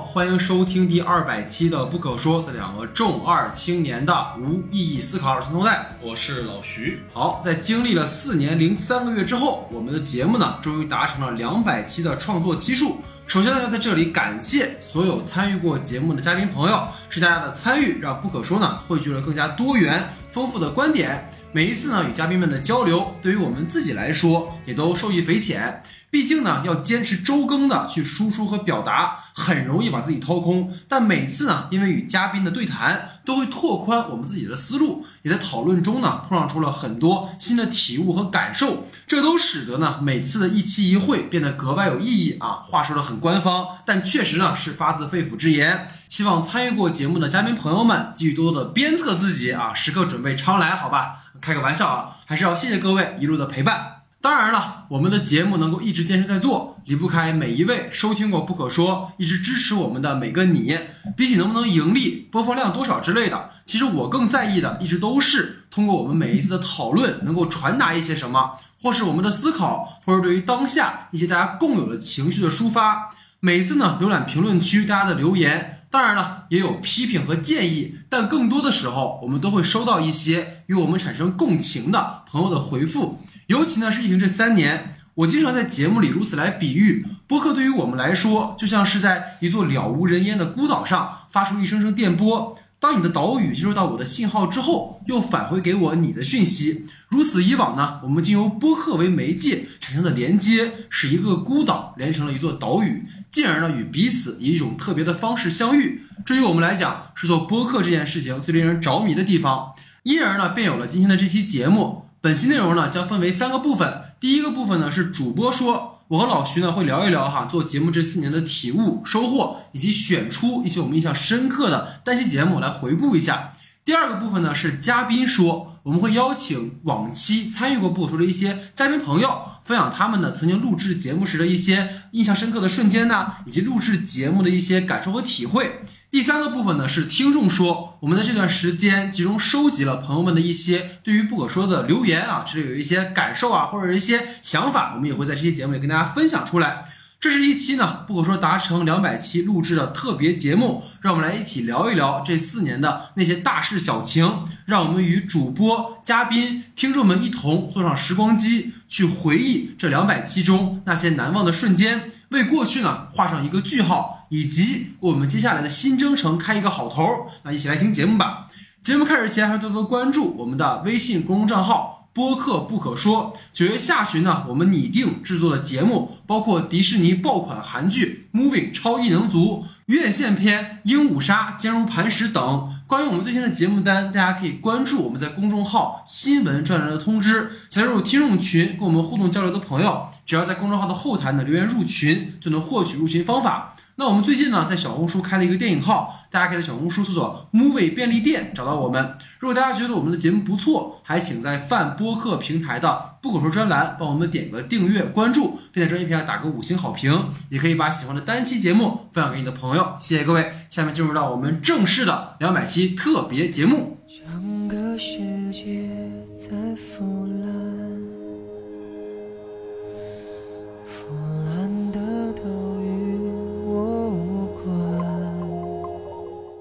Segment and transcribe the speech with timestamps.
[0.00, 7.02] 欢迎收听第二百期的《不可说》，这两个重二青年的无意义思考，我是童代，我是老徐。
[7.12, 12.98] 好，在经历了四年零三个月之后，我们的节目呢，终于达成了两百期的创作期数。
[13.26, 21.28] 首先呢，要在这里感谢所有参与过节目的嘉宾朋友，是大家的参与，让《不可说》呢汇聚了更加多元、丰富的观点。
[21.50, 25.82] 每一次呢，与嘉宾们的交流，对于我们自己来说，也都受益匪浅。
[26.10, 30.72] 毕竟呢，要坚持周更的去输出和表达，很容易把自己掏空。
[30.88, 38.86] 但每次呢，因为与嘉宾的对谈，都会拓宽我们自己的思路，也在讨论中呢，碰撞出了很多新的体悟和感受。
[39.06, 42.62] 这都使得呢，每次的一期一会变得格外有意义啊！
[42.64, 45.88] 话说的很官方，但确实呢，是发自肺腑之言。
[46.08, 51.16] 希望参与过节目的嘉宾朋友们，继续多多的鞭策自己啊，时刻准备常来，好吧？
[51.40, 53.97] 开个玩笑啊，还是要谢谢各位一路的陪伴。
[54.28, 60.78] 当然了，我们的节目能够一直坚持在做，离不开每一位收听过《不可说》、一直支持我们的每个你。
[61.16, 68.52] 比起能不能盈利、播放量多少之类的，其实我更在意的，一直都是通过我们每一次的讨论，能够传达一些什么，
[68.82, 73.08] 或是我们的思考，或者对于当下一些大家共有的情绪的抒发。
[73.40, 83.22] 每次呢，浏览评论区大家的留言，当然了，也有批评和建议，但更多的时候，我们都会收到一些与我们产生共情的朋友的回复。
[83.48, 92.58] 尤其呢是疫情这三年，我经常在节目里如此来比喻，播客对于我们来说，就像是在一座了无人烟的孤岛上发出一声声电波。
[92.78, 96.84] 当你的岛屿接收到我的信号之后，又返回给我你的讯息。
[97.08, 106.02] 如此以往呢，我们经由播客为媒介产生的连接，使一个孤岛连成了一座岛屿，进而呢与彼此以一种特别的方式相遇。
[106.26, 109.72] 这于我们来讲，是做播客这件事情最令人着迷的地方。
[110.02, 112.07] 因而呢，便有了今天的这期节目。
[112.20, 123.52] 本期内容呢将分为三个部分，第一个部分呢是主播说，我和老徐呢会聊一聊哈做节目这四年的体悟、收获，以及选出一些我们印象深刻的单期节目来回顾一下。
[123.84, 135.82] 第二个部分呢是嘉宾说，我们会邀请往期参与过播出的一些嘉宾朋友，分享他们呢曾经录制节目时的一些印象深刻的瞬间呢，以及录制节目的一些感受和体会。
[136.10, 146.82] 第三个部分呢是听众说，我们在这段时间集中收集了朋友们的一些对于不可说的留言啊，这里有一些感受啊，或者一些想法，我们也会在这期节目里跟大家分享出来。
[147.20, 167.28] 这是一期呢不可说达成两百期录制的特别节目，让我们来一起聊一聊这四年的那些大事小情，让我们与主播、嘉宾、听众们一同坐上时光机，去回忆这两百期中那些难忘的瞬间，为过去呢画上一个句号，以及我们接下来的新征程开一个好头。
[167.42, 168.46] 那一起来听节目吧。
[168.80, 171.96] 节目开始前，还是多多关注我们的微信公众账号。
[172.14, 173.32] 播客不可说。
[173.52, 182.74] 九月下旬呢，我们拟定制作的节目包括迪士尼爆款韩剧《Moving 超异能族》院线片《鹦鹉杀》坚如磐石等。
[182.88, 187.52] 关于我们最新的节目单，大家可以关注我们在公众号新闻专栏的通知。
[187.68, 193.76] 加入听众群跟我们互动交流的朋友，只要在公众号的后台呢留言入群，就能获取入群方法。
[194.00, 199.18] 那我们最近呢，在小红书开了一个电影号，大家可以在小红书搜索 “movie 便利店”找到我们。
[199.40, 207.30] 如果大家觉得我们的节目不错，还请在泛播客平台的“不可说”专栏帮我们点个订阅、关注，并在专辑平台打个五星好评。
[207.48, 209.96] 也可以把喜欢的单期节目分享给你的朋友。
[209.98, 213.98] 谢谢各位，下面进入到我们正式的两百期特别节目。
[214.06, 215.18] 整个世
[215.50, 215.90] 界
[216.38, 217.77] 在腐烂，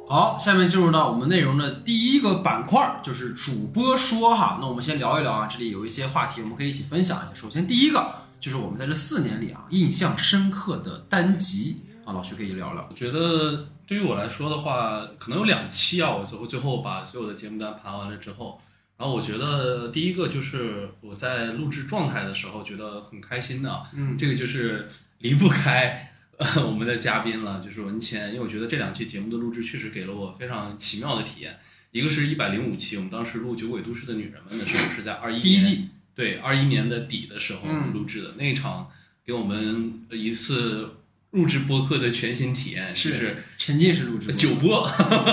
[0.09, 4.57] 好，下面进入到我们内容的第一个板块，就是主播说哈。
[4.61, 7.33] 那我们先聊一聊啊，这里有一些话题，我们可以一起分享一下。
[7.33, 12.87] 首先，第一个就是我们在这四年里啊，印象深刻的单集啊，老徐可以聊聊。
[12.89, 18.61] 我觉得对于我来说的话，可能有两期啊，我最后最后把所有的节目单盘完了之后，
[18.95, 26.13] 然后我觉得第一个就是我在录制状态的时候觉得很开心的，嗯，这个就是离不开。
[26.63, 31.57] 我们的嘉宾了，就是文谦，因为我觉得这两期节目的录制确实给了我非常奇妙的体验。
[31.91, 38.87] 一个是一百零五期，我们当时录《酒鬼都市的女人们》的时候，是在二一第一季，对，二一年的底的时候录制的那一场，
[39.25, 40.97] 给我们一次
[41.31, 44.87] 录制播客的全新体验，是沉浸式录制酒播，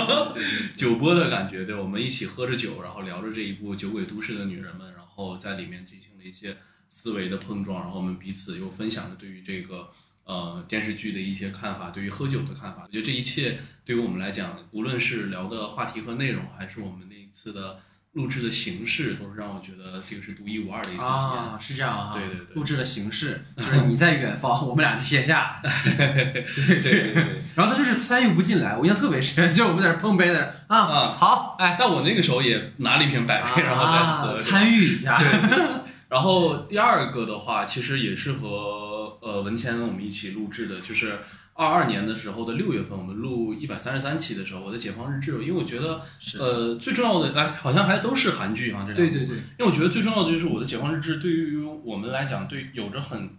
[0.75, 1.65] 酒播的感觉。
[1.65, 9.87] 对，我们一起喝着酒，然后聊着这一部《酒鬼都市的女人们》，然后在里面进行了一些思维的碰撞，然后我们彼此又分享了对于这个。
[10.25, 17.77] 呃，电视剧的一些看法，对于喝酒的看法，我觉得这一切对于我们来讲，无论是聊的话题和内容，还是我们那一次的
[18.13, 21.07] 录制的形式都是让我觉得这个是独一无二的一次体验。
[21.07, 22.11] 啊，是这样啊。
[22.13, 25.59] 对对对录制的形式 就是你在远方，我们俩在线下。
[25.61, 27.23] 对对对对。
[27.55, 35.21] 然后他就是参与不进来，我印象特别深，就是我们在那碰杯的啊啊，好，哎，但我那个时候也拿了一瓶百威，然后再喝，参与一下。
[36.09, 38.94] 然后第二个的话，其实也是和
[39.25, 41.17] 呃文谦我们一起录制的，就是
[41.53, 45.99] 二二年的时候的六月份，我们录一百三十三期的时候，我的解放日志，因为我觉得
[46.37, 53.31] 呃最重要的，哎，好像还都是韩剧啊，这两对对对，因为我觉得最重要的就是我的解放日志对于我们来讲，对有着很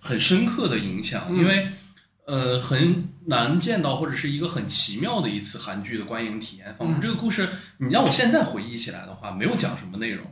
[0.00, 1.68] 很深刻的影响，因为
[2.26, 7.48] 呃很难见到或者是一个很奇妙的一次韩剧的观影体验，仿佛这个故事
[7.78, 10.26] 你让我现在回忆起来的话，没有讲什么内容。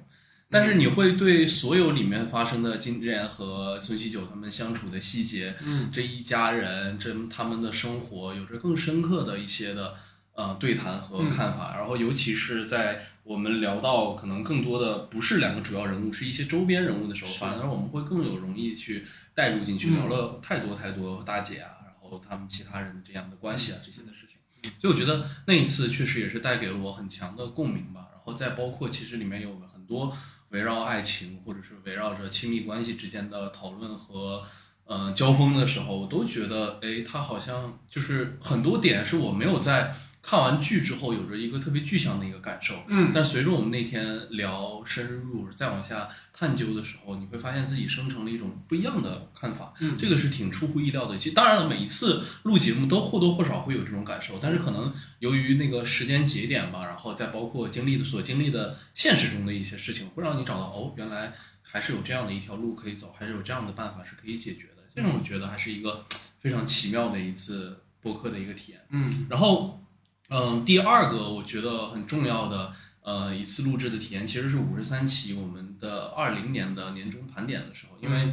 [0.48, 9.94] 但是你会对所有里面发生的金智妍和孙喜九他们相处的细节，嗯，这一家人这他们的生活有着更深刻的一些的
[10.34, 11.76] 呃对谈和看法。
[11.76, 19.04] 然后尤其是在我们聊到可能更多的不是两个主要人物，是一些周边人物的时候，反而我们会更有容易去
[19.34, 24.36] 带入进去，聊了太多太多大姐啊，然后他们其他人这样的关系啊这些的事情。
[24.80, 28.06] 所以我觉得那一次确实也是带给了我很强的共鸣吧。
[28.12, 30.16] 然后再包括其实里面有很多。
[30.50, 34.42] 围绕爱情，或者是围绕着亲密关系之间的讨论和
[34.84, 39.94] 呃交锋的时候，我都觉得，哎，他好像就是很多点是我没有在。
[40.28, 42.74] 看完剧之后，有着一个特别具象的一个感受。
[42.88, 49.72] 嗯，但随着我们那天聊深入，再往下探究的时候，你会发现自己生成了一种不一样的看法。
[49.78, 51.16] 嗯，这个是挺出乎意料的。
[51.16, 61.32] 其实当然了，每一次录节目都或多或少会有这种感受，但是可能由于那个时间节点吧，然后再包括经历的所经历的现实中的一些事情，会让你找到哦，原来
[61.62, 64.82] 还是有这样的一条路可以走，还是有这样的办法是可以解决的。
[64.92, 66.04] 这种我觉得还是一个
[66.40, 68.80] 非常奇妙的一次播客的一个体验。
[68.90, 69.80] 嗯，然后。
[70.28, 78.32] 嗯，第二个我觉得很重要的呃一次录制的体验，其实是五十三期我们的二零年的年终盘点的时候，因为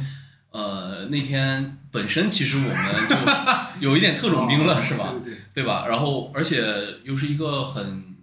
[0.50, 5.14] 呃那天本身其实我们就有一点特种兵了，是吧？
[5.22, 5.86] 对对吧？
[5.86, 8.16] 然后而且又是一个很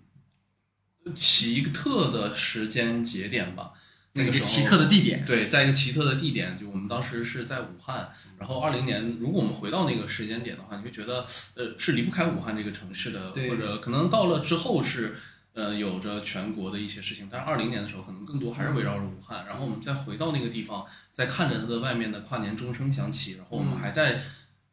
[1.16, 3.72] 奇特的时间节点吧。
[4.14, 11.26] 那个奇特的地点，对，在一个奇特的地点，就我们当时是在武汉，然后二零年，如果我们回到那个时间点的话，你会觉得，
[11.56, 15.16] 呃，是离不开武汉这个城市的，或者可能到了之后是，
[15.54, 24.22] 呃，有着全国的一些事情，但是二零年的时候，可能更多还是围绕着武汉，然后我们再回到那个地方，再看着它的外面的跨年钟声响起，然后我们还在。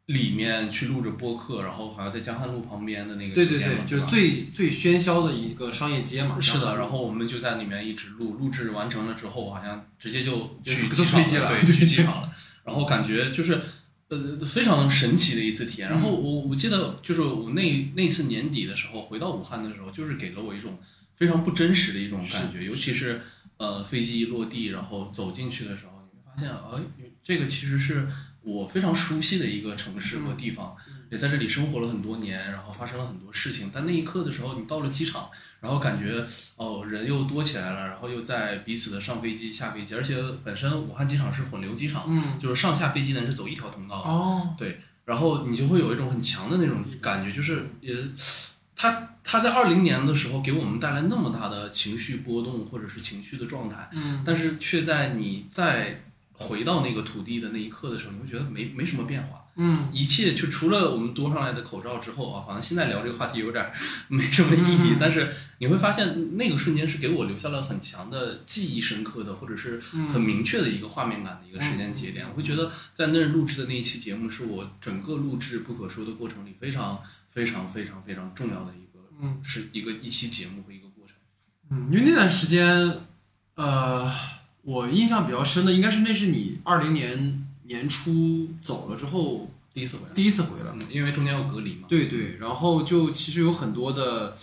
[0.09, 6.39] 里面去录着播客，然后好像在江汉路旁边的那个对对对，就是最最喧嚣的一个商业街嘛。
[6.41, 12.31] 是的，然后我们就在里面一直录，录制完成了之后，好像直接就去机了，对，去机场了。
[12.63, 13.61] 然后感觉就是
[14.07, 14.17] 呃
[14.47, 15.87] 非常神奇的一次体验。
[15.87, 20.79] 然后我我记得就是我那那次年底的时候回到武汉的时候，就是给了我一种
[21.17, 23.21] 非常不真实的一种感觉，尤其是
[23.57, 28.09] 呃飞机一落地，然后走进去的时候，你会发现哎，这个其实是。
[28.49, 30.75] 我非常熟悉的一个城市和地方，
[31.11, 33.69] 也在这里生活了很多年，然后发生了很多事情。
[33.71, 35.29] 但那一刻的时候，你到了机场，
[35.61, 36.25] 然后感觉
[36.55, 44.09] 哦，人又多起来了，然后又在彼此的上飞机、下飞机，而且本身武汉机场是混流机场，嗯，就是上下飞机呢是走一条通道的。
[44.09, 47.95] 哦，对，然后你就会有一种很强的那种感觉，就是也，
[48.75, 56.03] 他他在二零年的时候给我们带来那么大的情绪波动或者是情绪的状态，嗯，但是却在你在。
[56.39, 63.69] 回到那个土地的那一刻的时候，你会觉得没没什么变化，嗯，一切就除了我们多上来的口罩之后啊，好像现在聊这个话题有点
[64.07, 64.95] 没什么意义。
[64.97, 72.25] 但是你会发现那个瞬间是给我留下了很强的记忆深刻的，或者是很明确的一个画面感的一个时间节点。
[72.29, 81.17] 我会觉得在那儿录制的那一期节目是我整个录制不可说的过程里非常非常非常非常重要的一个，嗯，是一个一期节目和一个过程。
[81.69, 83.01] 嗯，因为那段时间，
[83.55, 84.38] 呃。
[84.69, 91.87] 我印象比较深的应该是那是你二零年年初走了之后第一次回来，第一次回来，因为中间有隔离嘛。
[91.87, 94.37] 对对，然后就其实有很多的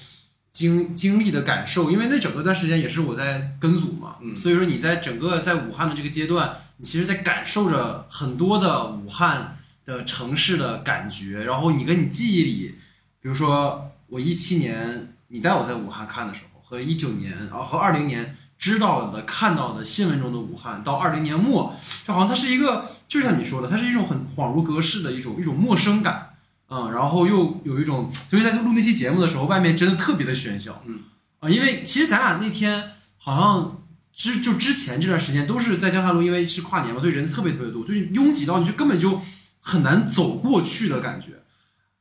[0.50, 12.74] 经经历的感受，因为那整个段时间也是我在跟组嘛，所以说你在整个在武汉的这个阶段，你其实在感受着很多的武汉的城市的感觉，然后你跟你记忆里，
[13.22, 18.34] 比如说我一七年你带我在武汉看的时候，和一九年啊和二零年。
[18.58, 21.74] 知道的、看到的新闻中的武汉，到二零年末，
[22.06, 26.30] 就好像它是一个，就像你说的，它是一种很恍如隔世的一种一种陌生感，
[26.68, 31.00] 嗯，然后又有一种，就是在录那期节目的时候，外面真的特别的喧嚣，嗯，
[31.40, 33.82] 啊，因为其实咱俩那天好像
[34.14, 39.20] 之就之前这段时间都是在江汉路，因为是跨年嘛，所以人特别特别多，就拥挤到你就根本就
[39.60, 41.42] 很难走过去的感觉。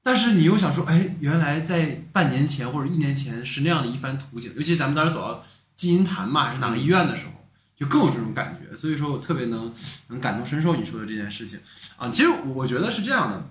[0.02, 5.44] 但是你又想说，哎，原来在半年前或者一年前是那样的一番图景，尤其咱们当时走到。
[5.76, 7.32] 金银潭嘛，还是哪个医院的时候，
[7.78, 8.76] 就更有这种感觉。
[8.76, 9.74] 所以说我特别能
[10.08, 11.60] 能感同身受你说的这件事情
[11.98, 12.10] 啊。
[12.10, 13.50] 其实我觉得是这样的。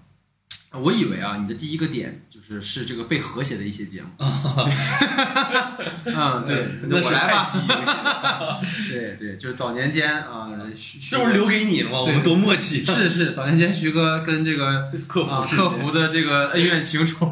[0.77, 4.09] 我以为啊，你的第一个点就是是这个被和谐的一些节目。
[4.19, 4.27] 嗯，
[6.45, 6.67] 对，
[7.01, 7.49] 我来吧。
[8.91, 10.49] 对对，就是早年间啊，
[11.09, 12.01] 这不是留给你了吗？
[12.01, 12.85] 我们多默契。
[12.85, 17.25] 是是，早年间徐哥跟这个客服客服的这个恩怨情仇，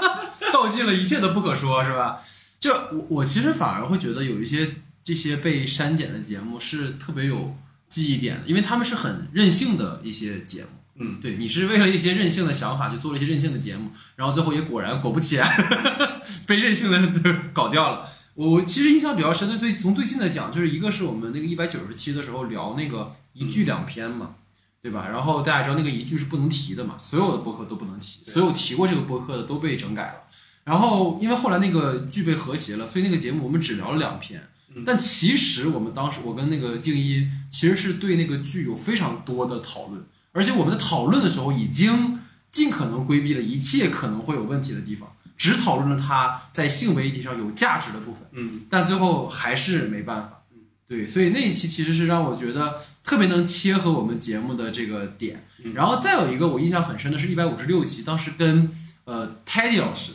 [0.52, 2.18] 道尽了一切的不可说，是吧？
[2.60, 7.56] 就我我其实反而会觉得有一些这些被删减的节目是特别有
[7.88, 10.68] 记忆点的，因为他们是很任性的一些节目。
[11.02, 15.48] 嗯，对你是为了一些任性的想法去做了一些任性的节目，然后最后也果然果不其然
[16.46, 18.06] 被任性的 搞掉了。
[18.34, 24.34] 我其实印象比较深的，最从最近的讲，就是一个是我们那个一百九十期的时候聊那个一句两篇嘛，
[24.82, 25.08] 对吧？
[25.08, 30.24] 然后大家知道那个一句是不能提的嘛，所有的播客都不能提，所有提过这个播客的都被整改了。
[30.64, 34.48] 然后因为后来那个剧被和谐了，所以那个节目我们只聊了两篇。
[34.86, 40.04] 但其实我们当时我跟那个静一其实是对那个剧有非常多的讨论。
[40.30, 42.20] 而且我们在讨论的时候，已经
[42.52, 48.28] 尽可能规避了一切可能会有问题的地方，只讨论了它在性别议题上有价值的部分。
[48.30, 50.44] 嗯，但最后还是没办法。
[50.52, 55.44] 嗯，对，所以那一期其实是让我觉得特别能切合我们节目的这个点。
[55.74, 58.70] 然后再有一个我印象很深的是一百五十六期，当时跟
[59.04, 60.12] 呃 Teddy 老师，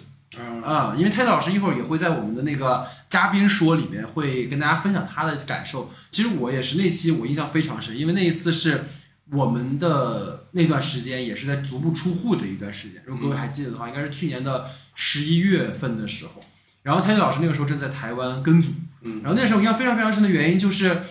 [0.63, 5.89] 啊，因为 Teddy 老师一会儿也会在我们的那个嘉宾说里面会跟大家分享他的感受。
[6.11, 8.83] 其实我也是那期我印象非常深，因为那一次是。
[9.31, 16.43] 我们的那段时间也是在足不出户的一段时间，如果各位还记得的话，应该是去年的十一月份的时候。
[16.83, 21.01] 然后泰迪老师那个时候正在台湾跟组，嗯，然后那时候印象非常非常深的原因就是，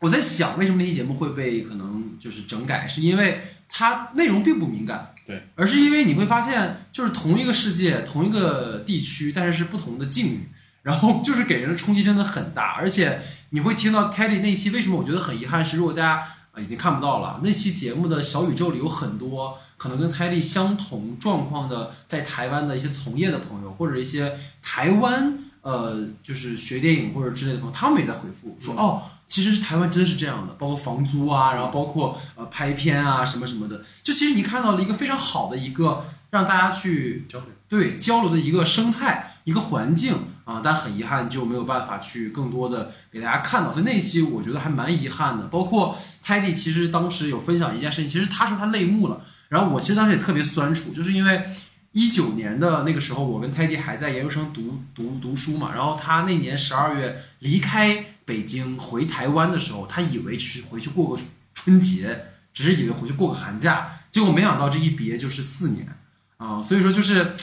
[0.00, 10.48] 我在想为什么那期节目会被可能就是整改，是因为它内容并不敏感，对，而是因为你会发现就是同一个世界、同一个地区，但是是不同的境遇，
[10.82, 16.26] 然后就是给人的冲击真的很大，而且你会听到 Teddy 那期为什么我觉得很遗憾是，如果大家。
[16.58, 17.38] 已经看不到了。
[17.44, 39.32] 那期节目的小宇宙里有很多可能跟 Teddy 相同状况的，在台湾的一些从业的朋友，或者一些台湾呃，就是学电影或者之类的朋友，他们也在回复说，哦，其实是台湾真的是这样的，包括房租啊，然后包括呃拍片啊什么什么的，就其实你看到了一个非常好的一个让大家去交流，对交流的一个生态。
[39.46, 40.12] 一个环境
[40.44, 45.46] 啊，但很遗憾就没有办法去更多的给大家看到，所以那一期我觉得还蛮遗憾的。
[45.46, 51.48] 包括泰迪其实当时有分享一件事情，其实他说他泪目了，然后我其实当时也特别酸楚，就是因为
[51.92, 61.22] 一九年的那个时候，我跟泰迪还在研究生读读读书嘛，然后他那年十二月离开北京回台湾的时候，他以为只是回去过个
[61.54, 65.88] 春节，只是以为回去过个寒假，结果没想到这一别就是四年
[66.36, 67.34] 啊，所以说就是。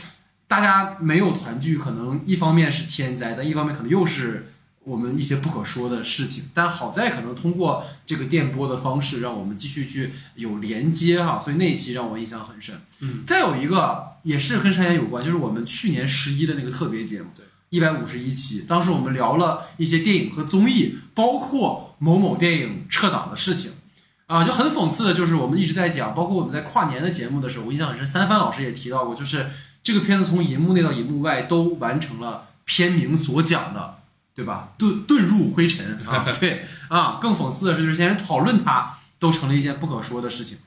[0.46, 4.46] 大家没有团聚，可能一方面是天灾，但一方面可能又是
[4.84, 6.52] 我们一些不可说的事情。
[6.54, 12.80] 但好在可能通过这个电波的方式，让我们继续去有连接哈，所以那一期让我印象很深。
[13.00, 23.72] 嗯，再有一个也是跟山岩有关，就是我们去年十一的那个特别节目，对，一百五十一期，当时我们聊了一些电影和综艺，包括某某电影撤档的事情，
[24.28, 29.48] 啊，就很讽刺的就是我们一直在讲，包括我们在跨年的节目的时候，我印象很深，三帆老师也提到过，就是。
[29.84, 33.96] 这个片子从银幕内到银幕外都完成了片名所讲的，
[34.34, 34.70] 对吧？
[34.80, 37.20] 遁遁入灰尘啊， 对啊。
[37.22, 40.60] 更讽刺的是，就是现在讨论它都成了一件不可说的事情。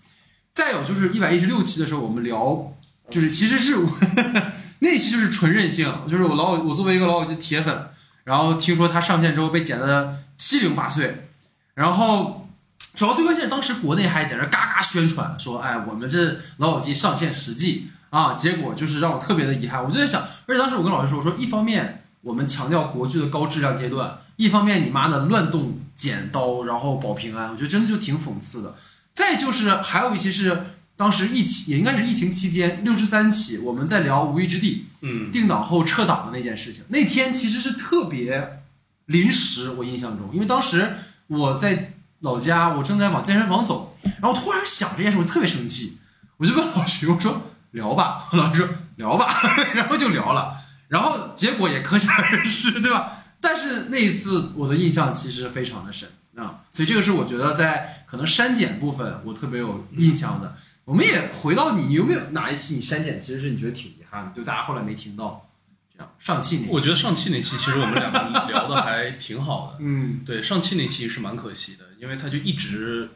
[0.52, 2.74] 再有就是一百一十六期的时候，我们聊，
[3.08, 3.88] 就是其实是我
[4.80, 7.88] 那期就是纯任性，就是我老我作为一个老友记铁粉，
[8.24, 11.28] 然后听说他上线之后被剪的七零八碎，
[11.74, 12.48] 然后
[12.94, 17.90] 主要最关键当时国内还在那嘎嘎宣传说，哎，我们这老友记上线实际。
[18.08, 19.84] 啊，结果就是让我特别的遗憾。
[19.84, 28.74] 我就在想，而且当时我跟老师说，我说一方面我们强调国剧的高质量阶段，一方面你妈的乱动剪刀，然后保平安，我觉得真的就挺讽刺的。
[29.12, 36.84] 再就是还有一些是当时疫情，也应该是疫情期间六十三期，我们在聊《无依之地》，嗯，定档后撤档的那件事情。
[36.88, 38.62] 那天其实是特别
[39.06, 45.98] 临时，我印象中，因为当时我在老家，我正在往健身房走，然后突然想这件事，我特别生气，
[46.38, 47.42] 我就问老徐，我说。
[47.72, 49.28] 聊吧，老师说聊吧，
[49.74, 50.56] 然后就聊了，
[50.88, 53.12] 然后结果也可想而知，对吧？
[53.38, 60.54] 但是那一次我的印象其实非常的深啊，所以这个是我觉得在可能删减部分我特别有印象的。
[60.86, 65.46] 我们也回到你，你有没有哪一期你删减其实是你觉得挺遗憾的，就大家后来没听到？
[65.92, 73.10] 这样上期那，我觉得上期那期其实我们两个聊的还挺好的， 嗯，对，上期那期是蛮可惜的，因为他就一直。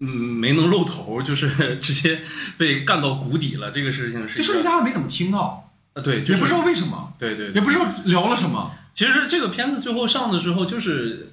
[0.00, 2.20] 嗯，没能露头，就是直接
[2.58, 3.70] 被干到谷底了。
[3.70, 5.72] 这个事情是，就说明大家没怎么听到。
[5.92, 8.72] 啊，对，也不知道为什么，对对，也不知道聊了什么。
[8.92, 11.32] 其实这个片子最后上的时候，就是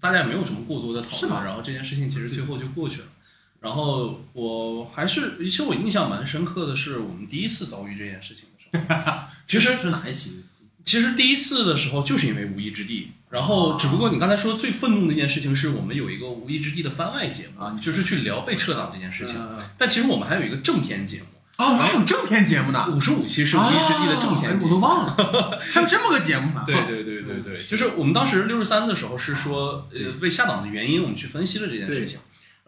[0.00, 3.06] 大家也没有什么过多的讨论，然后这件事情其实最后就过去了。
[3.60, 9.12] 然后我还是，其实我印象蛮深刻的是，我们第一次遭遇这件事情的时候，
[9.46, 10.44] 其实是哪一期？
[10.84, 19.34] 其实第一次的时候就是因为无意之地，然后只不过你刚才说最愤怒的一件事情是我们有一个无意之地的番外节目啊你就是去聊被撤档这件事情。
[19.36, 21.26] 嗯但其实我们还有一个正片节目，
[21.58, 24.66] 哦，还有正片节目呢，五十五期是无意之地的正啊哎片节目。
[24.66, 26.64] 我都忘了， 还有这么个节目呢。
[26.64, 32.18] 对对对对对，就是我们当时六十三的时候是说，呃，被下档的原因，我们去分析了这件事情。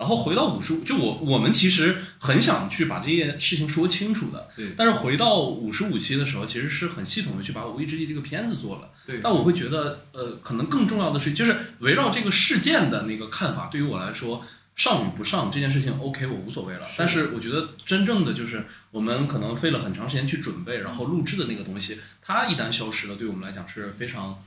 [0.01, 8.91] 然后回到五十五，就我我们其实很想去把这件事情说清楚的，对但是回到五十五期的时候，其实是很系统的去把《无意之地》这个片子做了。
[9.07, 14.43] 对但我会觉得，呃，可能更重要的是，就是围绕这个事件的那个看法，对于我来说，
[14.75, 16.87] 上与不上这件事情，OK，我无所谓了。
[16.87, 24.39] 是但是我觉得真正的就是我们可能费了很长时间去准备，然后录制的那个东西，它一旦消失了，对我们来讲是非常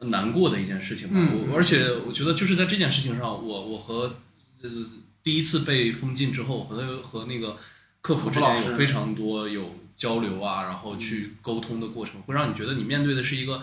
[0.00, 1.14] 难过的一件事情吧。
[1.16, 4.14] 嗯我而且我觉得就是在这件事情上，我我和
[4.62, 4.70] 呃
[5.22, 7.56] 第一次被封禁之后，和和那个
[8.00, 13.62] 客服之间有非常多有交流啊，然后去沟通的过程，会让你觉得你面对的是一个。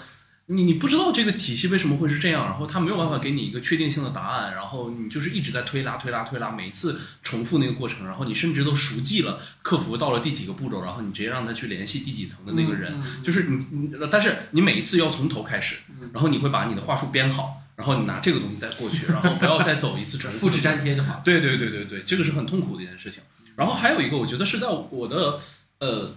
[0.49, 21.21] 你你不知道这个体系为什么会是这样，然后他没有办法给你一个确定性的答案，然后你就是一直在推拉推拉推拉，每次重复那个过程，然后你甚至都熟记了客服到了第几个步骤，然后你直接让他去联系第几层的那个人，嗯嗯就是你你，但是你每一次要从头开始，嗯然后你会把你的话术编好，然后你拿这个东西再过去，然后不要再走一次 重复复制粘贴就好。
[21.23, 23.21] 对对对对对，这个是很痛苦的一件事情。
[23.55, 25.39] 然后还有一个，我觉得是在我的
[25.79, 26.15] 呃，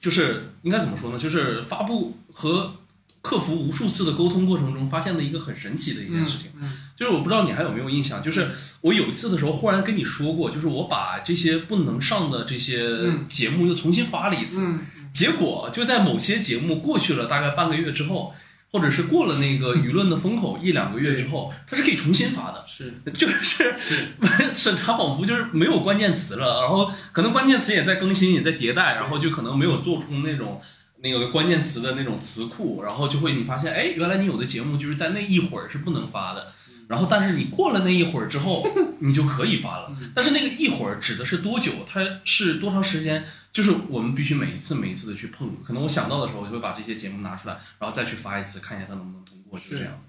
[0.00, 1.18] 就是应该怎么说呢？
[1.18, 2.74] 就是发布和
[3.20, 6.52] 客服无数次的沟通过程中，发现了一个很神奇的一件事情。
[6.58, 14.80] 嗯，就是我不知道你还有没有印象，就是我有一次的时候忽然跟你说过，就是我把这些不能上的这些嗯节目又重新发了一次，嗯
[15.12, 18.34] 结果就在某些节目过去了大概半个月之后，
[18.70, 22.64] 或者是过了那个舆论的风口一两个月之后，它是可以重新发的。
[22.66, 23.74] 是就是
[24.54, 30.60] 审查仿佛就是没有关键词了，然后可能关键词也在更新，也在迭代，然后就可能没有做出那种
[31.02, 36.48] 那个关键词的那种词库，然后就会你发现，哎，原来你有的节目就是在那一会儿是不能发的，
[36.88, 38.66] 然后但是你过了那一会儿之后，
[39.00, 39.96] 你就可以发了。
[40.14, 41.70] 但是那个一会儿指的是多久？
[41.86, 43.24] 它是多长时间？
[43.52, 50.00] 就是我们必须每一次每一次的去碰，可能我想到的时候，我就会把这些节目拿出来，然后再去发一次，看一下它能不能通过，就这样。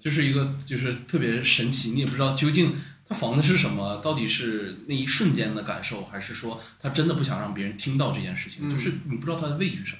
[0.00, 2.72] 就是一个就是特别神奇，你也不知道究竟
[3.08, 8.68] 他防的是什么，到底是那一瞬间的感受，还是说他真的不想让别人听到这件事情？
[8.68, 9.98] 嗯就是你不知道他的畏惧什么。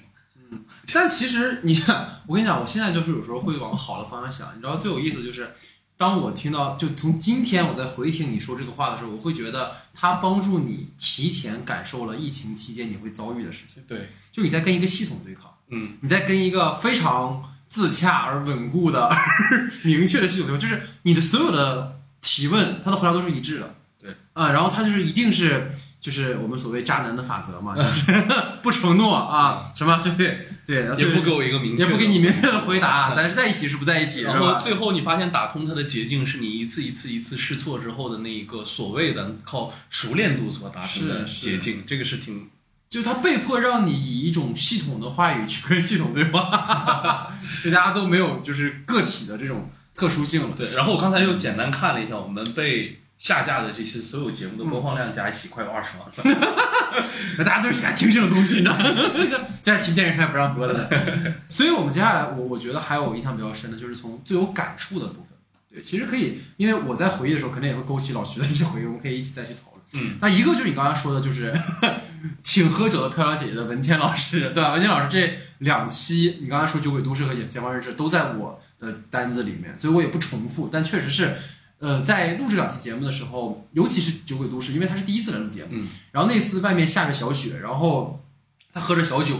[0.51, 4.57] 嗯但其实你看，我跟你讲，我现在就是有时候会往好的方向想。
[4.57, 5.53] 你知道最有意思就是，
[5.99, 13.83] 当我听到就从今天我在回听你说这个话的时候，我会觉得它帮助你提前感受了疫情期间你会遭遇的事情。
[13.87, 19.11] 对，就你在跟一个系统对抗，嗯，你在跟一个非常自洽而稳固的、
[19.83, 23.75] 明确的系统对抗，就是你的所有的提问，它的回答都是一致的。
[24.01, 25.71] 对啊，然后它就是一定是。
[26.01, 28.13] 就是我们所谓渣男的法则嘛，就是
[28.63, 32.19] 不承诺啊，什么就对对，然后最也不给我一个明确，也不给你。
[32.19, 34.59] 明确的回答，咱是在一起是不在一起，是然后？
[34.61, 42.49] 最后你发现打通它的捷径是你一次一次一次试错之后的那一个所谓的靠熟练度所达成的捷径，这个是挺
[42.89, 47.29] 就他被迫让你以一种系统的话语去跟系统对话，
[47.63, 50.55] 就大家都没有就是个体的这种特殊性了。
[50.57, 50.67] 对。
[50.75, 56.39] 然后我刚才又简单看了一下，我们被下架的这些所有节目的播放量加一起快有二十万了。
[57.37, 58.85] 那 大家都是喜欢听这种东西，你知道吗？
[59.63, 61.37] 现在听电视台不让播的。
[61.49, 65.33] 所以我们接下来，我我觉得还有印象比较深的，就是从最有感触的部分。
[65.71, 69.83] 对，其实可以，因为我在回忆的时候，肯定也会勾起老徐的一些回忆，我们可以一起再去讨论。
[69.95, 71.53] 嗯，那一个就是你刚刚说的，就是
[72.41, 74.73] 请喝酒的漂亮姐姐的文谦老师，对吧？
[74.73, 81.37] 文谦老师这两期，你刚才说《酒鬼都市》和《解放日志》都在我的单子里面，所以我也不重复，但确实是。
[81.81, 88.25] 呃，在录这两期节目的时候，尤其是《酒鬼都市》，因为他是第一次来录节目，嗯，然后那次外面下着小雪，然后
[88.73, 89.37] 他喝着小酒，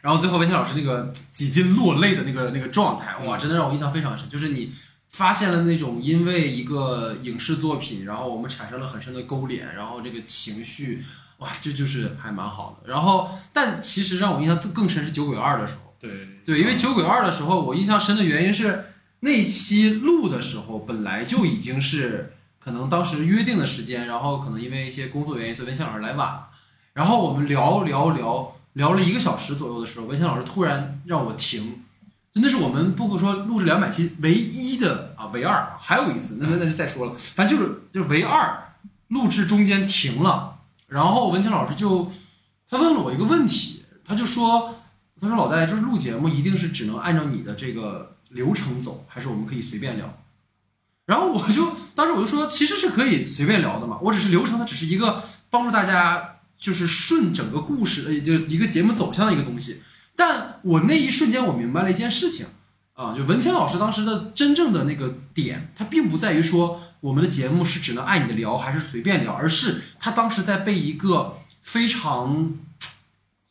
[0.00, 4.28] 然后最后文天老师那个几近落泪的那个那个状态，哇，真的让我印象非常深。
[4.28, 4.72] 就是你
[5.10, 11.04] 发现了那种因为一个影视作品，然后我们产生了很深的勾连，然后这个情绪，
[11.38, 12.90] 哇，这就是还蛮好的。
[12.90, 16.10] 然后，但其实让我印象更深是《酒鬼二》的时候，对
[16.46, 18.86] 对，因为《酒鬼二》的时候，我印象深的原因是
[19.24, 26.48] 那期录的时候本来就已经是可能当时约定的时间，然后可能因为一些工作原因，所以文谦老师来晚了。
[26.92, 31.84] 然后我们聊聊聊聊了一个小时左右的时候，文谦老师突然让我停，
[32.32, 38.74] 真的是我们不可说录制两百期唯一的啊，唯二，还有一次，那那那就再说了，反正就是就是唯二
[39.08, 40.58] 录制中间停了，
[40.88, 42.10] 然后文谦老师就
[42.68, 44.74] 他问了我一个问题，他就说
[45.20, 50.18] 他说老戴就是录节目一定是只能按照你的这个流程走，还是我们可以随便聊？
[51.06, 59.82] 然后我就当时我就说，其实是可以随便聊的嘛，我只是流程，它只是一个帮助大家就是顺整个故事，呃，就一个节目走向的一个东西。
[60.14, 62.46] 但我那一瞬间我明白了一件事情
[62.92, 72.54] 啊，就文谦老师当时的真正的那个点，他并不在于说我们的节目是只能按你的聊，还是随便聊，而是他当时在被一个非常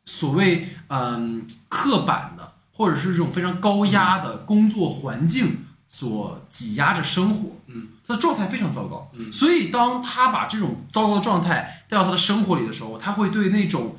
[0.06, 2.51] 所谓嗯刻板的，
[2.82, 9.32] 或者是这种非常高压的工作环境所挤压着生活，嗯，他的状态非常糟糕，嗯。
[9.32, 13.96] 所以当他把这种糟糕的状态带到他的生活里的时候，他会对那种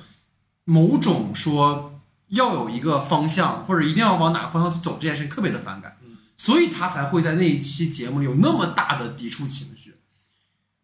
[0.64, 6.16] 某种说要有一个方向，或者一定要往哪个方向去走这件事情特别的反感，嗯。
[6.36, 9.94] 所以他才会在那一期节目里有那么大的抵触情绪。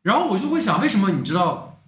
[0.03, 1.81] 然后我就会想，为什么你知道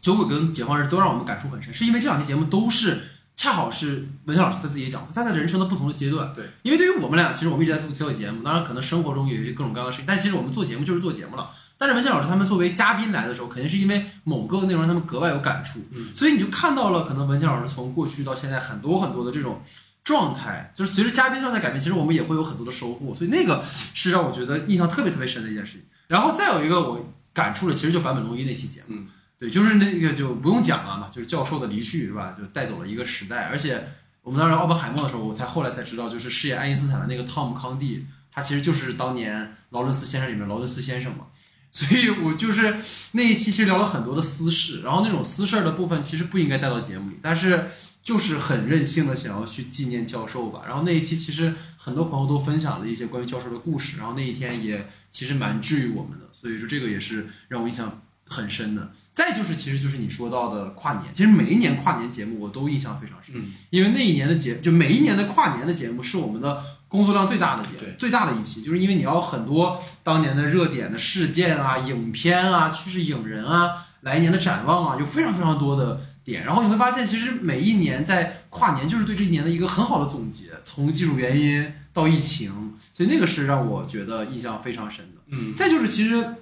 [0.00, 3.02] 酒鬼跟解放日都让我们感触很深，是因为这两期节目都是
[3.36, 6.32] 恰好是文轩老师他自己也讲，他在人生的不同的阶段。
[6.34, 11.48] 对，因为对于我们俩，其实我们一直在做做节目，当然可能生活中有一些各种各样的事情，但其实我们做节目就是做节目了。
[11.78, 19.60] 但是文倩老师他们作为嘉宾来的时候，肯定是因为某个内容让他们格外有感触，嗯所以你就看到了可能文倩老师从过去到现在很多很多的这种
[20.02, 25.82] 状态，就是随着嘉宾状态改变，其实我们也会有很多的收获，所以那个是让我觉得印象特别特别深的一件事情。
[26.08, 29.06] 然后再有一个我感触的，其实就坂本龙一那期节目，嗯，
[29.38, 33.86] 对，就是那个就不用讲了嘛，就是教授的离去是吧，就带走了一个时代，而且
[34.22, 41.26] 我们当时奥本海默的时候，我才后来才知道，就是饰演爱因斯坦的那个汤姆康蒂，他其实就是当年劳伦斯先生里面劳伦斯先生嘛。
[41.70, 42.74] 所以我就是
[43.12, 47.66] 那一期其实聊了很多的私事，然后那种私事的部分其实不应该带到节目里，但是
[48.02, 50.62] 就是很任性的想要去纪念教授吧。
[50.66, 58.92] 然后那一期其实很多朋友都分享了一些关于教授的故事，然后那一天也其实蛮治愈我们的，所以说这个也是让我印象很深的。
[59.14, 73.70] 再就是其实就是你说到的跨年，其实每一年跨年节目我都印象非常深，嗯因为那一年的节就每一年的跨年的节目是我们的工作量最大的节最大的一期，就是因为你要很多当年的热点的事件啊、影片啊、趋势影人啊、
[74.02, 76.44] 来年的展望啊，有非常非常多的点。
[76.44, 85.22] 然后你会发现，其实每一年在跨年就是对这一年的一个很好的总结，从技术原因到疫情，所以那个是让我觉得印象非常深的。
[85.28, 86.36] 嗯再就是其实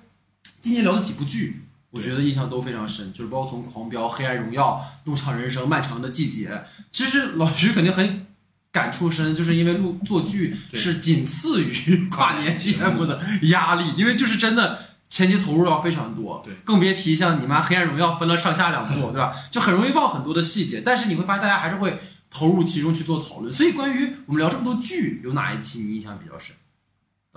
[0.60, 1.63] 今年聊的几部剧，
[1.94, 4.72] 我觉得印象都非常深，就是包括从《狂飙》《黑暗荣耀》
[5.09, 6.48] 《怒唱人生》《漫长的季节》，
[6.90, 8.26] 其实老徐肯定很
[8.70, 14.78] 感触深，就是因为录做剧是仅次于跨年节目的压力，因为就是真的。
[15.07, 19.33] 前期投入要非常多，对更别提像你妈《黑暗荣耀》分了上下两部，对吧？
[19.48, 23.52] 就很容易忘很多的细节，但是你会发现大家还是会投入其中去做讨论。
[23.52, 26.57] 所以关于我们聊这么多剧，有哪一期你印象比较深？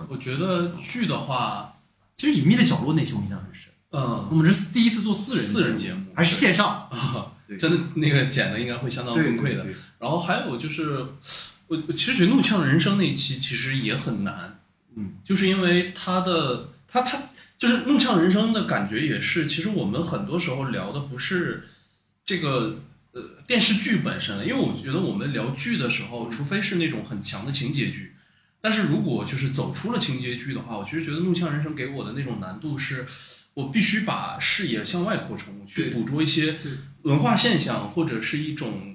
[0.08, 1.76] 我觉得剧的话，
[2.16, 3.67] 其实《隐秘的角落》那期我印象很深。
[3.90, 6.04] 我嗯，们是第一次做四人四人节目。
[6.14, 6.88] 还是线上？
[6.92, 7.56] 啊对。
[7.56, 9.66] 真的那个剪的应该会相当崩溃的。
[9.98, 10.98] 然后还有就是，
[11.66, 14.60] 我我其实觉得《怒呛人生》那一期其实也很难，
[14.96, 17.18] 嗯，就是因为他的他他
[17.56, 21.68] 就是《怒呛人生》的感觉也是，其实我们很多时候聊的不是
[22.26, 22.80] 这个
[23.12, 28.14] 呃电视剧本身了，因为我觉得我们聊剧的时候，除非是那种很强的情节剧。
[28.60, 33.06] 但是如果就是走出了情节剧的话，我其实觉得《怒呛人生》给我的那种难度是，
[33.58, 36.58] 我必须把视野向外扩充，去捕捉一些
[37.02, 38.94] 文化现象或者是一种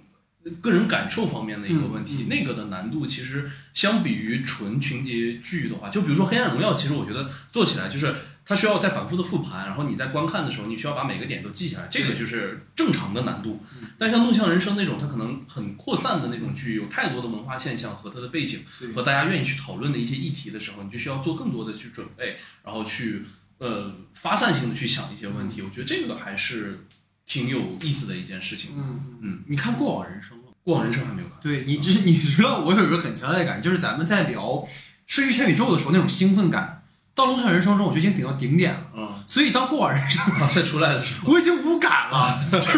[0.61, 2.19] 个人感受方面的一个问题。
[2.19, 2.23] 嗯。
[2.23, 13.61] 嗯那个的难度其实相比于纯情节剧的话，就比如说《黑暗荣耀》，其实我觉得做起来就是它需要再反复的复盘，然后你在观看的时候，你需要把每个点都记下来，这个就是正常的难度。
[13.97, 18.93] 但像《怒呛人生》那种，它可能很扩散的那种剧，有太多的文化现象和它的背景对。
[18.93, 23.23] 和大家愿意去讨论的一些议题的时候，你就需要做更多的去准备，然后去
[23.63, 25.61] 呃发散性的去想一些问题。
[25.61, 26.85] 我觉得这个还是
[27.25, 28.71] 挺有意思的一件事情。
[28.77, 30.47] 嗯嗯，你看《过往人生》吗？
[30.63, 34.41] 过往人生还没有看，对你，只你知道，我有一个很强烈的感觉，就是咱们在聊
[35.05, 38.87] 《睡玉全宇宙》的时候那种兴奋感，到《龙场人生》中，我觉得已经顶到顶点了。
[38.95, 42.77] 嗯，所以当《过往人生》，啊，再出来的时候，我已经无感了， 就是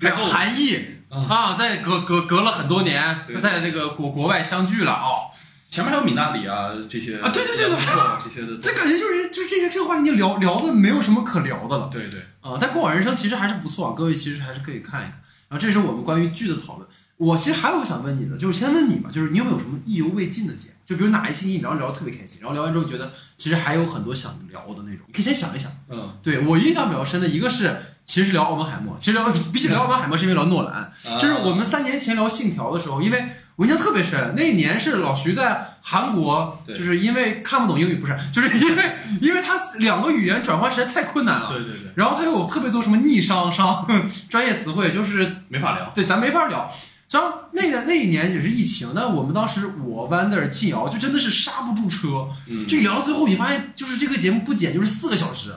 [0.00, 0.76] 这还够韩毅
[1.08, 5.32] 啊，在隔隔隔了很多年，在那个国国外相聚了哦，
[5.76, 7.76] 前面还有米纳里啊这些啊对对对对
[8.24, 11.90] 这些的都， 这感觉就是就是这些这个话题，就聊聊的没有什么可聊的了。
[11.92, 15.20] 对对，啊、但过往人生其实还是不错啊，各位其实还是可以看一看。
[15.48, 16.88] 然后这是我们关于剧的讨论。
[17.18, 20.74] 我其实还有个想问你的，就是先问你吧，就是你有没有什么意犹未尽的节目？
[20.86, 25.70] 就比如哪一期你聊着聊得特别开心，然后聊完之后觉得其实还有很多想聊的那种，你可以先想一想。
[25.90, 33.24] 嗯，对我印象比较深的一个是，其实是聊奥本海默，其实聊比起聊奥本海默是因为聊诺兰，就是我们三年前聊信条的时候，因为
[33.56, 38.82] 我印象特别深，那一年是老徐在韩国，就是因为看不懂英语，不是，就是因为
[39.20, 41.48] 因为他两个语言转换实在太困难了。
[41.48, 43.86] 对对对，然后他又有特别多什么逆商商
[44.28, 45.90] 专业词汇，就是没法聊。
[45.94, 46.70] 对咱没法聊。
[47.08, 55.54] 然后那个那一年也是疫情，那我们当时我 Wander 庆瑶就真的是刹不住车，嗯，就聊到最后，你发现就是这个节目不剪就是四个小时，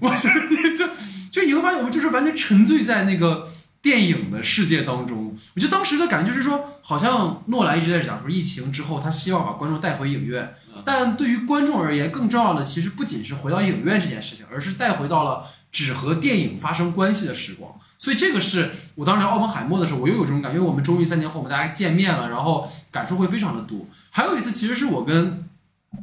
[0.00, 0.88] 我觉得就
[1.30, 3.50] 就你会发现我们就是完全沉醉在那个
[3.84, 5.36] 电影的世界当中。
[5.54, 10.54] 我觉得当时的感觉就是说，好像诺兰一直在讲说，疫情之后他希望把观众带回影院，
[10.86, 17.70] 但对于观众而言，更重要的其实不仅是回到影院这件事情，而是带回到了只和电影发生关系的时光。
[17.98, 23.86] 所以这个是我当时聊奥本海默的时候，我又有这种感觉，因为我们终于三年后我们大家见面了，然后感触会非常的多。
[24.10, 25.46] 还有一次，其实是我跟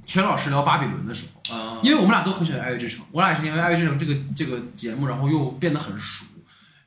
[0.06, 1.56] 全老师聊巴比伦的时候。
[1.56, 6.26] 啊，因为我们俩都很喜欢《爱乐之城》，我俩也是因为《爱乐之城》这个这个节目，然后又变得很熟，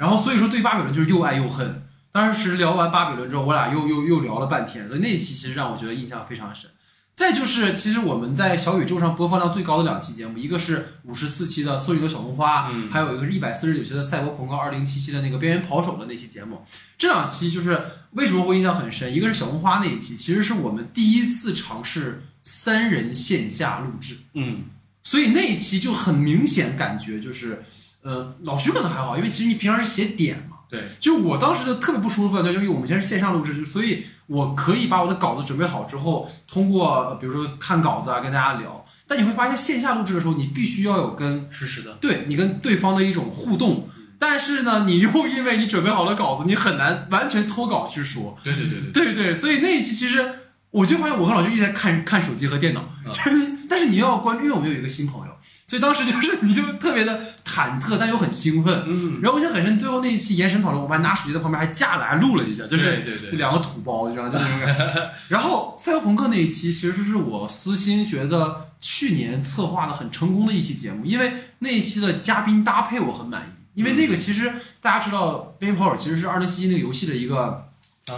[0.05, 1.83] 然后所以说对巴比伦就是又爱又恨。
[2.12, 6.69] 当时聊完巴比伦之后，我俩又又又聊了半天，所以那一期其实让我觉得印象非常深。
[7.17, 16.62] 再就是，其实我们在小宇宙上播放量最高的两期节目，一个是五十四期的《送你的小红花》，嗯还有一个是一百四十九期的《赛博朋克二零七七》的那个边缘跑手的那期节目。
[16.99, 19.11] 这两期就是为什么会印象很深？
[19.11, 24.19] 一个是小红花那一期，其实是我们第一次尝试三人线下录制。
[24.35, 24.64] 嗯，
[25.03, 27.64] 所以那一期就很明显感觉就是，
[28.05, 30.59] 呃，老徐可能还好，因为其实你平常是写点嘛。
[30.71, 38.85] 对，就我当时就特别不舒服的，就因为我们现在是线上录制，所以我可以把我的稿子准备好之后，通过呃比如说看稿子啊跟大家聊。
[39.07, 43.87] 但你会发现线下录制的时候，你必须要有跟实时的，对你跟对方的一种互动，
[44.19, 48.37] 但是呢，你又因为你准备好了稿子，你很难完全脱稿去说。
[48.43, 50.27] 对对对对，对对，所以那一期其实
[50.71, 52.88] 我就发现我和老徐一直在看看手机和电脑，
[53.69, 55.24] 但是你要关注，因为我们有一个新朋友，
[55.75, 58.85] 所以当时就是你就特别的忐忑，但又很兴奋。
[58.87, 65.11] 嗯，然后我印象很深，最后那一期延伸讨论，我们还拿手机在旁边还架了，还录了一下，就是对对对，两个土包，你知道就那种感觉。
[65.27, 73.43] 然后赛博朋克那一期其实是我私心觉得去年策划的很成功的一期节目，因为那一期的嘉宾搭配我很满
[73.75, 77.67] 意，因为那个其实大家知道《边缘跑手》其实是二零七七那个游戏的一个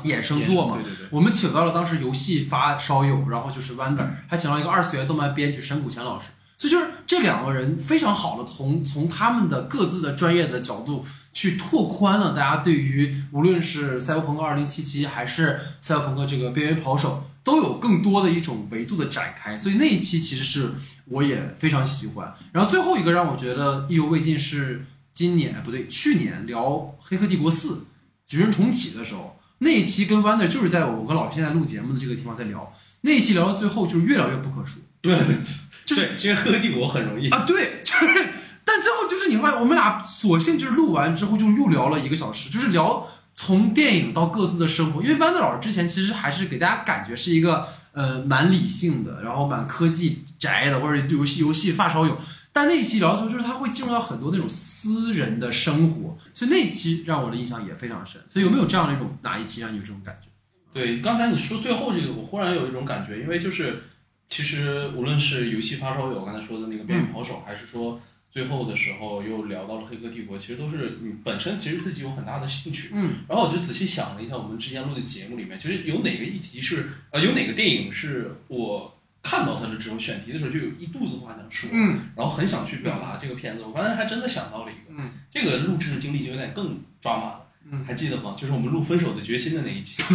[0.05, 6.27] 衍生作嘛，对对对，我们请到了当时游戏发烧友，然后就是 Wander，还请到一个二次元动漫编剧沈谷乾老师，
[6.59, 22.35] 所以就是这两个人非常好的从从他们的各自的专业的角度去拓宽了大家对于无论是赛博朋克二零七七还是赛博朋克这个边缘跑手都有更多的一种维度的展开，所以那一期其实是我也非常喜欢。
[22.53, 26.65] 然后最后一个让我觉得意犹未尽是今年不对，去年聊
[26.99, 27.75] 《黑客帝国四》
[28.27, 29.39] 矩阵重启的时候。
[29.59, 35.35] 那一期跟 Wonder 就是在我跟老师现在录节目的这个地方在聊，那一期聊到最后就是越聊越不可说，对对，
[35.87, 38.29] 就是其实喝帝国很容易啊，对，就是，
[38.65, 52.19] 但最后就是你发现我们俩索性就是录完之后就又聊了一个小时，就是聊从电影到各自的生活，因为 Wander 老师之前其实还是给大家感觉是一个呃蛮理性的，然后蛮科技宅的，或者游戏游戏发烧友。
[52.53, 58.19] 但那一期聊的时候，就是他会进入到很多那种私人的生活，所以那一期让我的印象也非常深。
[58.27, 60.29] 所以有没有这样的一种哪一期让你有这种感觉？
[60.73, 63.83] 对，刚才你说最后这个，我忽然有一种感觉，因为就是
[64.29, 72.91] 其实无论是游戏发烧友刚才说的那个边缘跑手，还是说最后的时候又聊到了黑客帝国，其实都是你本身其实自己有很大的兴趣。
[72.93, 83.63] 嗯，然后我就仔细想了一下，我们之前录的节目里面，其实有哪个议题是呃，有哪个电影是我看到它的这种选题的时候就有一肚子话想说，嗯然后很想去表达这个片子。
[83.63, 87.46] 我刚才还真的想到了一个，嗯这个录制的经历就有点更抓马了。
[87.71, 88.37] 嗯，还记得吗？
[88.39, 90.01] 就是我们录《分手的决心》的那一期。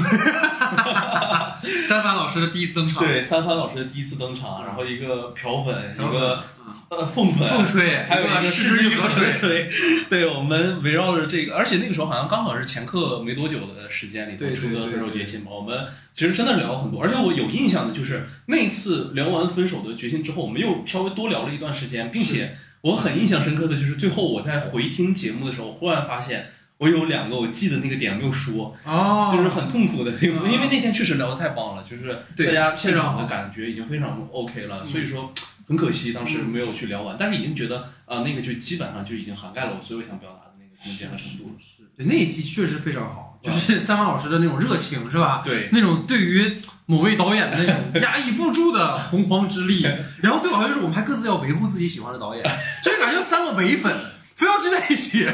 [1.87, 9.69] 三凡老师的第一次登场，对，三帆老师的第一次登场，然后一个漂粉，一个嗯呃凤粉，凤吹，还有一个失之愈合水水，
[10.09, 14.51] 对，我们围绕着这个，而且那个时候好像刚好是前课没多久的时间里出的
[14.89, 26.47] 《分手决心》嘛，我们其实真的聊了很多，而且我有印象的就是那一次聊完《分手的决心》之后，我们又稍微多聊了一段时间，并且我很印象深刻的就是最后我在回听节目的时候，忽然发现。
[26.81, 34.91] 我有两个我记得那个点没有说，哦，就是很痛苦的那因为那天确实聊得太棒了，就是对大家现场的感觉已经非常 OK 了，嗯。
[34.91, 35.31] 所以说
[35.67, 41.59] 很可惜当时没有去聊完，但是已经觉得啊、那个就基本上就已经涵盖了我所有想表达的那个空间和程度了。
[41.59, 45.43] 是，对那一期确实非常好，就是三凡老师的那种热情，是吧？
[45.45, 49.85] 对，那种对于某位导演的那种 压抑不住的洪荒之力，
[50.23, 52.43] 然后最好就是我们还各自要维护自己喜欢的导演，
[52.83, 53.95] 就是感觉三个伪粉
[54.41, 55.27] 非要聚在一起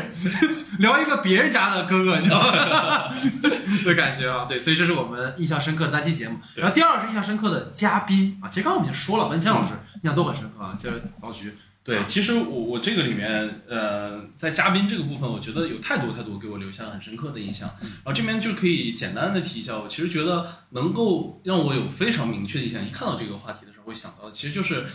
[0.80, 3.08] 聊一个别人家的哥哥，你知道吗？
[3.86, 6.38] 的感觉啊，对，所以这是我们印象深刻的那期节目。
[6.56, 17.74] 然后第二是印象深刻的嘉宾啊，其实刚刚我们已经说了，文谦老师印象都很深刻啊，就是曹局，对，其实我我这个里面，呃，在嘉宾这个部分，我觉得有太多太多给我留下很深刻的印象。
[17.80, 24.86] 然后这边就可以简单的提一下，我其实觉得能够让我有非常明确的印象，一看到这个话题的时候会想到的，其实就是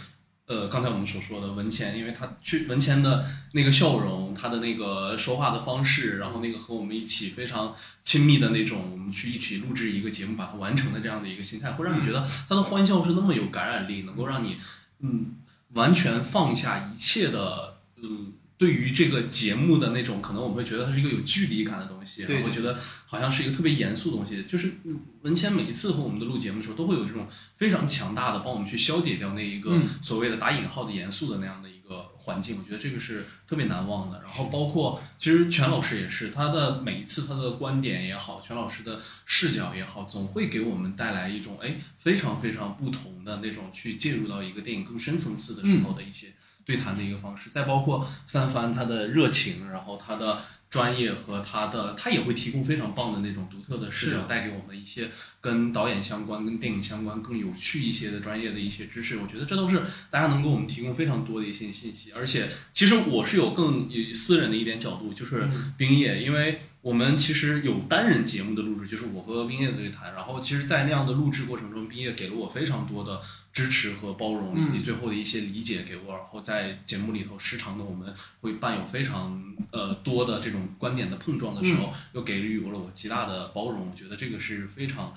[0.46, 14.59] 呃，刚才我们所说的文谦，因为他去文谦的那个笑容，他的那个说话的方式，然后那个和我们一起非常亲密的那种，我们去一起录制一个节目，把它完成的这样的一个心态，会让你觉得他的欢笑是那么有感染力，能够让你
[15.00, 15.37] 嗯
[15.74, 18.33] 完全放下一切的嗯。
[18.62, 24.44] 对于这个节目的那种，可能我们会觉得它是一个有距离感的东西，对，我觉得好像是一个特别严肃的东西。
[24.44, 24.75] 就是
[25.22, 32.57] 文谦每一次和我们的录节目的时候，都会有这种非常强大的帮我们去消解掉那一个所谓的打引号的严肃的那样的一个环境。
[32.57, 34.20] 我觉得这个是特别难忘的。
[34.20, 46.33] 然后包括其实全老师也是，他的每一次他的观点也好，全老师的视角也好，总会给我们带来一种哎非常非常不同的那种去介入到一个电影更深层次的时候的一些。
[46.64, 59.18] 对谈的一个方式，再包括三番他的热情，然后他的专业和他的，他也会提供非常棒的那种独特的视角，带给我们一些跟导演相关、跟电影相关更有趣一些的专业的一些知识。
[59.18, 62.12] 我觉得这都是大家能给我们提供非常多的一些信息。
[62.12, 66.61] 而且，其实我是有更私人的一点角度，就是冰叶，因为。
[66.83, 70.12] 我们其实有单人节目的录制，就是我和冰叶的对谈。
[70.14, 73.20] 然后，其实，在那样的录制过程中，冰叶给了我非常多的
[73.52, 76.14] 支持和包容，以及最后的一些理解给我。
[76.14, 83.88] 然后，在节目里头，时常的我们会伴有非常呃多的这种观点的碰撞的时候，又给予了我极大的包容。
[83.90, 85.12] 我觉得这个是非常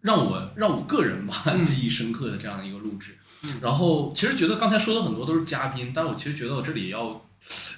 [0.00, 3.16] 让我让我个人吧 记忆深刻的这样的一个录制。
[3.60, 7.20] 然后，其实觉得刚才说的很多都是嘉宾，但我其实觉得我这里要。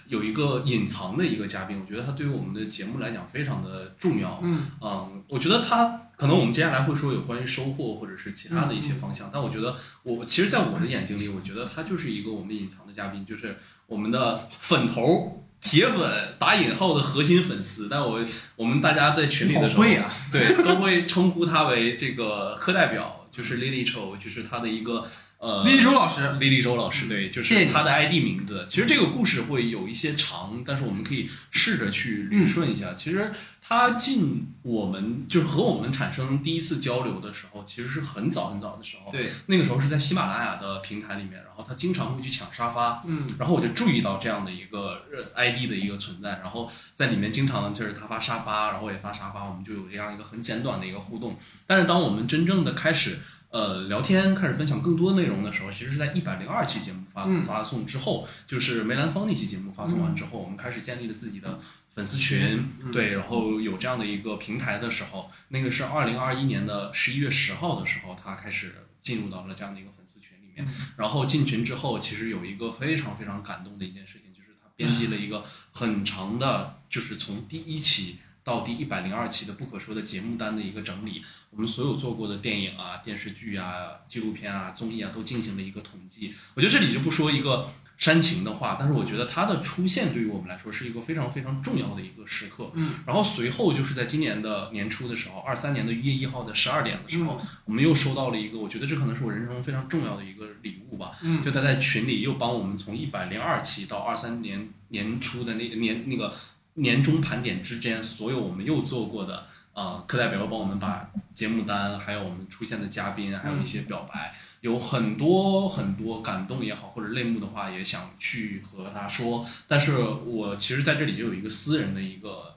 [0.07, 4.39] 有一个隐藏的一个嘉宾，我觉得他对于我们的节目来讲非常的重要。
[4.41, 17.89] 嗯嗯，我觉得他可能我们接下来会说有关于收获或者是其他的一些方向，但我觉得我其实，在我的眼睛里，我觉得他就是一个我们隐藏的嘉宾，就是我们的粉头铁粉打引号的核心粉丝。
[17.89, 18.25] 但我
[18.57, 19.85] 我们大家在群里的时候，
[20.33, 25.07] 对都会称呼他为这个课代表，就是 Lily Cho，就是他的一个。
[25.39, 28.67] 呃，李立周老师，李立周老师，对，就是他的 ID 名字。
[28.71, 32.95] 其实这个故事会有一些长，但是我们可以试着去捋顺一下。
[32.95, 39.13] 其实他进我们就是和我们产生第一次交流的时候，其实是很早很早的时候。
[39.13, 45.03] 对，那个时候是在喜马拉雅的平台里面，然后他经常会去抢沙发，嗯，然后我就注意到这样的一个
[45.35, 51.39] ID 的一个存在，然后在里面经常就是他发沙发，然后我也发沙发，我们就有这样一个很简短的一个互动。
[51.67, 53.19] 但是当我们真正的开始。
[53.57, 61.59] 呃，聊天开始分享更多内容的时候，其实是在一百零二期节目发发送之后，就是梅兰芳那期节目发送完之后，我们开始建立了自己的
[61.95, 70.69] 粉丝群，对，然后有这样的一个平台的时候，那个是二零二一年的十一月十号的时候，他开始进入到了这样的一个粉丝群里面。
[70.99, 75.43] 然后进群之后，其实有一个非常非常感动的一件事情，就是他编辑了一个
[75.73, 78.19] 很长的，就是从第一期。
[78.47, 86.33] 到第一百零二期的不可说的节目单的一个整理，我们所有做过的电影啊、电视剧啊、纪录片啊、综艺啊，都进行了一个统计。
[86.55, 92.71] 我觉得这里就不说一个煽情的话，但是我觉得它的出现对于我们来说是一个非常非常重要的一个时刻。
[92.75, 93.01] 嗯。
[93.05, 101.11] 然后随后就是在今年的年初的时候，二三年的一月一号的十二点的时候，我们又收到了一个，我觉得这可能是我人生中非常重要的一个礼物吧。
[101.21, 101.43] 嗯。
[101.43, 106.33] 就他在群里又帮我们从一百零二期到二三年年初的那个年那个。
[106.77, 119.47] 年终盘点之间，所有我们又做过的，呃，课代表帮我们把节目单，还有我们出现的嘉宾，还有一些表白，有很多很多感动也好，或者泪目的话，也想去和他说。
[119.67, 122.57] 但是我其实在这里就有一个私人的一个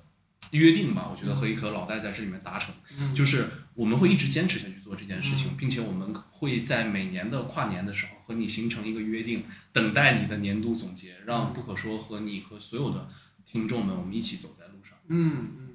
[0.51, 2.73] 约定吧，我觉得和一颗老戴在这里面达成，
[3.15, 13.07] 就是我们会一直坚持下去做这件事情，并且我们会在每年的跨年的时候和你形成一个约定，等待你的年度总结，让不可说和你和所有的。
[13.51, 14.97] 听众们，我们一起走在路上。
[15.07, 15.69] 嗯嗯，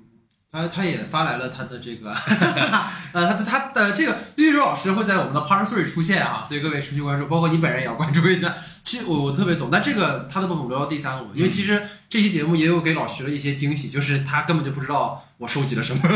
[0.52, 2.10] 他他也发来了他的这个，
[3.12, 8.54] 呃，他的他的这个绿洲老师会在我们的 Part Three 出现啊，所以各位持续关注，包括你本人也要关注一下。
[8.84, 16.00] 其实我我特别懂，但这个他的部分我留到第三个，因为其实这期节目也有给老徐了一些惊喜，就是他根本就不知道我收集了什么。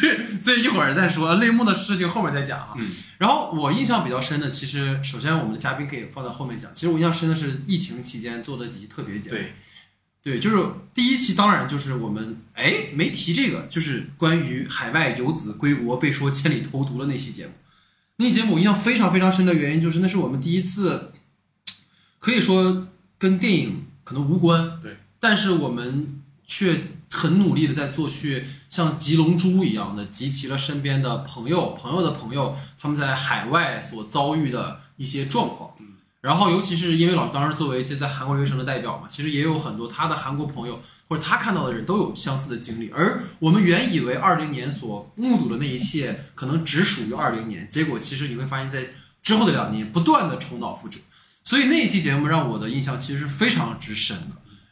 [0.00, 2.70] 对，所以一会儿再说类目的事情后面再讲啊。
[2.76, 2.90] 嗯。
[3.18, 6.74] 然后我印象比较深的，其实首先我们的嘉宾可以放在后面讲。
[6.74, 9.36] 其实我印象深的是疫情期间做的几期特别节目。
[9.36, 9.54] 对。
[10.28, 10.62] 对，就是
[10.92, 17.52] 第一期，当然就是我们哎没提这个，就是关于海外游子归国被说千里投毒的那期节目。
[18.16, 21.12] 那期节目我印象非常非常深的原因，就是那是我们第一次，
[22.18, 35.70] 可以说跟电影可能无关，对，但是我们却很努力的在做，去像集龙珠一样的集齐了身边的朋友、朋友的朋友，他们在海外所遭遇的一些状况。
[36.20, 42.90] 然后，尤其是因为老师当时作为就在韩国留学生的代表嘛，其实也有很多他的韩国朋友或者他看到的人都有相似的经历。
[42.90, 48.90] 而我们原以为二零年所目睹的那一切可能只属于二零年，结果其实你会发现在
[49.22, 50.98] 之后的两年不断的重蹈覆辙，
[51.44, 54.28] 所以那一期节目让我的印象其实是非常之深的。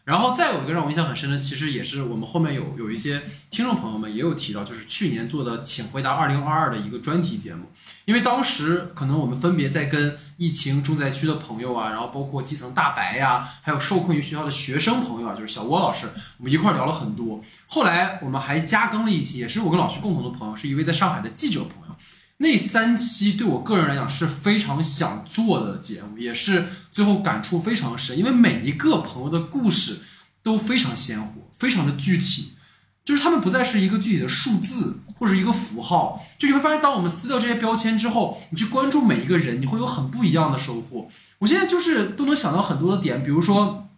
[0.07, 7.64] 然后再有一个让我印象很深的，其实也是我们后面有有一些听众朋友们也有提到，就是去年做的《请回答二零二二》的一个专题节目。
[8.04, 16.07] 因为当时可能我们分别在跟疫情重灾区的朋友啊，然后包括基层大白呀，还有受困于学校的学生朋友啊，就是小窝老师，
[16.38, 17.42] 我们一块聊了很多。
[17.66, 21.96] 后来我们还加更了一期，也是我跟老徐共同的朋友，是一位在上海的记者朋友。
[22.39, 30.01] 那三期对我个人来讲是非常想做的节目，也是最后感触非常深，因为每一个朋友的故事
[30.43, 32.53] 都非常鲜活，非常的具体。
[33.05, 41.09] 就是他们不再是一个具体的数字或者一个符号，就你会发现，当我们撕掉这些标签之后，你去关注每一个人，你会有很不一样的收获。
[41.39, 43.89] 我现在就是都能想到很多的点，比如说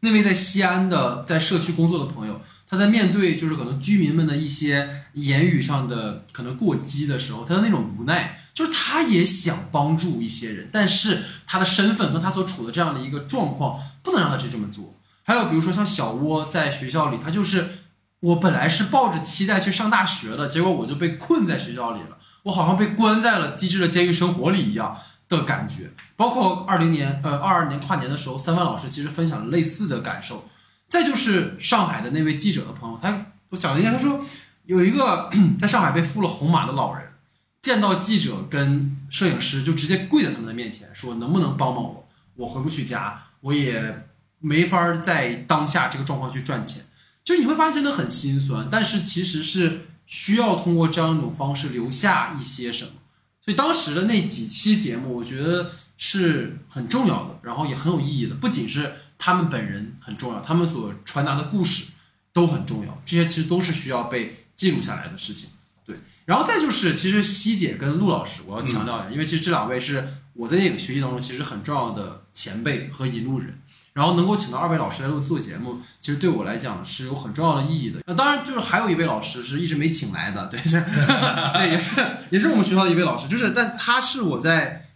[0.00, 14.94] 那位在西安的在社区工作的朋友，他在面对就是可能居民们的一些言语上的可能过激的时候，他的那种无奈，就是他也想帮助一些人，但是他的身份和他所处的这样的一个状况，不能让他去这么做。
[15.22, 17.68] 还有比如说像小窝在学校里，他就是。
[18.20, 24.96] 我本来是抱着期待去上大学的，结果我就被困在学校里了，我好像被关在了机智的监狱生活里一样
[25.28, 25.92] 的感觉。
[26.16, 30.44] 包括二零年，呃，二二年跨年的时候，三万老师其实分享了类似的感受。
[30.88, 34.24] 再就是上海的那位记者的朋友，他我讲了一下，他说
[34.66, 37.06] 有一个 在上海被附了红码的老人，
[37.60, 42.08] 见到记者跟摄影师就直接跪在他们的面前，说能不能帮帮我？
[42.36, 44.06] 我回不去家，我也
[44.38, 46.86] 没法在当下这个状况去赚钱。
[47.24, 52.92] 就你会发现真的很心酸，但是其实是需要通过这样一种方式留下一些什么。
[53.44, 58.34] 所以当时的那几期节目，我觉得是很重要的，然后也很有意义的。
[58.36, 61.86] 不仅是他们本人很重要，他们所传达的故事
[62.32, 63.02] 都很重要。
[63.04, 65.50] 这些其实都是需要被记录下来的事情。
[65.84, 73.60] 对，然后再就是，其实西姐跟陆老师，我要强调一下，因为其实这两位是我在电影学习当中其实很重要的前辈和引路人。
[73.94, 77.98] 然后能够请到二位老师来录做节目，其实对我来讲是有很重要的意义的。
[78.06, 82.00] 那当然就是还有一位老师是一直没请来的，对，对，也是
[82.30, 84.87] 也是我们学校的一位老师，就是但他是我在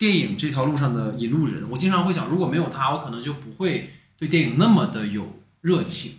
[0.00, 1.62] 电影这条路上的引路人。
[1.68, 6.14] 我经常会想，如果没有他，我可能就不会对电影那么的有热情。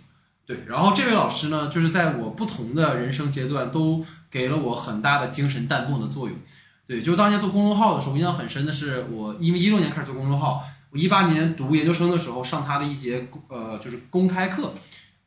[0.46, 6.38] 对，然后这位老师呢，就是在我不同的人生阶段都给了我很大的精神弹幕的作用。
[6.86, 10.62] 对，就当年做公众号的时候，印象很深的是，我因为一六年开始做公众号。
[10.92, 14.74] 我一八年读研究生的时候上他的一节呃就是公开课，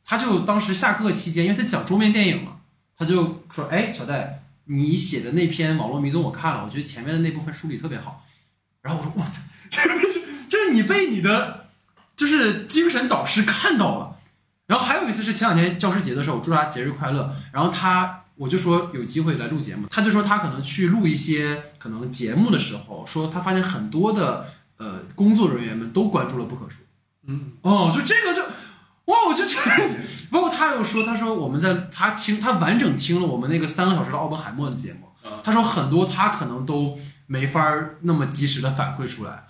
[0.02, 2.58] 他就当时下课期间，因为他讲桌面电影嘛，
[2.96, 8.24] 他就说：“哎，小戴，你写的那篇网络迷踪我看了，我觉得前面的那部分梳理特别好。”
[8.86, 11.66] 然后我说：“我操，这个是就是你被你的
[12.16, 14.16] 就是精神导师看到了。”
[14.68, 17.34] 然后还有一次是前两天教师节的时候，我祝他节日快乐。
[17.52, 24.46] 然后他我就说有机会来录节目，他就说他可能去录一些可能节目的时候，说他发现很多的。
[24.78, 26.84] 呃，工作人员们都关注了不可说，
[27.26, 28.42] 嗯，哦，就这个就，
[29.06, 29.96] 哇，我就觉得，
[30.30, 35.08] 包括他又说，他说我们在他听他完整听了我们那个三个小时的奥本海默的节目，
[35.42, 37.62] 他说很多他可能都没法
[38.02, 39.44] 那么及时的反馈出来，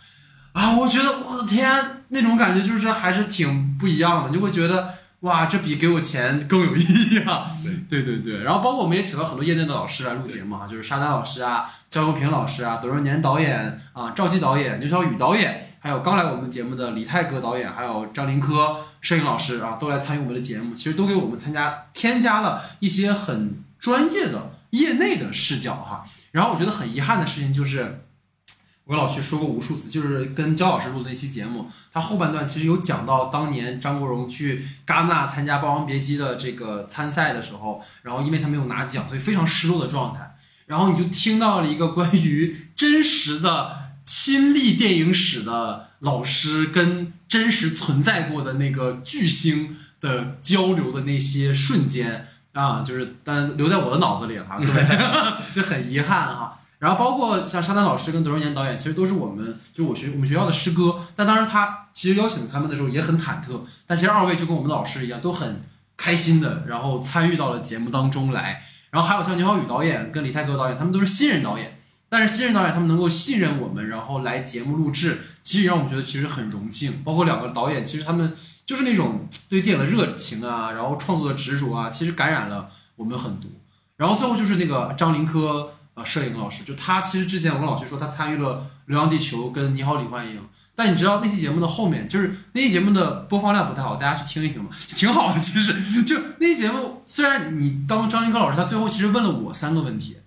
[0.52, 4.94] 啊，我觉得我的天，那种感觉就是还是挺不一样的，就会觉得。
[5.20, 7.50] 哇，这比给我钱更有意义啊！
[7.88, 26.06] 对对对对，然后包括我们也请了很多业内的老师来录节目啊，就是沙丹老师啊、焦永平老师啊、董润年导演啊、赵姬导演、刘晓宇导演，还有刚来我们节目的李泰阁导演，还有张林科摄影老师啊，都来参与我们的节目，其实都给我们参加添加了一些很专业的业内的视角哈。
[26.37, 28.03] 然后我觉得很遗憾的事情就是。
[28.87, 40.37] 我跟老徐说过无数次，就是跟焦老师录的那期节目，他后半段其实有讲到当年张国荣去戛纳参加《霸王别姬》的这个参赛的时候，然后因为他没有拿奖，所以非常失落的状态。
[40.66, 54.66] 然后你就听到了一个关于真实的亲历电影史的老师跟真实存在过的那个巨星的交流的那些瞬间啊，就是但留在我的脑子里了哈，对，
[55.54, 56.59] 就很遗憾哈。
[56.78, 60.98] 然后包括像沙丹老师跟德荣年导演，其实都是我们就我学我们学校的师哥。
[61.14, 63.61] 但当时他其实邀请他们的时候也很忐忑。
[63.86, 65.61] 但其实二位就跟我们的老师一样，都很
[65.96, 68.62] 开心的，然后参与到了节目当中来。
[68.90, 71.78] 然后还有像牛小宇导演跟李泰阁导演，他们都是新人导演。
[72.09, 77.02] 但是新人导演他们能够信任我们，然后来节目录制，其实让我们觉得其实很荣幸。
[77.02, 78.32] 包括两个导演，其实他们
[78.66, 83.50] 就是那种对电影的热情啊，然后创作的执着啊，其实感染了我们很多。
[83.96, 85.72] 然后最后就是那个张林科。
[85.96, 90.38] 呃，摄影老师就他，其实之前我跟老徐说，他参与了《流浪地球》跟《你好，李焕英》，
[90.74, 95.40] 但你知道那期节目的后面，就是那期节目的播放量不太好，大家去听一听嘛， 挺好的。
[95.40, 100.18] 其实就那期节目，虽然你当张林科老师，他最后其实问了我三个问题，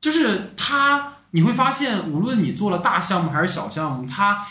[0.00, 4.46] 就是他你会发现，无论你做了大项目还是小项目，他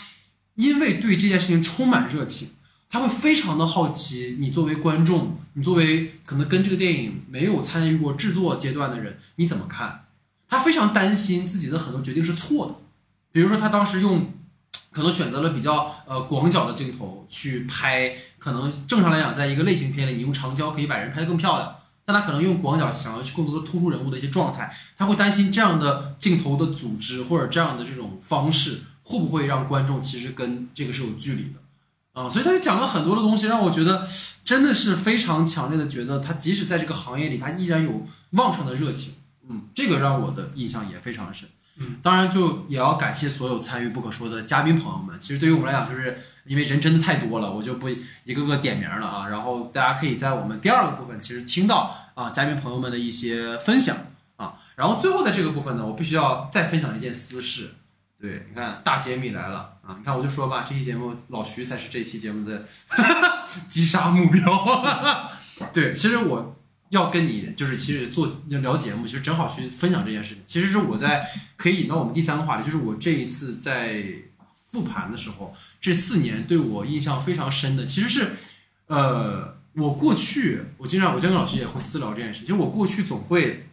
[0.56, 2.50] 因为对这件事情充满热情，
[2.88, 10.06] 他会非常的好奇你作为观众，你作为可能跟这个电影没有参与过制作阶段的人，你怎么看？
[10.48, 12.74] 他非常担心自己的很多决定是错的，
[13.30, 14.32] 比如说他当时用。
[14.90, 31.60] 可能选择了比较呃广角的镜头去拍，可能正常来讲，在一个类型片里，你用长焦可以把人拍得更漂亮，但他可能用广角想要去更多的突出人物的一些状态，他会担心这样的镜头的组织或者这样的这种方式会不会让观众其实跟这个是有距离的
[32.18, 34.04] 啊，所以他就讲了很多的东西，让我觉得
[34.44, 39.14] 真的是非常强烈的觉得他即使在这个行业里，他依然有旺盛的热情，
[39.48, 41.48] 嗯，这个让我的印象也非常深。
[41.80, 45.16] 嗯，当然就也要感谢所有参与不可说的嘉宾朋友们。
[45.20, 47.88] 其实对于我们来讲，就是因为人真的太多了，我就不
[48.24, 49.28] 一个个点名了啊。
[49.28, 53.96] 然后大家可以在我们第二个部分，其实听到啊嘉宾朋友们的一些分享
[54.36, 54.54] 啊。
[54.74, 57.74] 然后最后的这个部分呢，我必须要再分享一件私事。
[58.20, 59.94] 对，你看大揭秘来了啊！
[59.98, 62.64] 你看我就说吧，这期节目老徐才是这期节目的
[63.68, 64.42] 击杀目标。
[65.72, 66.54] 对，其实我。
[66.90, 70.42] 要跟你就是其实做聊节目，其实正好去分享这件事情。
[70.46, 71.22] 其实是我在
[71.54, 74.02] 可以引到我们第三个话题，就是我这一次在
[74.70, 78.30] 复盘的时候，这四年对我印象非常深的，其实是
[78.86, 83.68] 呃，我过去我经常我经常跟老师也会私聊这件事，就我过去总会，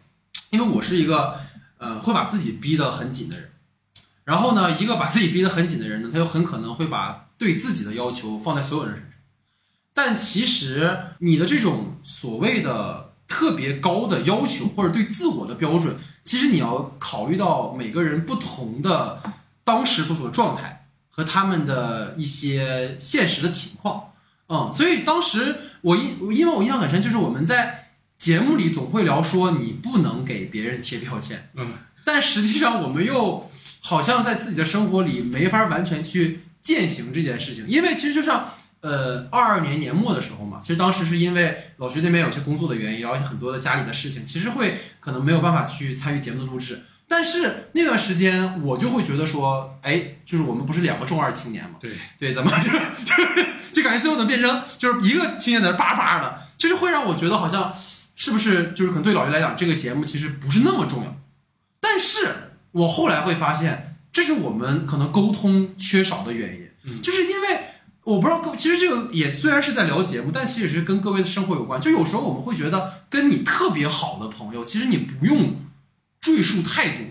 [0.50, 1.40] 因为我是一个
[1.78, 3.50] 呃会把自己逼得很紧的人，
[4.26, 9.12] 然后呢，一个把自己逼得很紧的人呢，他就很可能会把对自己的要求放在所有人身上，
[9.94, 13.06] 但其实你的这种所谓的。
[13.28, 19.20] 特别高的要求或者对自我的标准，其实你要考虑到每个人不同的
[19.64, 24.12] 当时所处的状态和他们的一些现实的情况，
[24.48, 31.72] 嗯，所以当时我印因为我印象很深，就是我们在节目里总会聊说你不能给别人贴标签，嗯，
[32.04, 33.44] 但实际上我们又
[33.86, 38.50] 好像在自己的生活里没法完全去践行这件事情，因为其实就像。
[38.82, 46.82] 呃，二二年年末的时候嘛，其实当时是因为老徐那边有些工作的原因，而且很多的家里的事情，其实会可能没有办法去参与节目的录制。
[47.08, 51.78] 但是那段时间，我就会觉得说，哎，就是我们不是两个中二青年嘛？
[51.80, 52.70] 对对，怎么就
[53.04, 53.14] 就
[53.72, 57.74] 就感觉最后能变成就是一个青年在那叭叭的，就是会让我觉得好像
[58.14, 61.16] 是不是就是可能对老徐来讲，这个节目其实不是那么重要。
[61.80, 62.45] 但是
[62.76, 66.54] 我后来会发现，这是我们可能沟通缺少的原
[66.84, 67.60] 因，就是因为。
[68.06, 71.80] 我不知道各，其实这个也虽然是在聊节目，但其实也是跟各位的生活有关。
[71.80, 75.56] 就有时候我们会觉得，跟你特别好的朋友，其实你不用
[76.20, 77.04] 赘述太多，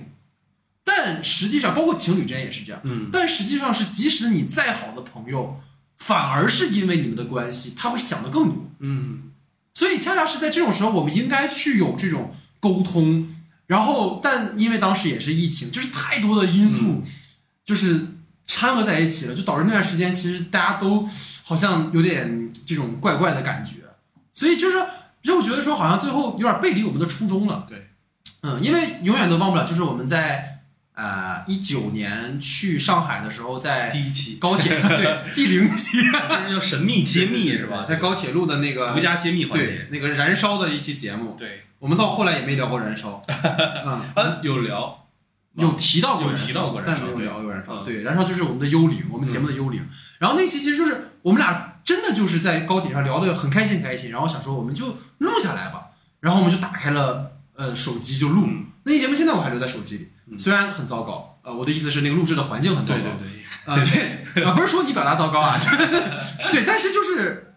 [0.85, 2.79] 但实际上，包括情侣之间也是这样。
[2.85, 5.59] 嗯，但实际上是，即使你再好的朋友，
[5.97, 8.71] 反而是因为你们的关系，他会想的更多。
[8.79, 9.33] 嗯，
[9.73, 13.34] 所以恰恰是在这种时候，我们应该去有这种沟通。
[13.67, 17.03] 然后，但因为当时也是疫情，就是太多的因素，
[17.65, 18.07] 就是。
[18.47, 21.03] 掺和在一起了，就导致那段时间其实大家都
[21.43, 23.77] 好像有点这种怪怪的感觉，
[24.35, 24.77] 所以就是
[25.23, 27.65] 让我觉得说好像最后有点背离我们的初衷了。
[27.67, 27.87] 对，
[28.43, 30.59] 嗯，因为永远都忘不了，就是我们在
[30.93, 35.97] 呃一九年去上海的时候，在第一期高铁对第零期，
[36.29, 37.83] 这叫神秘揭秘是吧？
[37.83, 41.35] 在高铁路的那个独家揭秘环节，那个燃烧的一期节目。
[41.35, 43.21] 对，我们到后来也没聊过燃烧，
[44.15, 45.05] 嗯，有聊。
[45.53, 47.83] 有提到过，有提到过，但没有聊过燃烧。
[47.83, 49.87] 对，燃烧就是我们的幽灵，我们节目的幽灵。
[50.17, 54.09] 然后那期其实就是我们俩真的就是在高铁上聊的很开心，很开心。
[54.09, 55.89] 然后想说我们就录下来吧，
[56.21, 58.49] 然后我们就打开了呃手机就录。
[58.83, 61.37] 那期节目现在我还留在手机里，虽然很糟糕。
[61.43, 63.01] 呃，我的意思是那个录制的环境很糟糕。
[63.19, 63.43] 对对对。
[63.71, 63.83] 啊
[64.33, 65.59] 对啊，不是说你表达糟糕啊，
[66.51, 67.55] 对，但是就是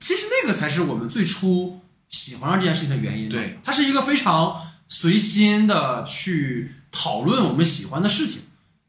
[0.00, 3.28] 其实那个才是我们最初喜欢上这件事情的原因。
[3.28, 4.56] 对，它是一个非常
[4.88, 6.72] 随心的去。
[6.90, 8.40] 讨论我们喜欢的事情，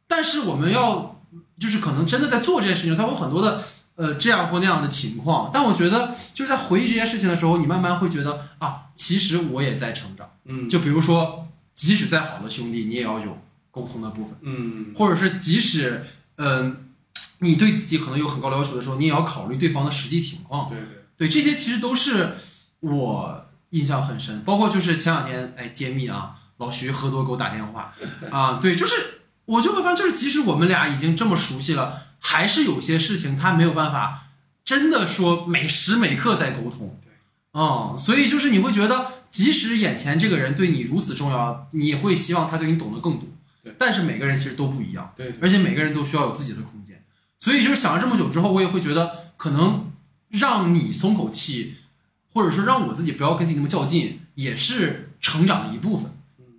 [0.08, 1.22] 但是我们要
[1.60, 3.62] 就是可能真的在做这件事情，它有很多的
[3.96, 5.52] 呃这样或那样的情况。
[5.54, 10.32] 但我觉得就是在回忆这件事情的时候，你慢慢会觉得啊，其实我也在成长。
[10.46, 13.38] 嗯，就比如说，即使再好的兄弟，你也要有
[13.70, 14.38] 沟通的部分。
[14.42, 16.06] 嗯，或者是即使
[16.38, 16.90] 嗯
[17.40, 20.70] 你对自己可能有很高要求的时候，你也要考虑对方的实际情况。
[20.70, 22.34] 对对对，这些其实都是
[22.82, 24.42] 我印象很深。
[24.42, 26.36] 包括就是前两天哎揭秘啊。
[26.60, 27.94] 老徐喝多给我打电话，
[28.30, 34.28] 啊，对，就是我就会发现，就是即使我们俩已经这么熟悉了，还是有些事情他没有办法
[34.66, 37.14] 真的说每时每刻在沟通，对，
[37.54, 43.30] 嗯，所以就是你会觉得，即使眼前这个人对你如此重要，你会希望他对你懂得更多，
[43.64, 47.02] 对，但是每个人其实都不一样，对，而且每个人都需要有自己的空间，
[47.40, 49.90] 所以就是想了这么久之后，我也会觉得，可能
[50.28, 51.78] 让你松口气，
[52.34, 56.12] 或者说让我自己不要跟自己那么较劲，也是成长的一部分。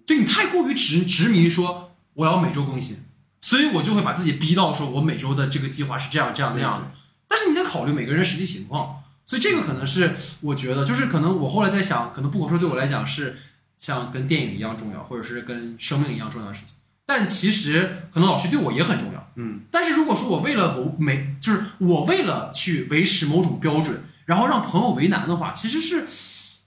[0.07, 3.05] 就你太过于执执迷说我要每周更新，
[3.41, 6.91] 所以我就会把自己逼到说我每周的这个计划是这样这样那样的。
[7.29, 13.39] 但是你得考虑每个人实际情况，所以这个可能是我觉得，就是可能我后来在想，可能不可说对我来讲是
[13.79, 16.75] 像跟电影一样重要，或者是跟生命一样重要的事情。
[17.07, 26.07] 但其实可能老徐对我也很重要，嗯，但是如果说我为了某每就是我为了去维持某种标准，然后让朋友为难的话，其实是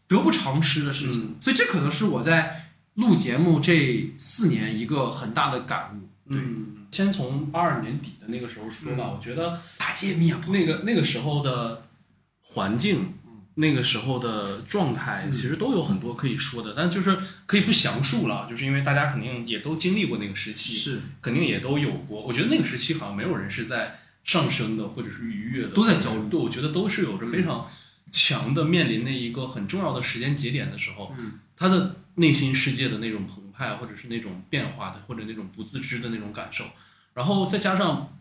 [0.05, 1.21] 得不偿失的事情。
[1.21, 1.35] 嗯。
[1.39, 6.09] 所以这可能是我在录节目这四年一个很大的感悟。
[6.29, 9.15] 对，嗯，先从八二年底的那个时候说吧，嗯。
[9.15, 11.85] 我觉得大揭秘啊，那个那个时候的
[12.41, 13.13] 环境，
[13.55, 15.31] 那个时候的状态，嗯。
[15.31, 20.99] 其实都有很多可以说的，但就是可以不详述了，就是因为大家肯定也都经历过那个时期，是。
[21.21, 22.21] 肯定也都有过。
[22.21, 27.67] 我觉得那个时期好像没有人是在上升的，或者是愉悦的，都在焦虑对，我觉得都是有着非常
[28.11, 31.39] 强的面临那一个很重要的时间节点的时候，嗯。
[31.55, 36.65] 他的内心世界的那种澎湃，或者是那种变化的，或者那种不自知的那种感受，
[37.13, 38.17] 然后再加上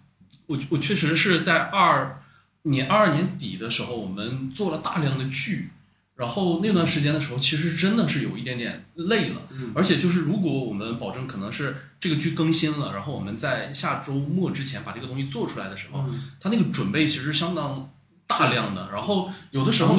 [0.46, 2.22] 我我确实是在二
[2.64, 5.70] 年二二年底的时候，我们做了大量的剧，
[6.14, 9.72] 然后那段时间的时候，其实真的是有一点点累了，嗯。
[9.74, 17.90] 而且就是如果我们保证可能是这个剧更新了，然后我们在下周末之前把这个东西做出来的时候，嗯，它那个准备其实相当
[18.39, 19.97] 大量的，然后有的时候。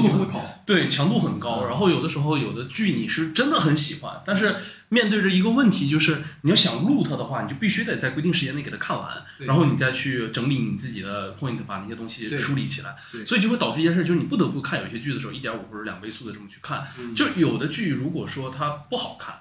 [0.65, 1.65] 对，强度很高。
[1.65, 4.55] 然后有的时候有的剧你是真的很喜欢，但是
[4.89, 12.95] 面对着一个问题，就是你要想录它的话，你就必须得在规定时间内给它看完，然后你再去整理你自己的 point，把那些东西梳理起来。
[13.27, 16.87] 所以就会导致一件事，就是你不得不看有些剧的时候，一点五或者两倍速的这么去看。
[16.97, 19.35] 嗯就有的剧如果说它不好看，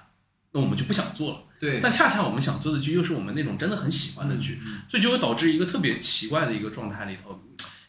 [0.51, 1.37] 那我们就不想做了。
[1.61, 7.41] 对，但恰恰我们想做的剧又是我们那种真的很喜欢的剧，嗯所以就会导致一个特别奇怪的一个状态里头，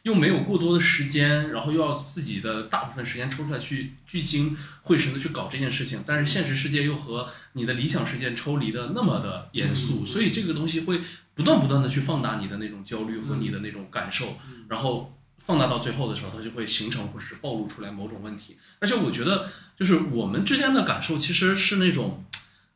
[0.04, 11.00] 又没有过多的时间，然后又要自己的大部分时间抽出来去聚精会神的去搞这件事情，但是现实世界又和你的理想世界抽离的那么的严肃，嗯所以这个东西会
[11.34, 15.10] 不断不断的去放大你的那种焦虑和你的那种感受，嗯然后。
[15.46, 18.56] 放大到最后的时候，它就会形成或者是暴露出来某种问题。
[18.78, 19.46] 而且我觉得，
[19.78, 22.24] 就是我们之间的感受其实是那种，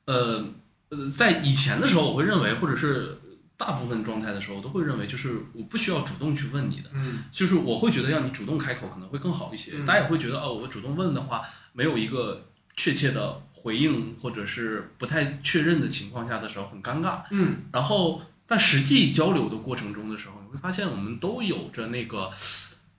[0.05, 0.45] 呃
[0.91, 3.18] 呃，在以前的时候，我会认为，或者是
[3.59, 9.72] 大部分状态的时候，我都会认为，就是我不需要主动去问你的，嗯就是我会觉得让你主动开口可能会更好一些。
[9.74, 11.42] 嗯大家也会觉得，哦，我主动问的话，
[11.72, 12.46] 没有一个
[12.76, 17.22] 确切的回应，或者是不太确认的情况下的时候，很尴尬。
[17.30, 22.30] 嗯然后，但实际交流的过程中的时候，你会发现我们都有着那个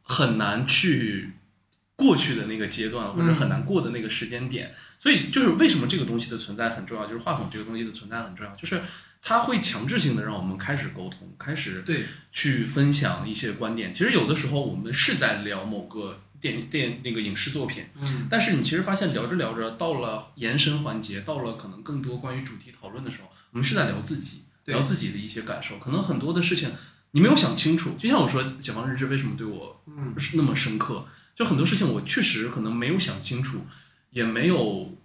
[0.02, 1.32] 很难去
[1.96, 4.74] 过去的那个阶段，或者很难过的那个时间点。
[5.00, 8.82] 所以，就是为什么这个东西的存在很重要，就是话筒这个东西的存在很重要，就是
[9.22, 13.94] 它会强制性的让我们开始沟通，开始对，去分享一些观点。
[13.94, 25.78] 其实有的时候我们是在聊某个电电那个影视作品，嗯但是你其实发现聊着聊着，到了延伸环节，到了可能更多关于主题讨论的时候，我们是在聊自己，聊自己的一些感受。
[25.78, 26.72] 可能很多的事情
[27.12, 31.06] 你没有想清楚，就像我说《解放日志》为什么对我嗯是那么深刻，
[31.36, 33.66] 就很多事情我确实可能没有想清楚，
[34.12, 34.98] 也没有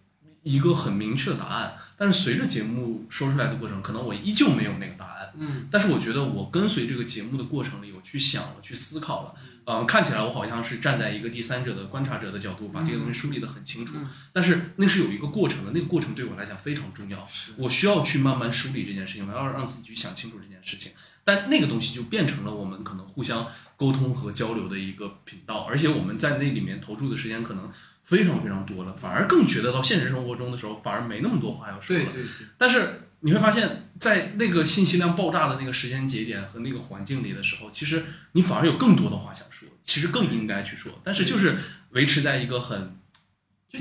[0.44, 1.74] 一个很明确的答案。
[1.96, 5.32] 但是随着节目说出来的过程，可能我依旧没有那个答案。
[5.36, 9.34] 嗯但是我觉得我跟随这个节目的过程里，我去想了，去思考了，
[9.64, 13.94] 嗯、看起来我好像是站在一个第三者的观察者的角度，把这个东西梳理得很清楚。
[13.96, 17.24] 嗯但是那是有一个过程的，那个过程对我来讲非常重要。
[17.26, 20.92] 是我需要去慢慢梳理这件事情，我要让自己去想清楚这件事情。
[21.26, 27.70] 但那个东西就变成了我们可能互相沟通和交流的一个频道，而且我们在那里面投注的时间可能
[28.04, 32.02] 非常非常多了，反而更觉得到现实生活中的时候，反而没那么多话要说了。
[32.02, 41.56] 对对对，但是你会发现在那个信息量爆炸的那个时间节点和那个环境里的时候，其实你反而有更多的话想说，其实更应该去说，但是就是
[41.90, 42.98] 维持在一个很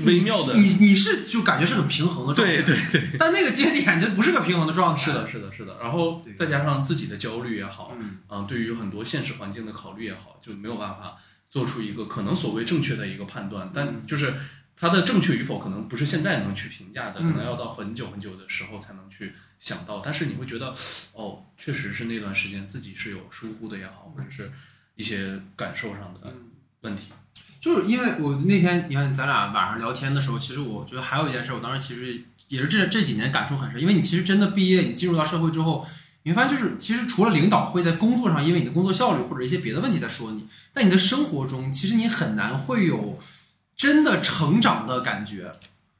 [0.04, 5.02] 微妙的你你是就感觉是很平衡的状态，对对对，但那个节点就不是个平衡的状态。
[5.04, 5.78] 是的，是的，是的。
[5.80, 11.16] 然后再加上自己的焦虑也好，嗯嗯，对于很多现实环境的考虑也好，就没有办法
[11.54, 14.34] 做出一个可能所谓正确的一个判断，但就是
[14.76, 20.00] 它的正确与否，可能不是现在能去评价的，可嗯能要到很久很久的时候才能去想到。
[20.00, 20.74] 但是你会觉得，
[21.12, 24.50] 哦，确实是那段时间自己是有疏忽的也好，或者是
[24.96, 26.50] 一些感受上的嗯。
[26.80, 27.04] 问题。
[27.60, 35.86] 就是因为我那天你看咱俩晚上聊天的时候，其实我觉得还有一件事，我当时其实也是这这几年感触很深，因为你其实真的毕业，你进入到社会之后，
[36.24, 43.18] 你会发现就是其实除了领导会在工作上因为你的工作效率或者一些别的问题在说你，但你的生活中其实你很难会有
[43.76, 45.52] 真的成长的感觉，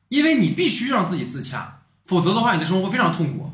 [0.08, 3.52] 因为你必须让自己自洽，否则的话你的生活会非常痛苦。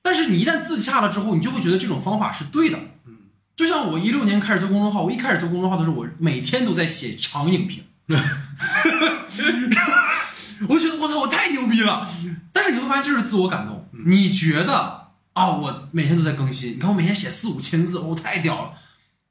[0.00, 2.78] 但是你一旦自洽了之后，你就会觉得这种方法是对的。
[3.06, 3.16] 嗯，
[3.56, 7.84] 就像我一六年开始做公众号，我一开始做公众号的时候，我每天都在写长影评
[10.68, 12.08] 我就觉得我操，我太牛逼了。
[12.52, 13.88] 但是你会发现，这是自我感动。
[14.06, 15.01] 你觉得
[15.34, 18.72] 啊，我每天都在更新，你看我每天写四五千字，我、太屌了。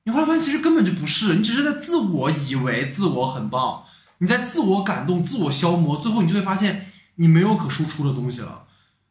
[0.05, 3.83] 你后来发现其实根本就不是，你只是在自我以为自我很棒，
[4.17, 8.63] 你在自我感动、自我消磨，最后你就会发现你没有可输出的东西了。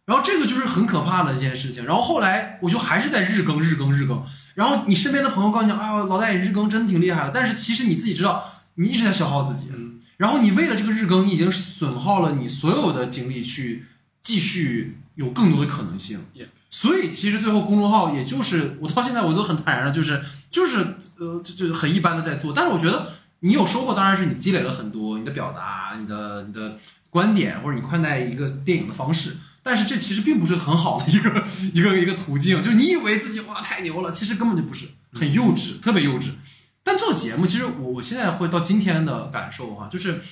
[0.06, 1.84] 然后这个就是很可怕的一件事情。
[1.84, 4.24] 然后后来我就还是在日更、日更、日更。
[4.54, 7.30] 然后你身边的朋友告诉你，哎呦，老大你日更真的挺厉害的。
[7.32, 9.70] 但是其实你自己知道，你一直在消耗自己。
[9.72, 13.86] 嗯然后你为了这个日更，你已经损耗了你所有的精力去
[14.20, 16.26] 继续有更多的可能性。
[16.70, 20.78] 所以其实最后公众号也就是我到现在我都很坦然的，就是就是
[21.18, 22.52] 呃就就很一般的在做。
[22.52, 26.78] 但是我觉得你有收获，当然是你积累了很多你的表达、你的你的
[27.10, 29.36] 观点或者你看待一个电影的方式。
[29.62, 31.44] 但是这其实并不是很好的一个
[31.74, 36.30] 一个一个途径，就是你以为自己哇太牛了，其实根本就不是，很幼稚，特别幼稚。
[36.82, 40.22] 但做节目，其实我我现在会到今天的感受哈，就是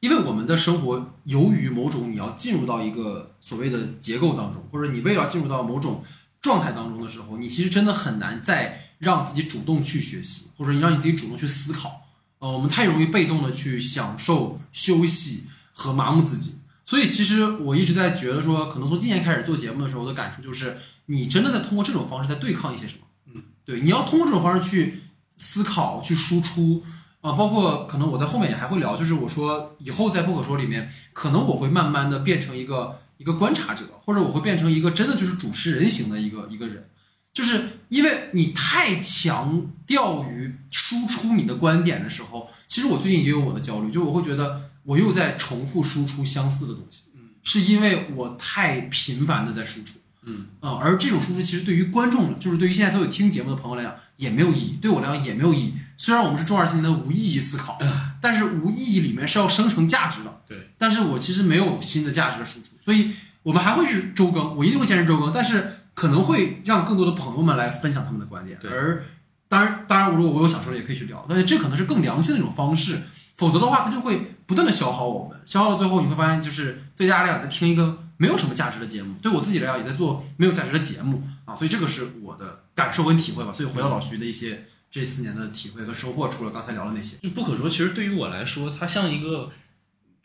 [0.00, 6.04] 因为我们的生活由于某种你要进入到一个所谓的结构当中，或者你为了进入到某种
[6.40, 12.02] 状态当中的时候，你其实真的很难再让自己主动去学习，或者你让你自己主动去思考。
[12.38, 16.56] 呃，我们太容易被动的去享受休息和麻木自己。
[16.84, 20.76] 所以其实我一直在觉得说，可能从今年开始做节目的时候，我的感触就是，
[21.06, 23.00] 你真的在通过这种方式在对抗一些什么。
[23.34, 25.00] 嗯，对，你要通过这种方式去
[25.36, 26.82] 思考、去输出
[27.20, 36.88] 啊、包括可能我在后面也还会聊，就是我说以后在不可说里面，可能我会慢慢的变成一个一个观察者，或者我会变成一个真的就是主持人型的一个一个人。
[37.32, 55.74] 就是因为你太强调于输出你的观点的时候，其实我最近也有我的焦虑，就我会觉得我又在重复输出相似的东西，嗯，是因为我太频繁的在输出，嗯嗯，而这种输出其实对于观众，就是对于现在所有听节目的朋友来讲也没有意义，对我来讲也没有意义。
[55.96, 57.78] 虽然我们是中二青年的无意义思考，
[58.20, 68.58] 但是无意义里面是要生成价值的，对，但是我其实没有新的价值的输出，所以我们还会是周更，我一定会坚持周更，但是可能会让更多的朋友们来分享他们的观点。
[68.60, 68.70] 对。
[68.70, 69.04] 而
[69.48, 73.02] 当然，当然，如果我有想说的，也可以去聊，但是这可能是更良性的一种方式，
[73.36, 83.52] 否则的话，它就会不断的消耗我们，消耗到最后，你会发现，就是对大家来讲，在听一个没有什么价值的节目，对我自己来讲，也在做没有价值的节目啊，所以这个是我的感受跟体会吧。
[83.52, 89.50] 所以回到老徐的一些这四年的体会和收获，除了刚才聊的那些，就不可说，其实对于我来说，它像一个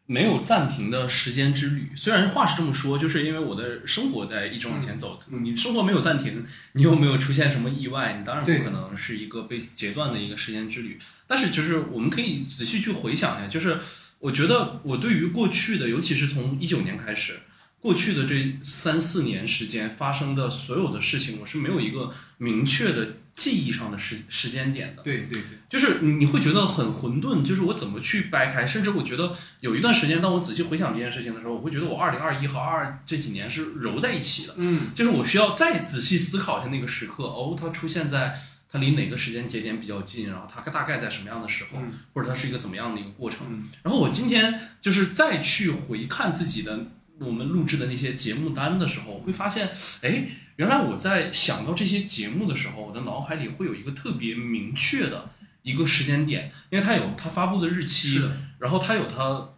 [0.05, 1.91] 没有暂停的时间之旅。
[1.95, 10.97] 虽然话是这么说，就是因为我的生活在一直往前走，你生活没有暂停，你又没有出现什么意外，你当然不可能是一个被截断的一个时间之旅。
[11.27, 13.79] 但是就是我们可以仔细去回想一下，就是
[14.19, 17.39] 我觉得我对于过去的，尤其是从一九年开始。
[17.81, 25.01] 过去的这三四年时间发生的所有的事情，我是没有一个明确的记忆上的时时间点的。
[25.01, 38.39] 对对对，就是你你会觉得很混沌，就是我怎么去掰开，甚至我觉得有一段时间，当我仔细回想这件事情的时候，我会觉得我二零二一和二二这几年是揉在一起的，嗯，就是我需要再仔细思考一下那个时刻，哦，它出现在
[38.71, 41.91] 它离哪个时间节点比较近，然后它大概在什么样的时候，嗯。
[42.13, 43.39] 或者它是一个怎么样的一个过程。
[43.49, 43.69] 嗯。
[43.81, 46.85] 然后我今天就是再去回看自己的
[47.25, 49.69] 我们录制的那些节目单的时候，我会发现，
[50.01, 55.29] 哎，原来我在想到这些节目的时候，我的脑海里会有一个特别明确的
[55.61, 58.21] 一个时间点，因为它有它发布的日期，
[58.59, 59.49] 然后它有它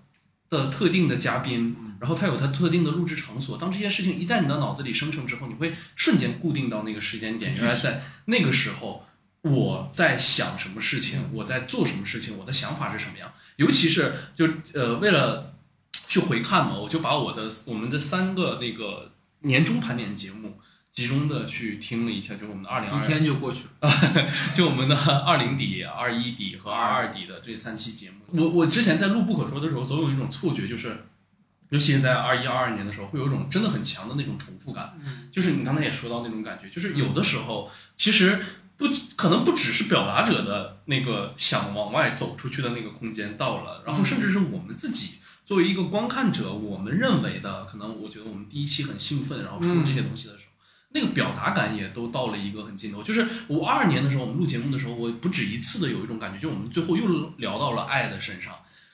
[0.49, 3.57] 的特定的嘉宾，然后它有它特定的录制场所。
[3.57, 7.55] 当这些事情一在你的脑子里生成之后，你会瞬间固定到那个时间点。
[7.55, 9.05] 原来在那个时候，
[9.41, 13.31] 我在想什么事情，我在做什么事情，我的想法是什么样。
[13.55, 15.52] 尤其是就呃，为了
[16.13, 20.59] 去回看嘛，我就把我的我们的三个那个年终盘点节目。
[20.91, 23.89] 集中的去听了一下，就是我们的二零二一天就过去了。
[24.55, 31.05] 就我们的二零底、二一底和二二底的这三期节目，我我之前在录不可说的时候，总有一种错觉，就是，
[31.69, 34.95] 尤其是在二一、二二年的时候，会有一种真的很强的那种重复感。
[35.03, 38.39] 嗯就是你刚才也说到那种感觉，就是有的时候其实
[38.77, 45.15] 不可能不只是表达者的那个想往外走出去的那个空间到了，然后甚至是我们自己。
[45.45, 50.51] 作为一个观看者，我们认为的，可能我觉得我们第一期很兴奋，然后说这些东西的时候，
[50.95, 53.03] 那个表达感也都到了一个很尽头。
[53.03, 58.53] 就是我二二年的时候，我们录节目的时候，我不止一次的有一种感觉，就我们最后又聊到了爱的身上，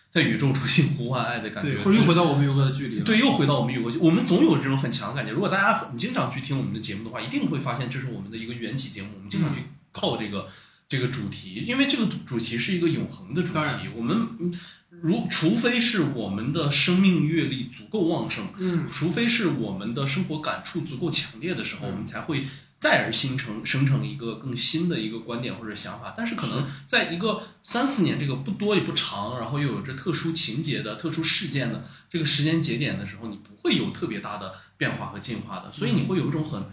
[0.10, 3.06] 在宇宙中心呼唤爱的感觉，或者又回到我们有过的距离了。
[3.06, 5.32] 对，又回到我们有个，我们总有这种很强的感觉。
[5.32, 9.10] 如果大家很经常去听我们的节目的话，一定会发现这是我们的一个缘起节目。
[9.16, 10.47] 我们经常去靠这个、
[10.88, 13.89] 这个主题，因为这个主题是一个永恒的主题。
[13.95, 14.54] 我们嗯
[15.02, 22.45] 如除非是我们的生命阅历足够旺盛，嗯，除非是我们的生活感触足够强烈的时候，我们才会
[22.80, 26.14] 再而形成生成一个更新的一个观点或者想法。
[26.18, 36.64] 但是可能在一个三四年这个不多也不长，然后又有着特殊情节的特殊事件的这个时间节点的时候，你不会有特别大的变化和进化的，所以你会有一种很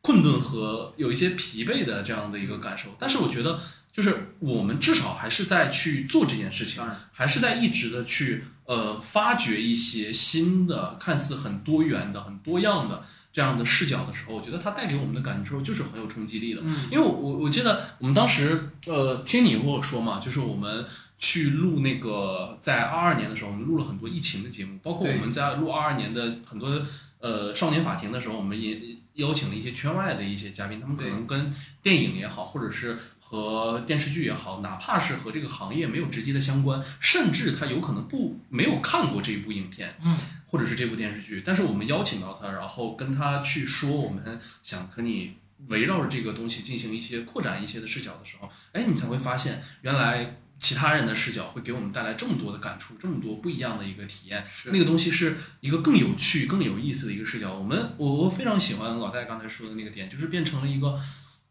[0.00, 2.90] 困顿和有一些疲惫的这样的一个感受。
[2.98, 3.60] 但是我觉得。
[3.96, 16.60] 就是我们至少还是在去做这件事情，还是在一直的去呃发掘一些新的、看似很多元的、很多样的这样的视角的时候，我觉得它带给我们的感受就是很有冲击力的。
[16.62, 20.84] 嗯，因为我我我记得我们当时呃听你跟我说嘛，就是我们
[21.18, 26.82] 去录那个在二二年的时候，我们录了很多疫情的节目，包括我们在录二二年的很多
[27.20, 28.78] 呃少年法庭的时候，我们也
[29.14, 31.50] 邀请了一些圈外的一些嘉宾，他们可能跟
[31.82, 32.98] 电影也好，或者是。
[33.28, 40.16] 和电视剧也好，哪怕是和这个行业没有直接的相关，甚至他有可能不没有看过这一部影片，嗯，
[40.46, 45.34] 或者是这部电视剧，但是我们邀请到他，然后跟他去说，我们想和你
[45.66, 57.52] 围绕着这个东西进行一些扩展一些的视角的时候，哎，你才会发现，原来其他人的视角会给我们带来这么多的感触，这么多不一样的一个体验，那个东西是一个更有趣、更有意思的一个视角。
[57.52, 60.96] 我们我我非常喜欢老戴刚才说的那个点，就是变成了一个。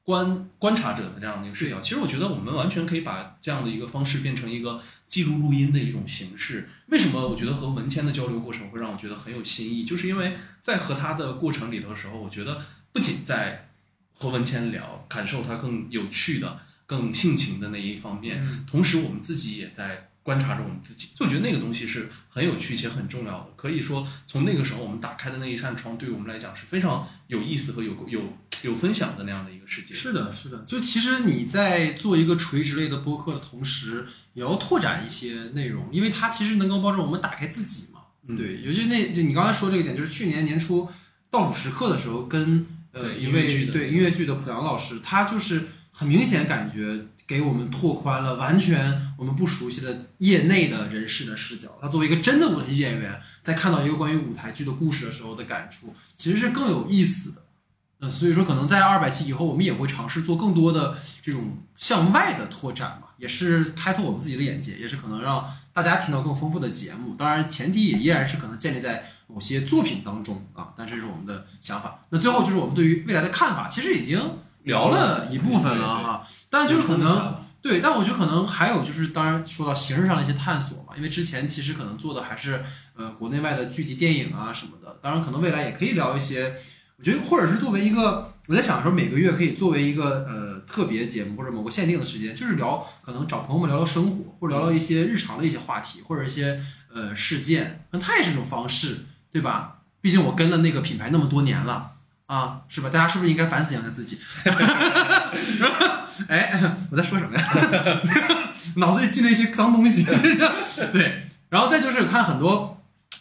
[0.06, 6.70] 观观察者的这样的一个视角，其实我觉得我们完全可以把这样的一个方式变成一个记录录音的一种形式。
[6.89, 9.84] 为什么我觉得和文谦的交流过程会让我觉得很有新意？
[9.84, 12.62] 就是因为在和他的过程里头的时候，我觉得
[12.93, 13.70] 不仅在
[14.14, 21.09] 和文谦聊，感受他更有趣的、更性情的那一方面，同时我们自己也在观察着我们自己。
[21.15, 23.49] 就我觉得那个东西是很有趣且很重要的。
[23.55, 28.21] 可以说，从那个时候我们打开的那一扇窗，对于我们来讲是非常有意思和有有。
[28.63, 30.63] 有分享的那样的一个世界，是的，是的。
[30.65, 37.99] 就其实你在做一个垂直类的播客的同时，也要拓展一些内容，因为它其实能够帮助我们打开自己嘛。
[38.36, 40.89] 对，尤其那就你刚才说这个点，就是去年年初
[41.30, 51.78] 倒数时刻的时候，跟呃一位对音乐剧的濮阳老师，他就是很明显感觉给我们拓宽了完全我们不熟悉的业内的人士的视角。
[51.82, 57.41] 他作为一个真的舞台剧演员，在看到一个关于舞台剧的故事的时候的感触，其实是更有意思的。
[58.01, 67.15] 嗯，所以说可能在二百期以后，我们也会尝试做更多的这种向外的拓展嘛，也是开拓我们自己的眼界，也是可能让大家听到更丰富的节目。
[67.15, 70.73] 当然，前提也依然是可能建立在某些作品当中啊。
[70.76, 72.05] 但这是我们的想法。
[72.09, 74.19] 那最后就是我们对于未来的看法，其实已经
[74.66, 76.28] 聊了一部分了哈。
[76.49, 82.63] 但就是可能对，但我觉得可能还有就是，当然说到形式上的一些探索嘛，因为之前其实可能做的还是
[82.95, 84.99] 呃国内外的剧集、电影啊什么的。
[85.01, 86.55] 当然，可能未来也可以聊一些。
[86.97, 96.57] 我觉得，或者是作为一个，我在想说，每个月可以作为一个呃特别节目，或者某个限定的时间，就是聊，可能找朋友们聊聊生活，或者聊聊一些日常的一些话题，或者一些
[96.93, 98.99] 呃事件，那它也是一种方式，
[99.30, 99.80] 对吧？
[99.99, 101.95] 毕竟我跟了那个品牌那么多年了
[102.28, 102.89] 啊，是吧？
[102.89, 104.17] 大家是不是应该反省一下自己？
[106.28, 107.43] 哎，我在说什么呀？
[108.78, 110.03] 脑子里进了一些脏东西。
[110.91, 112.71] 对，然后再就是看很多。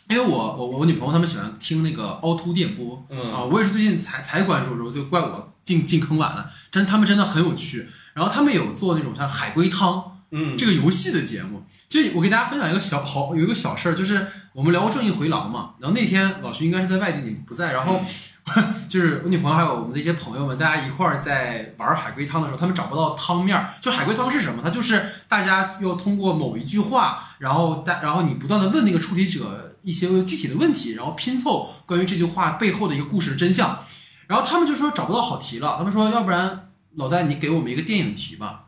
[0.08, 6.48] 因为我我我女朋友他们喜欢听那个凹凸电波，嗯啊，我也是最近才才关注，之后就怪我进进坑晚了。
[6.70, 11.64] 真他们真的很有趣，然后他们有做那种像海龟汤，嗯，这个游戏的节目。
[11.88, 18.04] 就我给大家分享一个小好有一个小事儿，就是我们聊过正义回廊嘛，然后那天老徐应该是在外地，你们不在，然后。
[18.90, 23.66] 就是我女朋友还有我们的一些朋友们，大家一块儿在玩海龟汤的时候，他们找不到汤面儿。
[23.80, 24.60] 就海龟汤是什么？
[24.62, 33.78] 它就是大家要通过某一句话，然后大然后你不断的问那个出题者一些具体的问题，然后拼凑关于这句话背后的一个故事的真相。
[34.26, 38.66] 然后他们就说找不到好题了，他们说要不然老戴你给我们一个电影题吧。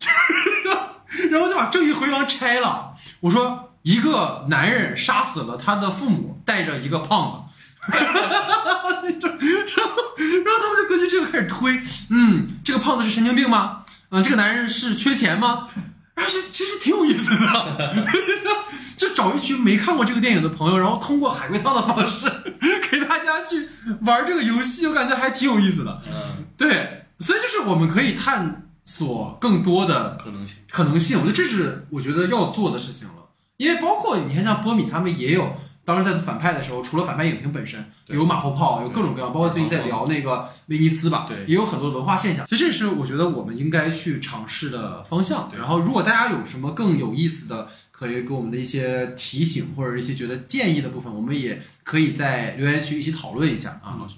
[1.30, 2.94] 然后就把正义回廊拆了。
[3.20, 7.38] 我说一个男人杀死了他的父母，带着一个胖子。
[7.86, 9.02] 哈哈哈哈哈！
[9.02, 9.92] 然后，
[10.44, 11.80] 然后他们就根据这个开始推，
[12.10, 13.84] 嗯，这个胖子是神经病吗？
[14.10, 15.68] 嗯，这个男人是缺钱吗？
[16.14, 18.04] 而且其实挺有意思的，
[18.96, 22.26] 就找一群没看过这个电影的朋友，然后通过海龟汤的方式
[22.90, 23.68] 给大家去
[24.02, 26.00] 玩这个游戏，我感觉还挺有意思的。
[26.08, 31.18] 嗯，对，所以就是我们可以探索更多的可能性，可能性。
[31.18, 33.14] 我觉得这是我觉得要做的事情了，
[33.56, 35.54] 因为包括你看，像波米他们也有。
[35.84, 42.46] 当时在反派的时候，除了反派影评本身，有马后炮，有各种各样，包括最近在聊那个威尼斯吧，对，也有很多文化现象。
[42.46, 45.50] 所以这是我觉得我们应该去尝试的方向。
[45.54, 53.96] 然后，如果大家有什么更有意思的，可以给我们的一些提醒或者一些觉得建议的部分，我们也可以在留言区一起讨论一下啊。
[54.00, 54.16] 老师，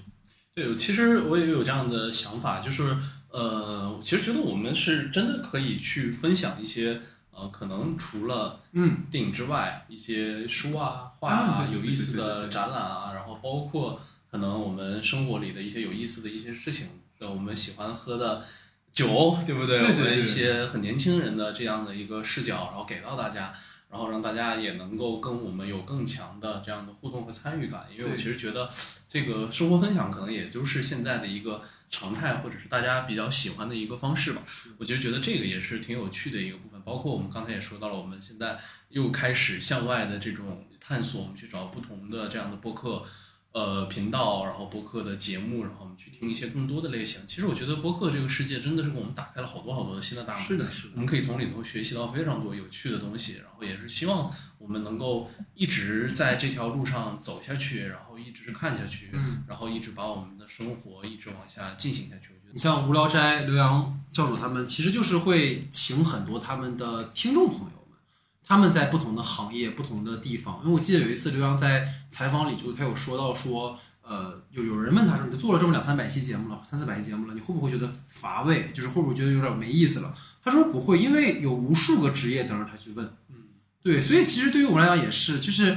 [0.55, 2.97] 对，其实我也有这样的想法，就是
[3.33, 7.01] 呃，其实觉得我们是真的可以去分享一些。
[7.37, 18.45] 呃，可能除了嗯电影之外，一些书啊、画啊、有意思的展览啊，然后包括可能我们生活里的一些有意思的一些事情，的我们喜欢喝的
[18.91, 23.53] 酒，对不对我们一些很年轻人的这样的一个视角，然后给到大家。
[23.89, 28.69] 然后让大家也能够跟我们有更强的这样的互动和参与感，因为我其实觉得
[29.09, 34.43] 这个生活分享可能也就是现在的一个常态，或者是大家比较喜欢的一个方式吧。
[34.77, 36.76] 我就觉得这个也是挺有趣的一个部分。
[36.87, 38.57] 包括我们刚才也说到了，我们现在
[38.91, 43.05] 又开始向外的这种探索，我们去找不同的这样的播客。
[43.53, 47.23] 呃，频道，然后播客的节目，然后我们去听一些更多的类型。
[47.27, 50.43] 其实我觉得播客这个世界真的是给我们打开了好多好多的新的大门。
[50.43, 50.99] 是的，是的我。
[50.99, 62.39] 们可以从里头学习到非常多有趣的东西，然后也是希望我们能够一直在这条路上走下去，然后一直看下去，嗯，然后一直把我们的生活一直往下进行下去。
[62.57, 67.99] 你像无聊斋、刘洋教主他们，其实就是会请很多他们的听众朋友们，
[68.43, 70.63] 他们在不同的行业、不同的地方。
[70.65, 78.71] 因为我记得有一次刘洋在采访里就他有说到说，呃，有有人问他说，你都做了这么两三百期节目了，三四百期节目了，你会不会觉得乏味？
[78.73, 80.15] 就是会不会觉得有点没意思了？
[80.43, 83.05] 他说不会，因为有无数个职业等着他去问。
[83.29, 83.37] 嗯，
[83.83, 85.77] 对，所以其实对于我们来讲也是，就是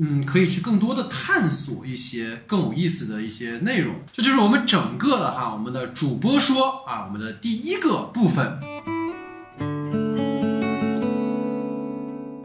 [0.00, 3.96] 嗯，可以去更多的探索一些更有意思的一些内容。
[4.12, 8.60] 这就是我们整个的哈，我们的主播说啊，我们的第一个部分。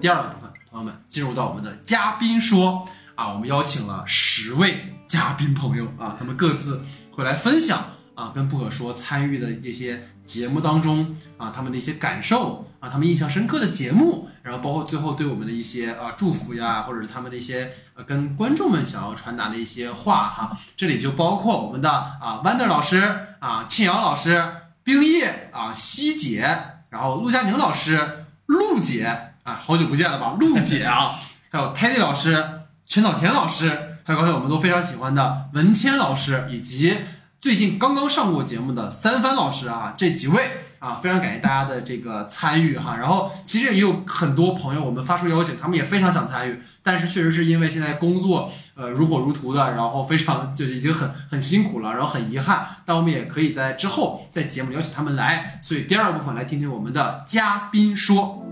[0.01, 6.81] 第二个部分，朋友们进入到我们的嘉宾说啊，我们邀请了十位嘉宾朋友啊，他们各自
[7.11, 7.85] 会来分享
[8.15, 24.45] 啊，跟不可说参与的这些节目当中啊，他们的一些感受啊，他们印象深刻的节目，然后包括最后对我们的一些啊祝福呀，或者是他们的一些呃跟观众们想要传达的一些话哈，这里就包括我们的啊 Wander 老师啊，庆瑶老师、
[24.83, 26.41] 冰叶啊、西姐，
[26.89, 29.05] 然后陆佳宁老师、陆姐
[29.43, 31.17] 啊，好久不见了吧，陆姐啊，
[31.49, 36.97] 还有 Teddy 老师、全岛田老师，还有刚才我们都非常喜欢的文谦老师，以及
[37.39, 42.97] 最近刚刚上过节目的三帆老师啊，这几位啊，非常感谢大家的这个参与哈。
[42.97, 55.57] 然后其实也有很多朋友我们发出邀请，他们也非常想参与，但是确实是因为现在工作呃如火如荼的，然后非常就是已经很很辛苦了，然后很遗憾，但我们也可以在之后在节目邀请他们来。
[55.63, 58.43] 所以第二部分来听听我们的嘉宾说。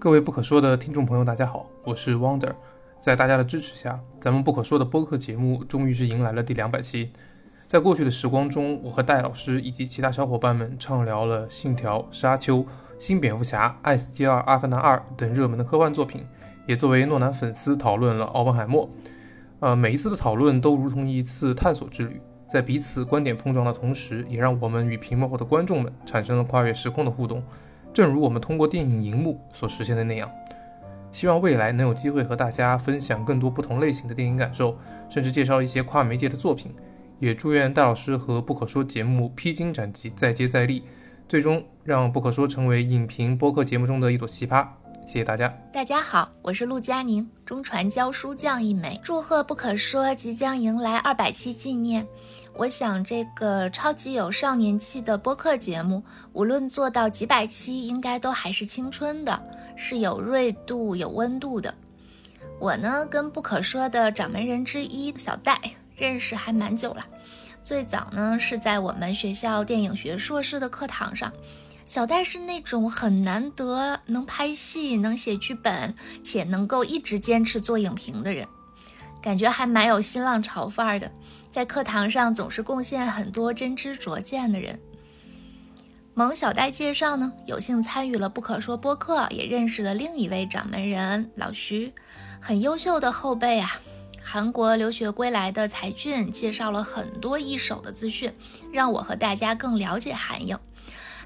[0.00, 2.54] 各位不可说的听众朋友，大家好，我是 Wonder。
[3.04, 7.10] 在大家的支持下，咱们不可说的播客节目终于是迎来了第两百期。
[7.66, 12.60] 在过去的时光中，我和戴老师以及其他小伙伴们畅聊了《信条》《沙丘》
[12.98, 16.24] 《新蝙蝠侠》《爱斯基尔：阿凡达二》等热门的科幻作品，
[16.66, 18.86] 也作为诺兰粉丝讨论了《奥本海默》。
[19.60, 27.42] 呃，每一次的讨论都如同一次探索之旅，在彼此观点碰撞的同时，也让我们与屏幕后的观众们产生了跨越时空的互动。
[27.92, 30.28] 正如我们通过电影荧幕所实现的那样，
[31.14, 34.76] 希望未来能有机会和大家分享更多不同类型的电影感受，
[35.08, 36.74] 甚至介绍一些跨媒介的作品。
[37.20, 40.82] 也祝愿戴老师和不可说节目披荆斩棘，再接再厉，
[41.28, 44.66] 最终让不可说成为影评播客节目中的一朵奇葩。
[45.06, 45.48] 谢谢大家。
[45.72, 48.98] 大家好，我是陆佳宁，中传教书匠一枚。
[49.00, 52.04] 祝贺不可说即将迎来二百期纪念。
[52.56, 56.02] 我想这个超级有少年气的播客节目，
[56.32, 59.40] 无论做到几百期，应该都还是青春的，
[59.76, 61.74] 是有锐度、有温度的。
[62.60, 65.60] 我呢，跟不可说的掌门人之一小戴
[65.96, 67.04] 认识还蛮久了，
[67.62, 71.32] 最早呢是在我们学校电影学硕士的课堂上。
[71.84, 78.48] 小戴是那种很难得能拍戏、能写剧本，且能够一直坚持做影评的人，
[79.20, 81.10] 感觉还蛮有新浪潮范儿的。
[81.50, 84.80] 在课堂上总是贡献很多真知灼见的人。
[86.16, 91.92] 蒙小戴介绍呢，有幸参与了不可说播客，也认识了另一位掌门人老徐，
[92.40, 93.80] 很优秀的后辈啊。
[94.22, 98.32] 韩国留学归来的才俊介绍了很多一手的资讯，
[98.72, 100.56] 让我和大家更了解韩影。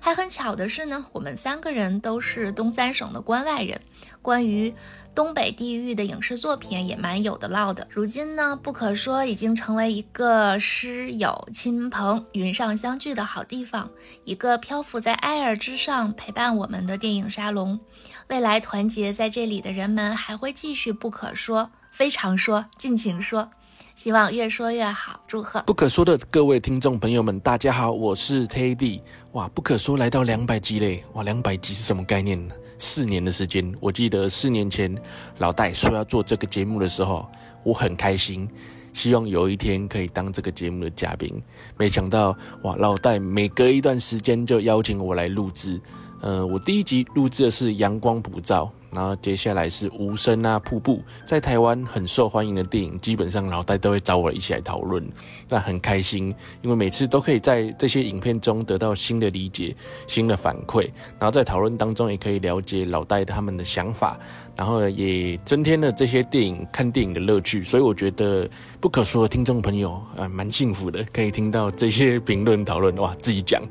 [0.01, 3.83] 还很巧的是呢，我们三个人都是东三省的关外人，
[4.23, 4.73] 关于
[5.19, 7.89] 东北地域的影视作品也蛮有的唠的。
[7.91, 13.91] 如今呢，不可说已经成为一个师友亲朋云上相聚的好地方，
[14.23, 17.81] 一个漂浮在爱尔之上陪伴我们的电影沙龙。
[18.29, 23.51] 未来团结在这里的人们还会继续不可说，非常说，尽情说。
[23.97, 25.61] 希望越说越好，祝贺！
[25.63, 29.01] 不可说的各位听众朋友们，大家好，我是 Teddy。
[29.33, 31.05] 哇，不可说来到两百集嘞！
[31.15, 32.55] 哇，两百集是什么概念呢？
[32.79, 34.97] 四年的时间，我记得四年前
[35.39, 37.27] 老戴说要做这个节目的时候，
[37.63, 38.49] 我很开心，
[38.93, 41.43] 希望有一天可以当这个节目的嘉宾。
[41.77, 45.81] 没想到哇，老戴每隔一段时间就邀请我来录制。
[46.21, 55.07] 呃，我第一集录制的是阳光普照，然后接下来是无声啊、瀑布，在台湾很受欢迎的电影，基本上老戴都会找我一起来讨论，
[55.49, 59.75] 那很开心，因为每次都可以在这些影片中得到新的理解、
[60.07, 64.19] 新的反馈，然后在讨论当中也可以了解老戴他们的想法。
[64.57, 73.63] 然后也增添了这些电影看电影的乐趣，所以我觉得不可说的听众朋友啊，蛮幸福的，可以听到这些评论讨论哇，自己讲。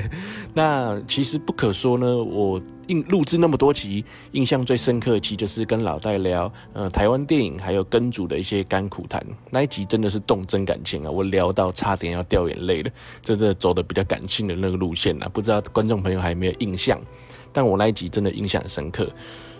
[0.52, 12.90] 那其实不可说呢，我印录制那么多集，印象最深刻的期就是跟老戴聊呃台湾电影还有跟主的一些甘苦谈，那一集真的是动真感情啊，我聊到差点要掉眼泪了，
[13.22, 17.00] 真的走的比较感性的那个路线啊，不知道观众朋友还有没有印象？
[17.52, 19.08] 但我那一集真的印象深刻。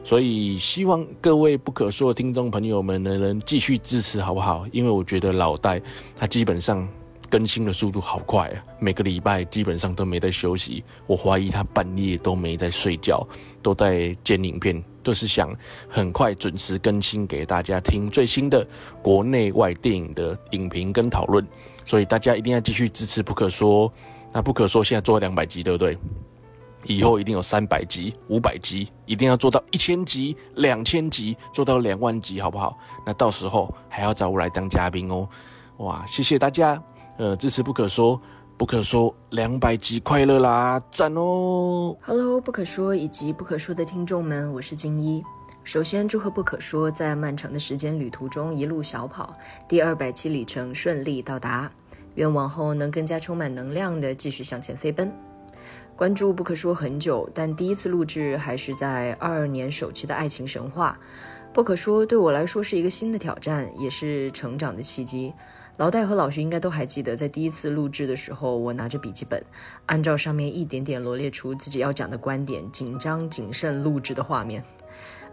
[0.03, 4.67] 所以希望各位不可说的听众朋友们呢，能继续支持，好不好？
[4.71, 5.81] 因为我觉得老戴
[6.15, 6.87] 他基本上
[7.35, 10.85] 更新的速度好快啊，每个礼拜基本上都没在休息。
[11.05, 13.27] 我怀疑他半夜都没在睡觉，
[13.61, 15.53] 都在剪影片，都是想
[15.89, 18.65] 很快准时更新给大家听最新的
[19.03, 21.45] 国内外电影的影评跟讨论。
[21.85, 23.93] 所以大家一定要继续支持不可说。
[24.33, 25.99] 那不可说现在做了两百集，对不对？
[26.85, 32.79] 以后一定有三百集、五百集，一定要做到一千集、两千集，做到两万集，好不好？
[33.05, 35.29] 那到时候还要找我来当嘉宾哦！
[35.79, 36.81] 哇，谢谢大家，
[37.17, 38.21] 呃，支持不可说，
[38.57, 45.23] 不可说两百集快乐啦，赞哦！Hello，不可说以及不可说的听众们，我是金一。
[45.63, 49.33] 首先祝贺不可说在漫长的时间旅途中一路小跑，
[49.69, 51.71] 第二百期里程顺利到达，
[52.17, 55.13] 愿往后能更加充满能量的继续向前飞奔。
[55.95, 60.99] 关注不可说很久，但第一次录制还是在二二年首期的《爱情神话》。
[61.55, 65.33] 不可说对我来说是一个新的挑战，也是成长的契机。
[65.77, 69.45] 老戴和老徐应该都还记得，在第一次录制的时候，我拿着笔记本，
[69.87, 74.63] 按照上面一点点罗列出自己要讲的观点，紧张谨慎录制的画面。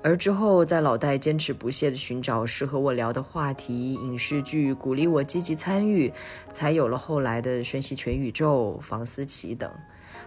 [0.04, 6.12] 而之后，在老戴坚持不懈地寻找适合我聊的话题、影视剧，鼓励我积极参与，
[6.52, 9.72] 才有了后来的《瞬息全宇宙》《房思琪》等。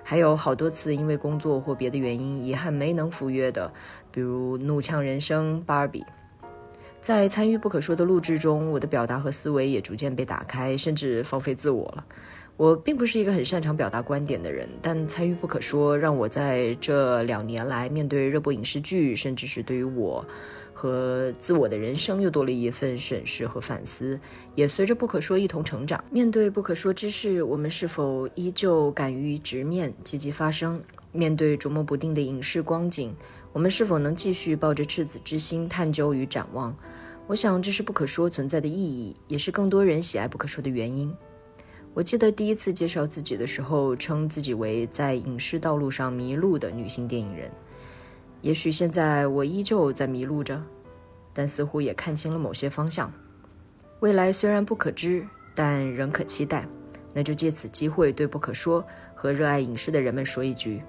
[0.04, 3.72] 还有好多次因为工作或别的原因遗憾没能赴约的，
[4.12, 6.02] 比如《怒呛人生》《芭比》。
[7.04, 12.06] 在参与不可说的录制中，我的表达和思维也逐渐被打开，甚至放飞自我了。
[12.56, 20.24] 我并不是一个很擅长表达观点的人，但参与不可说让我在这两年来面对热播影视剧，甚至是对于我。
[20.72, 24.18] 和自我的人生又多了一份审视和反思，
[24.54, 26.02] 也随着不可说一同成长。
[26.10, 30.82] 面对不可说之事，我们是否依旧敢于直面、积极发声？
[31.12, 33.14] 面对琢磨不定的影视光景，
[33.54, 36.76] 我们是否能继续抱着赤子之心探究与展望？
[37.28, 41.14] 我想，这是不可说存在的意义，也是更多人喜爱不可说的原因。
[41.94, 47.48] 我记得第一次介绍自己的时候，称自己为在影视道路上迷路的女性电影人。
[48.40, 50.60] 也许现在我依旧在迷路着。
[51.36, 53.12] 但似乎也看清了某些方向，
[53.98, 56.64] 未来虽然不可知，但仍可期待。
[57.12, 58.84] 那就借此机会对不可说
[59.14, 60.82] 和热爱影视的人们说一句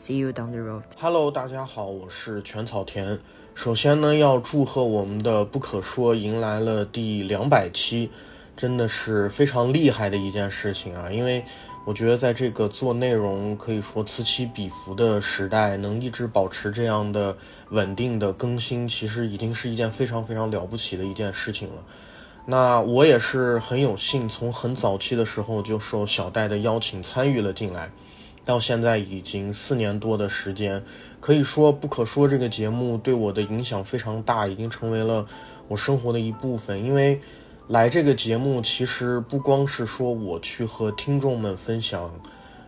[0.00, 0.82] ：See you down the road。
[0.98, 3.18] Hello，大家好，我是全草田。
[3.54, 8.10] 首先呢，要祝贺我们的不可说迎来了第两百期，
[8.56, 11.10] 真的是非常厉害的一件事情啊！
[11.10, 11.44] 因为
[11.84, 17.36] 我觉得在这个做内容可以说此起彼伏的时代，能一直保持这样的。
[17.68, 21.84] 稳定的更新其实已经是一件非常非常了不起的一件事情了。
[22.46, 27.92] 那我也是很有幸，从很早期的时候就受小戴的邀请参与了进来，
[28.50, 30.82] 到现在已经四年多的时间，
[31.20, 35.24] 可以说不可说这个节目对我的影响非常大，已经成为了
[35.68, 36.84] 我生活的一部分。
[36.84, 37.20] 因为
[37.68, 42.12] 来这个节目，其实不光是说我去和听众们分享。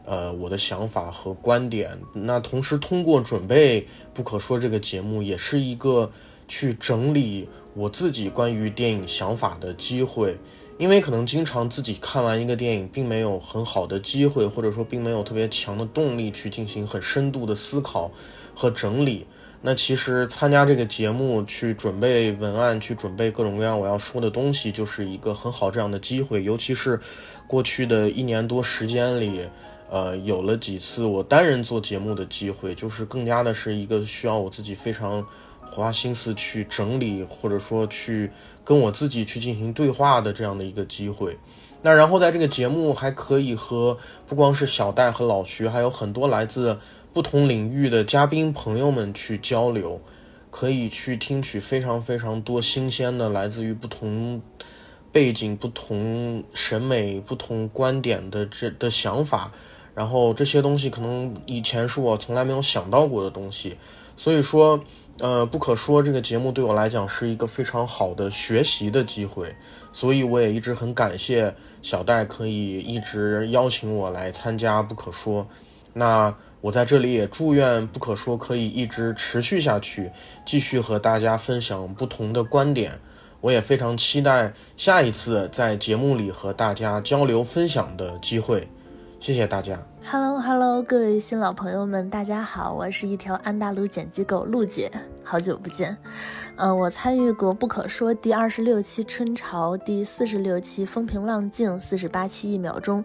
[0.04, 6.10] 呃，我的想法和观点，那同时通过准备不可说这个节目，也是一个
[6.48, 10.36] 去整理我自己关于电影想法的机会。
[10.78, 18.10] 因为可能经常自己看完一个电影，并没有很好的机会，或者说并没有特别强的动力去进行很深度的思考
[18.54, 19.26] 和整理。
[19.60, 26.42] 那其实参加这个节目，去准备文案，去准备各种各样我要说的东西，就是一个很好这样的机会。
[26.42, 26.98] 尤其是
[27.46, 29.48] 过去的一年多时间里。
[29.88, 35.22] 呃，有了几次我单人做节目的机会，就是更加的是一个需要我自己非常
[35.60, 38.30] 花心思去整理，或者说去
[38.64, 41.38] 跟我自己去进行对话的这样的一个机会。
[41.82, 46.78] 那然后在这个节目还可以和不光是小戴和老徐，还有很多来自
[47.12, 50.00] 不同领域的嘉宾朋友们去交流，
[50.50, 54.40] 可以去听取非常非常多新鲜的来自于不同
[55.10, 59.50] 背景、不同审美、不同观点的这的想法。
[59.94, 63.76] 然后这些东西可能以前是我从来没有想到过的东西，
[64.16, 64.82] 所以说，
[65.20, 69.54] 呃，不可说这个节目对我来讲是一个非常好的学习的机会，
[69.92, 75.46] 所以我也一直很感谢小戴可以一直邀请我来参加不可说。
[75.92, 80.10] 那我在这里也祝愿不可说可以一直持续下去，
[80.46, 82.98] 继续和大家分享不同的观点。
[83.40, 88.68] 我也非常期待下一次在节目里和大家交流分享的机会。
[89.20, 89.91] 谢谢大家。
[90.04, 94.90] Hello Hello，各位新老朋友们，大家好，我是一条安达卢捡鸡狗陆姐，
[95.22, 95.96] 好久不见。
[96.56, 103.02] 嗯，我参与过《不可说》第二十六期春潮、第四十六期风平浪静、四十八期一秒钟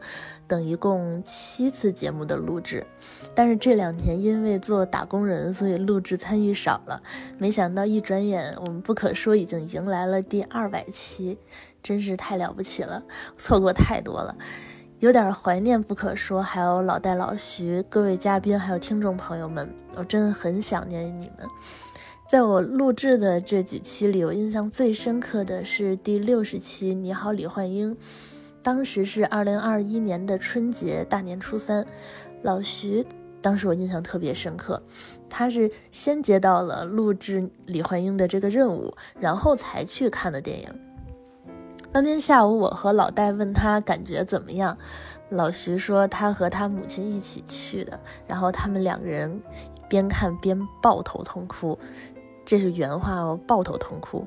[0.47, 2.85] 等一共七次节目的录制，
[3.33, 7.01] 但是这两年因为做打工人，所以录制参与少了。
[7.37, 11.37] 没想到一转眼，我们《不可说》已经迎来了第二百期，
[11.81, 13.03] 真是太了不起了，
[13.37, 14.35] 错过太多了。
[14.99, 21.47] 有点怀念不可说，还有老戴、老徐，各位嘉宾，还有听众朋友们，我真的很想念你们。
[22.27, 27.95] 在我录制的这几期里，我印象最深刻的是第六十期《你好，李焕英》，
[28.63, 31.85] 当时是二零二一年的春节大年初三，
[32.41, 33.05] 老徐
[33.39, 34.81] 当时我印象特别深刻，
[35.29, 40.67] 他是先接到了录制李焕英的这个任务，然后才去看的电影。
[41.97, 44.77] 当天下午，我和老戴问他感觉怎么样，
[45.29, 49.41] 老徐说他和他母亲一起去的，然后他们两个人
[49.89, 51.75] 边看边抱头痛哭，
[52.45, 54.23] 这是原话哦，抱头痛哭。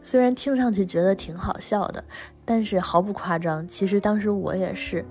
[0.00, 2.04] 虽然听上去觉得挺好笑的，
[2.44, 5.04] 但是毫不夸张，其实当时我也是，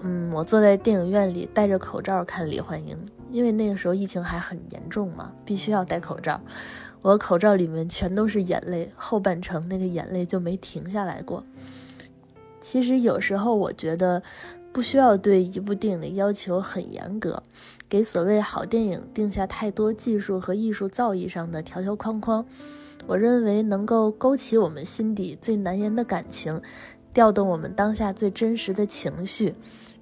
[0.00, 2.98] 嗯，我坐在电影院里戴着口罩看李焕英，
[3.30, 6.40] 因为那个时候疫情还很严重嘛，必须要戴口罩。
[7.04, 11.44] 我口罩里面全都是眼泪，后半程那个眼泪就没停下来过。
[12.62, 14.22] 其实有时候我觉得，
[14.72, 17.42] 不需要对一部电影的要求很严格，
[17.90, 22.46] 给所谓好电影定下太多技术和艺术造诣上的条条框框。
[23.06, 26.62] 我认为能够勾起我们心底最难言的感情，
[27.12, 29.54] 调动我们当下最真实的情绪，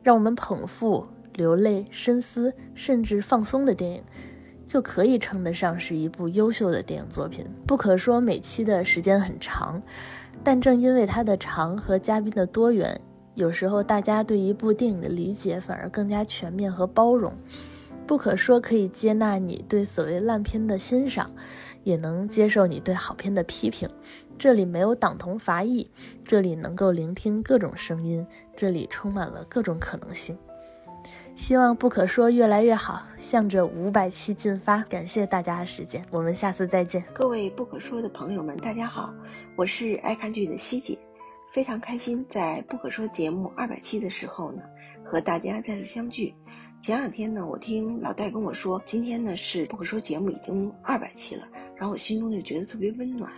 [0.04, 1.04] 让我们捧腹、
[1.34, 4.04] 流泪、深思，甚至放松的电影。
[4.72, 7.44] 就可以称得上是一部优秀的电影作品。
[7.66, 9.82] 不可说每期的时间很长，
[10.42, 12.98] 但正因为它的长和嘉宾的多元，
[13.34, 17.34] 有时候大家对一部电影的理解反而更加全面和包容。
[18.06, 21.30] 不可说可以接纳你对所谓烂片的欣赏，
[21.84, 23.86] 也能接受你对好片的批评。
[24.38, 25.86] 这里没有党同伐异，
[26.24, 28.26] 这里能够聆听各种声音，
[28.56, 30.38] 这里充满了各种可能性。
[31.42, 34.80] 希望不可说越来越好，向着五百期进发。
[34.82, 37.02] 感谢大家的时间，我们下次再见。
[37.12, 39.12] 各位不可说的朋友们，大家好，
[39.56, 40.96] 我是爱看剧的西姐，
[41.52, 44.62] 非常开心在不可说节目二百期的时候呢，
[45.02, 46.32] 和大家再次相聚。
[46.80, 51.44] 前两天呢，我听老戴跟我说，今天呢是不可说节目已经二百期了，
[51.74, 53.28] 然后我心中就觉得特别温暖。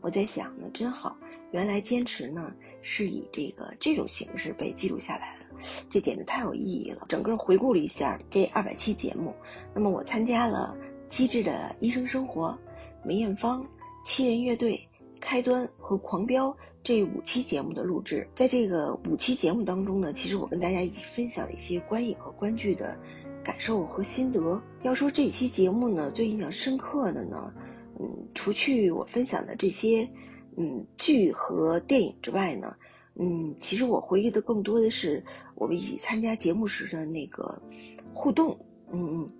[0.00, 1.14] 我在想呢，真好，
[1.50, 2.50] 原来坚持呢
[2.80, 5.41] 是以这个这种形式被记录下来了。
[5.90, 7.06] 这简直太有意义了！
[7.08, 9.34] 整个回顾了一下这二百期节目，
[9.74, 10.76] 那么我参加了
[11.08, 12.48] 《机智的医生生活》、
[13.06, 13.66] 梅艳芳、
[14.04, 14.80] 七人乐队、
[15.20, 18.28] 开端和狂飙这五期节目的录制。
[18.34, 22.98] 在这个五期节目当中呢，其实我跟大家一起分享了一些观影和观剧的
[23.44, 24.60] 感受和心得。
[24.82, 27.52] 要说这期节目呢，最印象深刻的呢，
[28.00, 30.08] 嗯，除去我分享的这些
[30.56, 32.74] 嗯剧和电影之外呢。
[33.14, 35.22] 嗯，其实我回忆的更多的是
[35.54, 37.60] 我们一起参加节目时的那个
[38.12, 38.58] 互动。
[38.92, 39.30] 嗯嗯，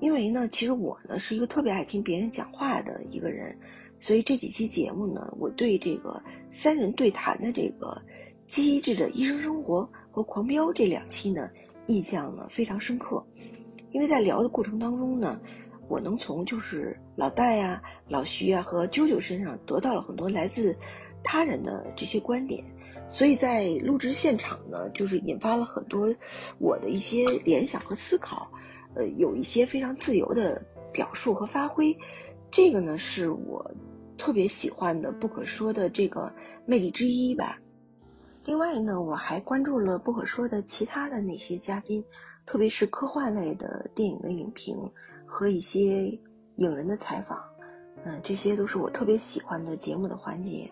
[0.00, 3.54] 因为呢，其实我呢是一个特别爱听别人讲话的一个人，
[3.98, 8.00] 所以这几期节目呢，我对这个三人对谈的这个
[8.46, 11.50] 机智的医生生活和狂飙这两期呢，
[11.86, 13.24] 印象呢非常深刻。
[13.92, 15.38] 因为在聊的过程当中呢，
[15.86, 20.74] 我能从就是老戴呀、老徐啊和啾啾身上得到了很多来自
[21.22, 22.64] 他人的这些观点。
[23.08, 26.12] 所以在录制现场呢，就是引发了很多
[26.58, 28.50] 我的一些联想和思考，
[28.94, 30.60] 呃，有一些非常自由的
[30.92, 31.96] 表述和发挥，
[32.50, 33.70] 这个呢是我
[34.16, 36.34] 特别喜欢的不可说的这个
[36.66, 37.58] 魅力之一吧。
[38.44, 42.04] 另外呢，我还关注了不可说的其他的那些嘉宾，
[42.46, 44.76] 特别是科幻类的电影的影评
[45.24, 46.06] 和一些
[46.56, 47.38] 影人的采访，
[48.04, 50.70] 嗯，这些都是我特别喜欢的节目的环节。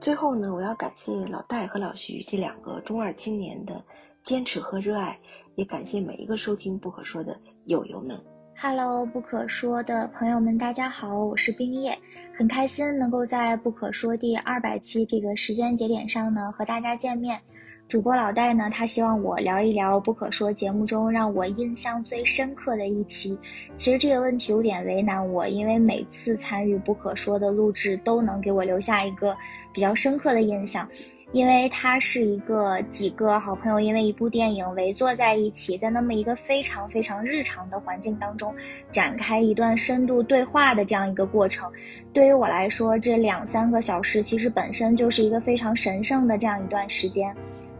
[0.00, 3.82] 最后呢，我要感谢老戴和老徐这两个中二青年的
[4.22, 5.18] 坚持和热爱，
[5.54, 8.20] 也感谢每一个收听不可说的友友们。
[8.56, 11.98] Hello，不可说的朋友们，大家好，我是冰叶，
[12.36, 17.40] 很开心能够在不可说第二百期这个时间节点上呢和大家见面。
[17.86, 23.38] 主播老戴呢，他希望我聊一聊《不可说》节目中让我印象最深刻的一期。
[23.76, 29.36] 其实这个问题有点为难我，因为每次参与《不可说》的录制都能给我留下一个
[29.72, 30.88] 比较深刻的印象。
[31.32, 38.54] 因为它是一个几个好朋友因为一部电影围坐在一起，在那么一个非常非常日常的环境当中
[38.90, 41.70] 展开一段深度对话的这样一个过程。
[42.12, 47.34] 对于我来说，这两三个小时其实本身就是一个非常神圣的这样一段时间。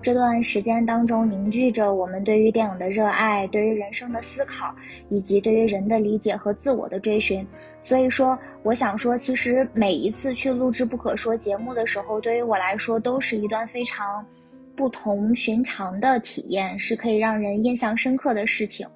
[0.05, 4.71] 这段时间当中凝聚着我们对于电影的热爱，对于人生的思考，
[5.09, 7.43] 以及对于人的理解和自我的追寻。
[7.83, 14.23] 所以说，我想说，其实每一次去录制《不可说》节目的时候，对于我来说都是一段非常
[14.77, 18.87] 不同寻常的体验，是可以让人印象深刻的事情。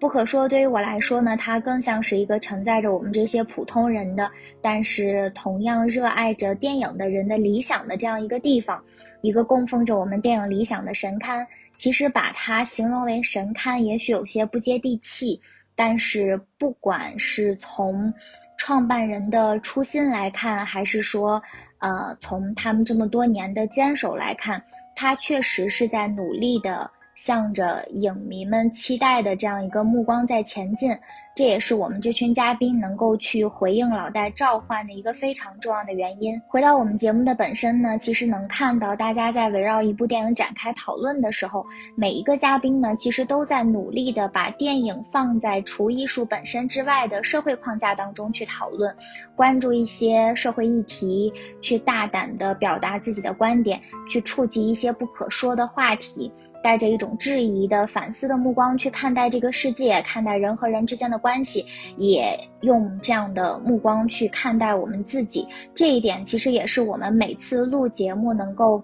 [0.00, 4.30] 不可说对于我来说呢，它更像是一个承载着我们这些普通人的，
[4.62, 8.80] 但是同样热爱着电影的人的理想的这样一个地方。
[9.22, 11.44] 一个供奉着我们电影理想的神龛，
[11.74, 15.40] 其实把它形容为神龛，也许有些不接地气。
[15.74, 18.12] 但是，不管是从
[18.56, 21.42] 创办人的初心来看，还是说，
[21.78, 24.62] 呃，从他们这么多年的坚守来看，
[24.94, 26.88] 他确实是在努力的。
[27.18, 30.96] 向着影迷们期待的这样一个目光在前进，
[31.34, 36.40] 这也是我们这群嘉宾能够去回应老戴召唤的一个非常重要的原因。
[36.46, 41.66] 回到我们节目的本身呢，其实能看到大家在围绕一部电影展开讨论的时候，
[41.96, 48.94] 每一个嘉宾呢，其实都在努力的把电影放在除艺术本身之外的社会框架当中去讨论，
[49.34, 56.32] 关注一些社会议题，去大胆的表达自己的观点，去触及一些不可说的话题。
[56.62, 61.64] 带着一种质疑的反思的目光去看待这个世界，看待人和人之间的关系，
[61.96, 65.46] 也用这样的目光去看待我们自己。
[65.74, 68.82] 这一点其实也是我们每次录节目能够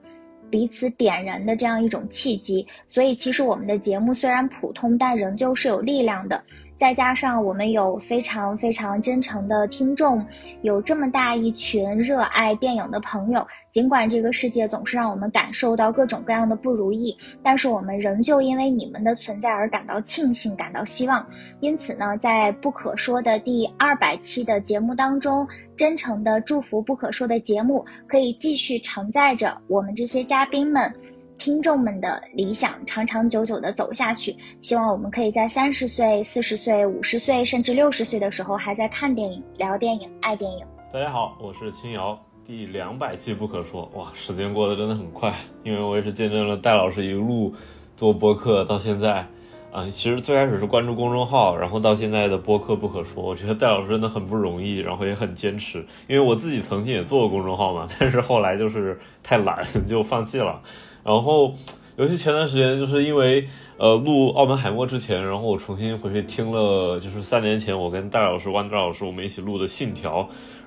[0.50, 2.66] 彼此点燃的这样一种契机。
[2.88, 6.42] 所以，其实我们的节目虽然普通，但仍旧是有力量的。
[6.84, 10.22] 再加上我们有非常非常真诚的听众，
[10.60, 21.26] 有这么大一群热爱电影的朋友，尽管这个世界总是让我们感受到各种各样的不如意，但是我们仍旧因为你们的存在而感到庆幸，感到希望。
[21.60, 30.94] 因此呢，在不可说的第二百期的节目当中，真诚的祝福不可说的节目可以继续承载着我们这些嘉宾们。
[31.38, 40.64] 听众们的理想长长久久的走下去，希望我们可以在三十岁、四十岁、五十岁，甚至六十岁的时候，还在看电影、聊电影、爱电影。
[40.92, 45.34] 大家好，我是青瑶，第两百期不可说，哇，时间过得真的很快，
[45.64, 47.52] 因为我也是见证了戴老师一路
[47.96, 49.26] 做播客到现在，
[49.72, 59.56] 啊，其实最开始是关注公众号，然后到现在的播客不可说，我觉得戴老师真的很不容易，然后也很坚持，因为我自己曾经也做过公众号嘛，但是后来就是太懒
[59.86, 60.62] 就放弃了。
[61.04, 61.54] 然后，
[61.96, 70.22] 尤其前段时间，就是因为呃录《澳门海默》之前，然后我重新回去听了，就是三年前我跟戴老师、万德老师我们一起录的《信条》，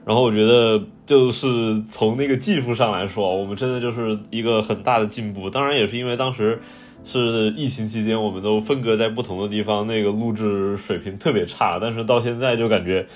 [0.05, 5.49] 然后我觉得就是从那个技术上来说，我们真的就是一个很大的进步。
[5.49, 6.61] 当然也是因为当时
[7.03, 11.79] 是疫情期间，我们都分隔在不同的地方，那个录制水平特别差。
[11.81, 13.07] 但是到现在就感觉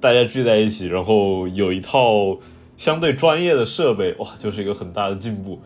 [0.00, 2.38] 大家聚在一起，然后有一套
[2.76, 5.60] 相对专业的设备，哇，就是一个很大的进步。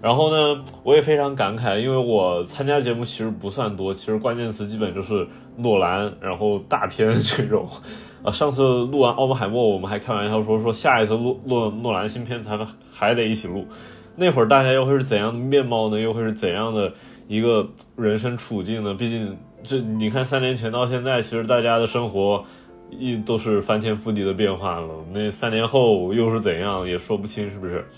[0.00, 5.26] 然后呢，我也非常感慨，因为我参加节目其实不算多，其实关键词基本就是
[5.56, 7.68] 诺兰，然后大片这种。
[8.22, 13.64] 啊，上次录完《奥本海默》，我们还开玩笑说说下一次录诺诺兰新片，咱们还得一起录。
[14.16, 16.00] 那会儿大家又会是怎样的面貌呢？
[16.00, 16.92] 又会是怎样的
[17.28, 18.92] 一个人生处境呢？
[18.92, 22.44] 毕竟这你看，三年前到现在，其实大家的生活
[22.90, 24.88] 一都是翻天覆地的变化了。
[25.12, 27.88] 那三年后又是怎样，也说不清，是不是？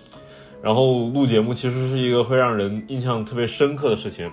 [0.62, 4.30] 然后录节目其实是一个会让人印象特别深刻的事情，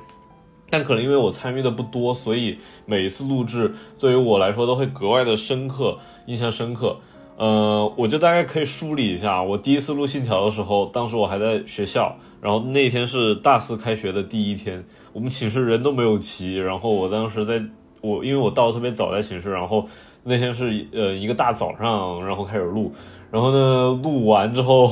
[0.70, 6.98] 但可能因为我参与的不多，所以每一次录制对于我来说都会格外的深刻，印象深刻。
[7.38, 14.84] 呃，我就大概可以梳理一下，我第一次录《信条》的时候，当时我还在学校，然后那天是大四开学的第一天，
[15.14, 17.64] 我们寝室人都没有齐，然后我当时在
[18.02, 19.88] 我因为我到特别早在寝室，然后
[20.24, 22.92] 那天是呃一个大早上，然后开始录，
[23.32, 24.92] 然后呢录完之后。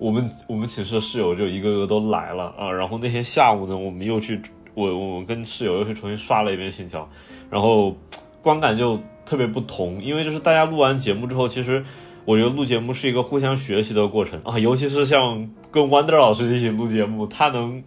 [0.00, 4.40] 我们我们寝室的室友就一个个都来了啊，然后那天下午呢，我们又去
[4.72, 7.02] 我我跟室友又去重新刷了一遍《信条》，
[7.50, 7.94] 然后
[8.40, 11.84] 观感就特别不同，因为就是大家录完节目之后，其实
[12.24, 17.84] 我觉得录节目是一个互相学习的过程啊，尤其是像跟 Wonder 老师一起录节目，他能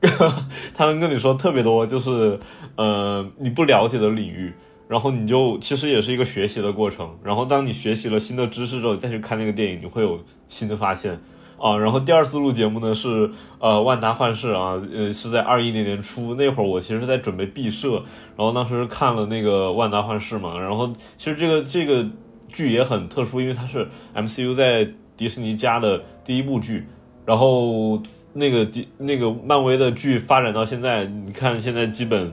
[0.76, 2.38] 他能跟你说特别多，就是
[2.76, 4.52] 呃你不了解的领域，
[4.86, 11.18] 然后你就其实也是一个学习的过程，然后当你学习了新的知识之后，再去看那个电影，你会有新的发现。
[11.64, 17.94] 啊，然后第二次录节目呢是呃万达幻视啊，呃是在二一年年初那会儿，我其实是在准备毕设，
[18.36, 22.06] 然后当时看了那个万达幻视嘛，然后其实这个这个
[22.48, 24.86] 剧也很特殊，因为它是 MCU 在
[25.16, 26.86] 迪士尼家的第一部剧，
[27.24, 27.98] 然后
[28.34, 32.30] 那个迪那个漫威的剧发展到现在，你看现在基本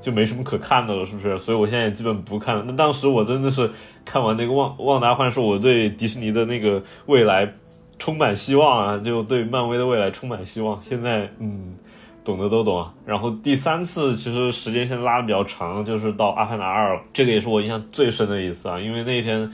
[0.00, 1.38] 就没什么可看的了，是不是？
[1.38, 2.64] 所以我现在也基本不看了。
[2.66, 3.70] 那当时我真的是
[4.04, 7.54] 看完那个旺旺达幻视，我对迪士尼的那个未来。
[7.98, 10.80] 充满希望啊，就对漫威的未来充满希望。
[10.82, 11.74] 现在，嗯，
[12.24, 12.92] 懂的都懂啊。
[13.06, 17.02] 然后第三次其实时间线拉的比较长，就是到《阿凡达二》了。
[17.12, 19.50] 这个也是我印象最深的一次啊，因为那天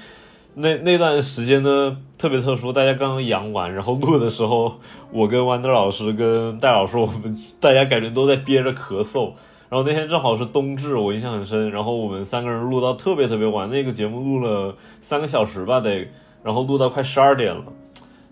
[0.54, 4.80] 那那段时间呢特别特殊，大家刚刚阳完，然后录的时候，
[5.12, 9.32] 我跟豌豆老师跟戴老师，我们大家感觉都在憋着咳嗽。
[9.68, 11.70] 然后那天正好是冬至，我印象很深。
[11.70, 16.08] 然后我们三个人录到特别特别晚，那个节目录了三个小时吧得，
[16.42, 17.62] 然后录到快十二点了。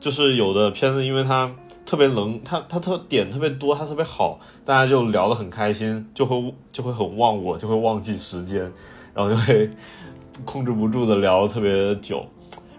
[0.00, 1.50] 就是有的片子，因为它
[1.84, 8.60] 特别能，它它特点特别多，它特别好，大家就聊得很开心，就会就会很忘我，就会忘记时间，
[9.12, 9.68] 然后就会
[10.44, 12.24] 控制不住的聊特别久。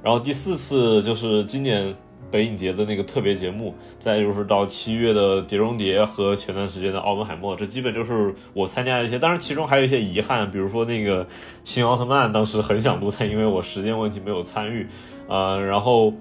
[0.01, 1.93] 然后第四次就是今年
[2.31, 9.19] 北影节的那个特别节目，再就是到七月的《碟中谍》和前段时间的《奥本海默》，这基本就是我参加的一些。
[9.19, 11.27] 当然，其中还有一些遗憾，比如说那个
[11.65, 14.87] 新奥特曼，当时很想录，但因为我时间问题没有参与。
[15.27, 16.13] 呃，然后。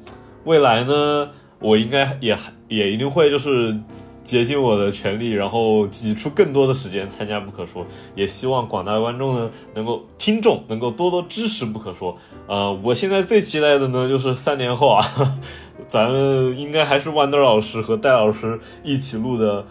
[0.48, 1.28] 未来呢，
[1.60, 2.34] 我应该也
[2.68, 3.78] 也一定会就是
[4.24, 7.84] 竭尽我的全力，然后挤出更多的时间参加不可说。
[8.14, 12.16] 也希望广大观众呢，能够听众能够多多支持不可说。
[12.46, 15.04] 呃，我现在最期待的呢，就是三年后啊，
[15.86, 19.66] 咱们应该还是豌豆老师和戴老师一起录的。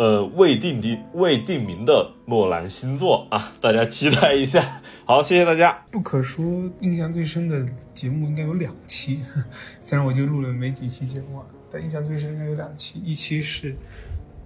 [0.00, 4.80] 呃，未定的未定名的诺兰新作啊，大家期待一下。
[5.04, 5.72] 好，谢谢大家。
[5.90, 6.42] 不可说
[6.80, 9.20] 印象最深的节目应该有两期，
[9.82, 12.98] 虽然我就录了没几期节目啊，但印象最深应该有两期。
[13.04, 13.76] 一期是，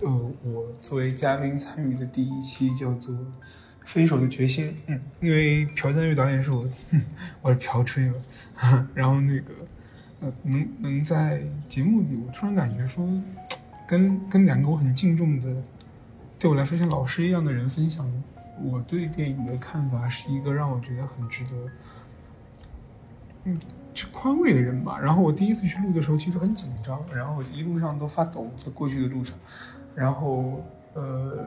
[0.01, 0.11] 呃，
[0.43, 3.15] 我作为嘉宾参与的第一期，叫做
[3.85, 4.67] 《分手的决心》。
[4.89, 6.69] 嗯，因为朴赞玉导演是我，
[7.43, 8.15] 我是朴吹嘛。
[8.93, 9.55] 然后那个，
[10.19, 13.09] 呃，能能在节目里，我突然感觉说。
[13.87, 15.57] 跟跟两个我很敬重的，
[16.39, 18.11] 对我来说像老师一样的人分享
[18.63, 21.71] 我对电影的看法，是一个让我觉得很值得，
[23.45, 23.59] 嗯，
[23.93, 24.99] 去宽慰的人吧。
[24.99, 29.37] 然后我第一次去录的时候，其实很紧张，然后一路上都发抖，在过去的路上，
[29.95, 30.63] 然后
[30.95, 31.45] 呃，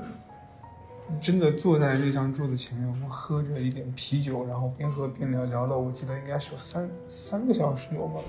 [1.19, 8.19] 真的坐在那张桌子前面，我们喝着一点啤酒，然后边喝边聊，聊到我记得应该是有三三个小时有吧，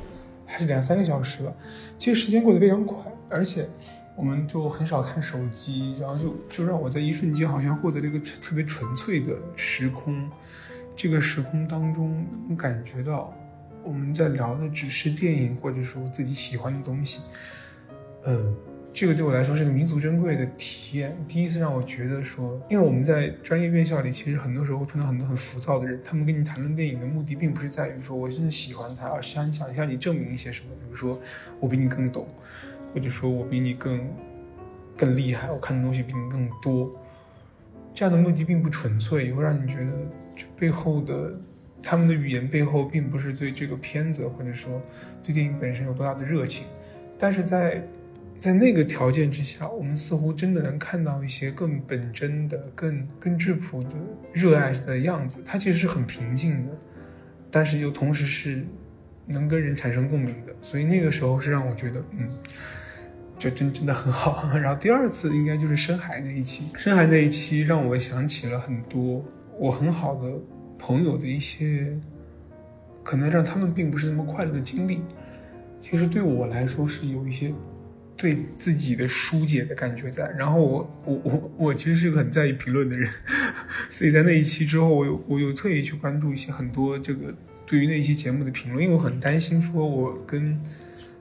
[0.46, 1.52] 还是两三个小时吧。
[1.98, 3.68] 其实时间过得非常快，而且。
[4.18, 10.28] 我们就很少看手机，然后就就让我在一瞬间好像获得了一个特别纯粹的时空。
[10.96, 13.32] 这个时空当中，能感觉到
[13.84, 17.20] 我们在聊的只是电影，或者说自己喜欢的东西。
[18.24, 18.52] 呃，
[18.92, 21.16] 这个对我来说是个弥足珍贵的体验。
[21.28, 31.16] 第一次让我觉得说，因为我们在专业院校里，其实很多时候会碰到很多很浮躁的人，他们跟你谈论电影的目的，并不是在于说我真的喜欢它，而是想想向你证明一些什么，比如说
[31.60, 32.26] 我比你更懂。
[32.94, 34.00] 或者说我比你更
[34.96, 36.90] 更厉害，我看的东西比你更多，
[37.94, 39.92] 这样的目的并不纯粹，也会让你觉得
[40.34, 41.38] 这背后的
[41.82, 44.82] 他们的语言背后并不是对这个片子或者说
[45.22, 46.66] 对电影本身有多大的热情，
[47.18, 47.82] 但是在
[48.38, 53.90] 在那个条件之下，我们似乎真的能看到一些更本真的、更更质朴的
[54.32, 55.42] 热爱的样子。
[55.44, 56.70] 它其实是很平静的，
[57.50, 58.64] 但是又同时是
[59.26, 62.28] 能跟人产生共鸣的，所以那个时候是让我觉得，嗯。
[63.38, 69.24] 就真真的很好， 然后第二次应该就是深海那一期，深海那一期让我想起了很多
[69.56, 70.32] 我很好的
[70.76, 71.96] 朋友的一些，
[73.04, 74.98] 可能让他们并不是那么快乐的经历。
[75.80, 77.54] 其实对我来说是有一些
[78.16, 80.28] 对自己的疏解的感觉在。
[80.36, 83.08] 然后我我我我其实是个很在意评论的人，
[83.88, 87.32] 所以在那一期之后，我有我有特意去关注一些很多这个
[87.64, 90.60] 对于那一期节目的评论，因为我很担心说我跟。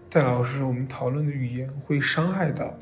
[0.09, 2.73] 戴老师，我们讨论的语言会伤害到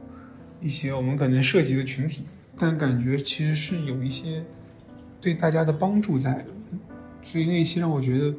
[0.62, 2.26] 一些我们可能涉及的群体，
[2.56, 4.44] 但感觉其实是有一些
[5.20, 6.46] 对大家的帮助在的，
[7.24, 8.34] 所以那一期让我觉得，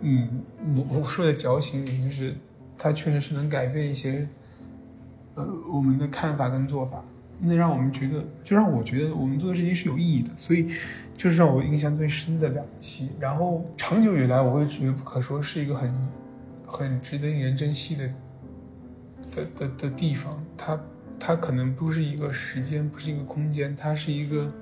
[0.00, 0.42] 嗯，
[0.76, 2.34] 我我说的矫情点，就是
[2.78, 4.26] 它确实是能改变一些，
[5.34, 7.04] 呃，我们的看法跟做法，
[7.38, 10.66] 那让我们觉得，就让我觉得我们做的事情是有意义的，所以
[11.18, 13.10] 就是让我印象最深的两期。
[13.20, 15.94] 然后长久以来，我会觉得不可说是一个很。
[16.66, 18.08] 很值得令人珍惜的
[19.32, 20.80] 的的的地方，它
[21.18, 24.52] 它可能不是一个时间，不是一个空间，它是一个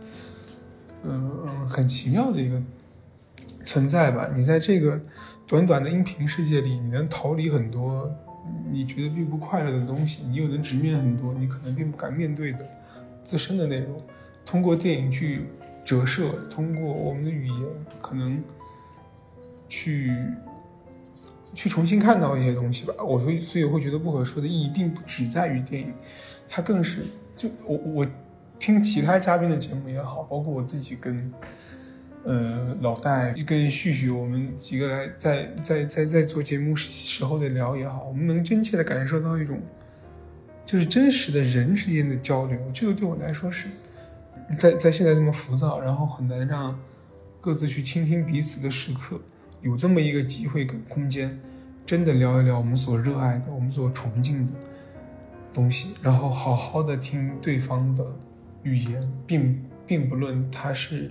[1.02, 2.62] 嗯嗯很奇妙的一个
[3.64, 4.30] 存在吧。
[4.34, 5.00] 你在这个
[5.46, 8.10] 短短的音频世界里，你能逃离很多
[8.70, 12.68] 你觉得并不快乐的东西，你又能直面很多你可能并不敢面对的
[13.22, 14.00] 自身的内容，
[14.44, 15.46] 通过电影去
[15.84, 17.60] 折射，通过我们的语言，
[18.00, 18.42] 可能
[19.68, 20.14] 去
[21.54, 22.94] 去重新看到一些东西吧。
[22.98, 25.94] 我会，所以我会觉得不可说的意义并不只在于电影，
[26.48, 27.00] 它更是
[27.34, 28.06] 就我我
[28.58, 31.32] 听其他嘉宾的节目也好，包括我自己跟。
[32.26, 39.60] 呃，老戴跟旭旭，我们几个来在在在在做节目时候的聊也好，我们能真切的感受到一种，
[40.64, 42.58] 就是真实的人之间的交流。
[42.72, 43.68] 这个对我来说是，
[44.58, 46.80] 在在现在这么浮躁，然后很难让
[47.42, 49.20] 各自去倾听彼此的时刻，
[49.62, 51.38] 有这么一个机会跟空间，
[51.86, 54.52] 真的聊一聊我们所热爱的、我们所崇敬的
[55.52, 58.04] 东西，然后好好的听对方的
[58.62, 61.10] 语言，并并不论他是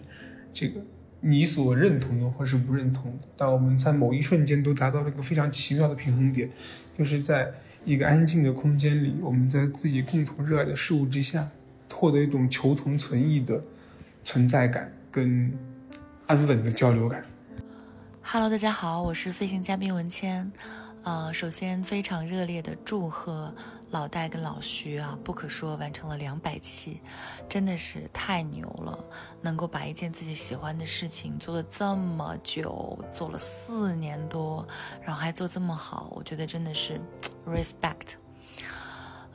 [0.54, 0.82] 这个。
[1.26, 6.50] 你所认同的或是不认同的，但我们在某一瞬间都达到了一个非常奇妙的平衡点，
[6.98, 7.50] 就是在
[7.86, 11.50] 一个安静的空间里，我们在自己共同热爱的事物之下，
[11.94, 13.64] 获得一种求同存异的
[14.26, 15.50] 存在感跟
[16.28, 17.24] 安稳的交流感。
[18.26, 20.50] Hello，大家好，我是飞行嘉宾文谦。
[21.04, 23.54] 呃，首先非常热烈的祝贺
[23.92, 27.02] 老戴跟老徐啊，不可说完成了两百期，
[27.50, 28.98] 真的是太牛了！
[29.42, 34.66] 能够把一件自己喜欢的事情做了这么久，做了四年多，
[35.02, 37.00] 然后还做这么好，我觉得真的是
[37.46, 38.16] respect。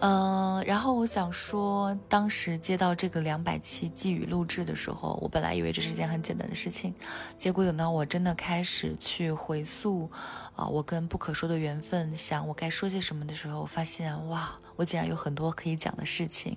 [0.00, 6.94] 嗯，然后我想说，当时接到这个两百期寄语录制的时候，我本来以为这是一件很简单的事情，
[7.36, 10.08] 结果等到我真的开始去回溯，
[10.54, 16.56] 啊，我跟不可说的缘分，想我该说些什么的时候，发现哇，我竟然有很多可以讲的事情。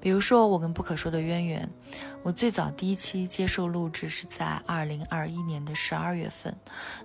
[0.00, 1.70] 比如说我跟不可说的渊源，
[2.24, 6.56] 我最早第一期接受录制是在二零二一年的十二月份，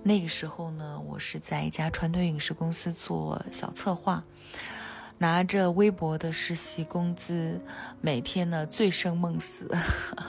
[0.02, 4.24] 那个时候呢，我是在一家传统影视公司做小策划。
[5.18, 7.60] 拿着微薄的实习工资，
[8.02, 9.68] 每天呢醉生梦死，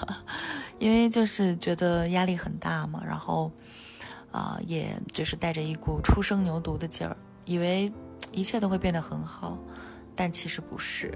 [0.78, 3.52] 因为就是觉得压力很大嘛，然后，
[4.32, 7.92] 啊，也就是带着一股初生牛犊的劲儿，以为
[8.32, 9.58] 一切都会变得很好，
[10.16, 11.12] 但其实不是。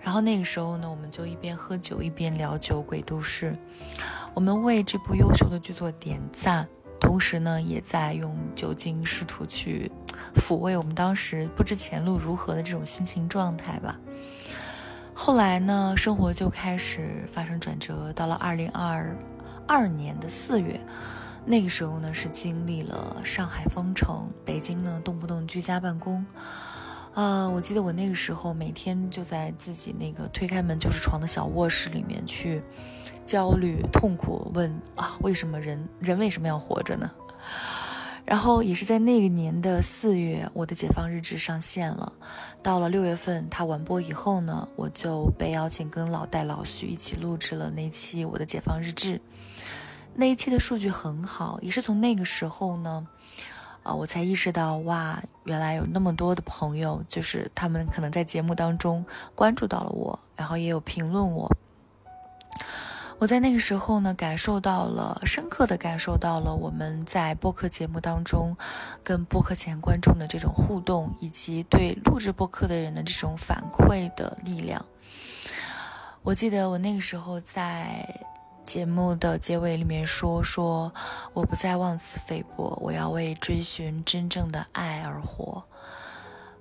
[0.00, 3.52] 然后那个时候呢，我们就一边喝酒一边聊《酒鬼都市》，
[4.34, 6.68] 我们为这部优秀的剧作点赞。
[7.04, 9.92] 同时呢，也在用酒精试图去
[10.34, 14.00] 抚慰我们当时不知前路如何的这种心情状态吧。
[15.12, 18.10] 后来呢，生活就开始发生转折。
[18.14, 19.14] 到了二零二
[19.68, 20.80] 二年的四月，
[21.44, 26.24] 那个时候呢，是经历了上海封城，北京呢动不动居家办公。
[27.12, 32.62] 啊，我记得我那个时候每天就在自己那个推开门就是床的小卧室里面去。
[33.26, 37.10] 焦虑、痛苦，问啊，为什么人人为什么要活着呢？
[38.24, 42.10] 然后也是在那个年的四月，我的解放日志上线了。
[42.62, 49.20] 到了六月份，它完播以后呢，我就被邀请跟老戴、老徐一起录制了那期我的解放日志。
[50.14, 53.06] 那一期的数据很好，也是从那个时候呢，
[53.82, 61.50] 啊，我才意识到哇，原来有那么多的朋友，就是他们可能在节目当中关注到了我，然后也有评论我。
[63.24, 68.54] 我在那个时候呢，感受到了深刻的感受到了我们在播客节目当中，
[69.02, 74.84] 跟播客前观众的这种互动，以及对录制播客的人的这种反馈的力量。
[76.22, 78.06] 我记得我那个时候在
[78.62, 80.92] 节目的结尾里面说：“说
[81.32, 85.64] 我不再妄自菲薄，我要为追寻真正的爱而活。”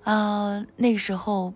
[0.06, 1.54] 啊，那个时候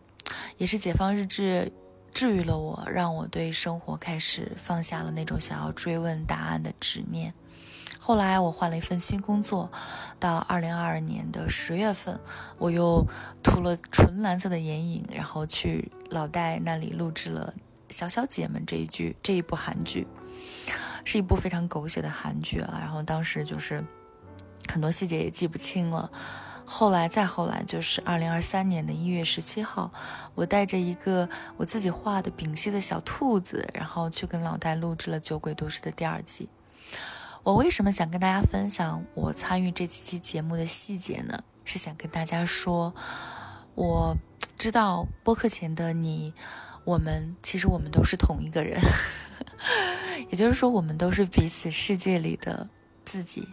[0.57, 1.71] 也是解放日志。
[2.17, 7.31] 治愈了我，让我对生活开始放下了那种想要追问答案的执念。
[7.99, 9.71] 后来我换了一份新工作，
[10.19, 12.19] 到二零二二年的十月份，
[12.57, 13.05] 我又
[13.43, 17.53] 涂了纯蓝色的眼影，然后去老戴那里录制了
[17.95, 20.07] 《小小姐们》这一剧这一部韩剧，
[21.05, 22.79] 是一部非常狗血的韩剧啊。
[22.79, 23.85] 然后当时就是
[24.67, 26.11] 很多细节也记不清了。
[26.69, 29.89] 后来，再后来，就是二零二三年的一月十七号，
[30.35, 36.49] 我带着一个我自己画的丙烯的小兔子，然后去跟老戴录制了《酒鬼都市》的第二季。
[37.43, 41.41] 我为什么想跟大家分享我参与这几期节目的细节呢？
[41.63, 42.93] 是想跟大家说，
[43.73, 44.17] 我
[44.57, 46.33] 知道播客前的你，
[46.83, 48.81] 我们其实我们都是同一个人，
[50.29, 52.67] 也就是说，我们都是彼此世界里的
[53.05, 53.47] 自己。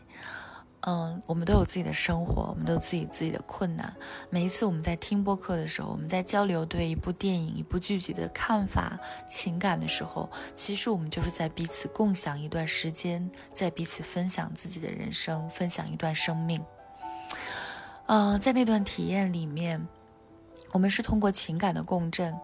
[0.86, 3.90] 嗯，我们都有自己的生活，我们都有自己自己的困难。
[4.28, 16.62] 每一次我们在听播客的时候，我们在交流对一部电影、一部剧集的看法、情感的时候，其实我们就是在彼此共享一段时间，在彼此分享自己的人生，分享一段生命。
[18.06, 19.89] 嗯，在那段体验里面，
[20.70, 22.39] 我们是通过情感的共振，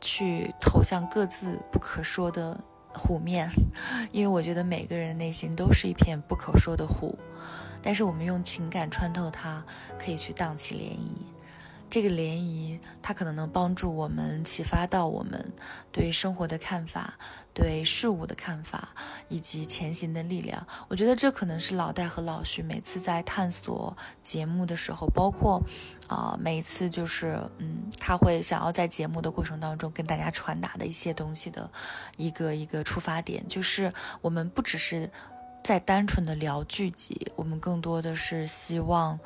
[0.00, 2.58] 去投向各自不可说的
[2.94, 3.50] 湖面，
[4.10, 7.18] 因为我觉得每个人内心都是一片不可说的湖，
[7.84, 9.62] 但是我们用情感穿透它，
[9.98, 11.34] 可以去荡起涟漪。
[11.90, 15.52] 这个涟漪，它可能能帮助我们启发到我们
[15.92, 17.14] 对生活的看法、
[17.52, 18.88] 对事物的看法
[19.28, 20.66] 以及前行的力量。
[20.88, 25.62] 我觉得这可能是老戴和老徐每次在探索节目的时候，包括
[26.08, 31.70] 啊每一次就是嗯，他会想要在节目的过程当中跟大家传达的一些东西的
[32.16, 35.08] 一个一个出发点，就是我们不只是
[35.64, 39.18] 在单纯的聊剧集，我们更多的是希望。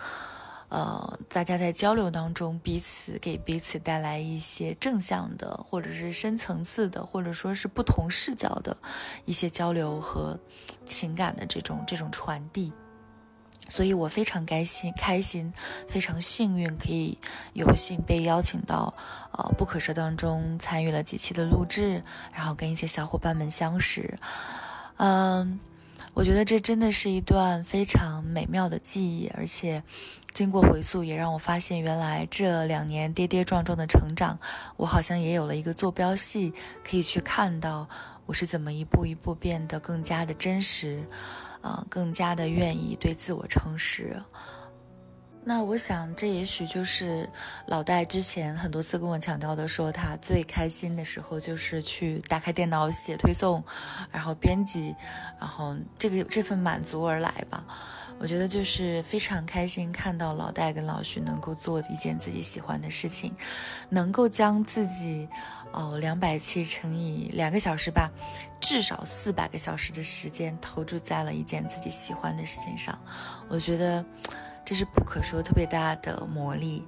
[0.68, 8.76] 呃，大家在交流当中，彼此给彼此带来一些正向的，或者是深层次的，或者说是不同视角的
[9.24, 10.38] 一些交流和
[10.84, 12.70] 情感的这种这种传递。
[13.66, 15.50] 所以我非常开心，开心，
[15.88, 17.18] 非常幸运，可以
[17.54, 18.92] 有幸被邀请到
[19.32, 22.02] 呃不可说当中参与了几期的录制，
[22.34, 24.18] 然后跟一些小伙伴们相识，
[24.98, 25.58] 嗯。
[26.18, 29.80] 我觉得这真的是一段非常美妙的记忆，而且
[30.32, 34.36] 经过回溯，也让我发现，原来这两年跌跌撞撞的成长，
[34.76, 37.88] 我好像也有了一个坐标系，可以去看到
[38.26, 41.04] 我是怎么一步一步变得更加的真实，
[41.60, 44.20] 啊，更加的愿意对自我诚实。
[45.48, 47.26] 那我想，这也许就是
[47.64, 53.64] 老戴之前很多次跟我强调的，说他最开心的时候就是去打开电脑写推送，
[54.12, 54.94] 然后编辑，
[55.40, 57.64] 然后这个这份满足而来吧。
[58.18, 63.34] 我觉得就是非常开心看到老戴跟老徐能够做一件自己喜欢的事情，
[63.88, 65.26] 能够将自己
[65.72, 68.10] 哦两百期乘以两个小时吧，
[68.60, 72.98] 至少四百个小时的时间投注在了一件自己喜欢的事情上。
[73.48, 74.04] 我觉得。
[74.68, 76.84] 这是不可说特别大的魔力，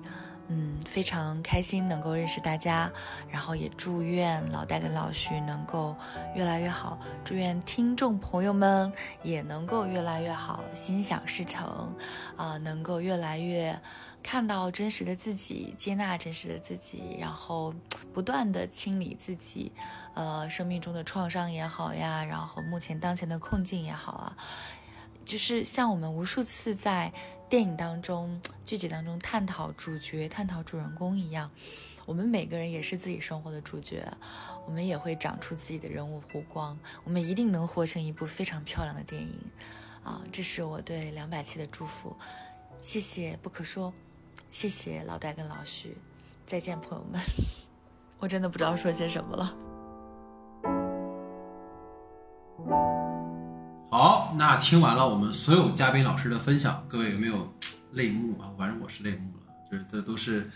[0.48, 2.92] 嗯，非常开心能够认识大家，
[3.30, 5.96] 然后也祝愿老戴跟老徐能够
[6.34, 8.92] 越来越好，祝愿听众朋友们
[9.22, 11.96] 也能够越来越好，心想事成，
[12.36, 13.80] 啊，能够越来越
[14.22, 17.72] 看到真实的自己，接纳真实的自己，然后
[18.12, 19.72] 不断的清理自己，
[20.12, 24.36] 呃，生命中的创伤也好呀，然后目前当前的困境也好啊，
[25.24, 27.10] 就是像我们无数次在。
[27.50, 31.50] 电影当中、剧集当中探讨主角、探讨主人公一样，
[32.06, 34.06] 我们每个人也是自己生活的主角，
[34.66, 39.34] 我们也会长出自己的人物弧光，我们一定能活成一部非常漂亮的电影，
[40.04, 42.14] 啊，这是我对两百期的祝福，
[42.78, 43.92] 谢谢不可说，
[44.52, 45.96] 谢谢老戴跟老徐，
[46.46, 47.20] 再见朋友们，
[48.20, 49.56] 我真的不知道说些什么了。
[53.92, 57.52] 好，那听完了我们所有嘉宾老师的分享，各位有没有
[57.94, 58.46] 泪目啊？
[58.56, 60.48] 反正我是泪目了，就是这都是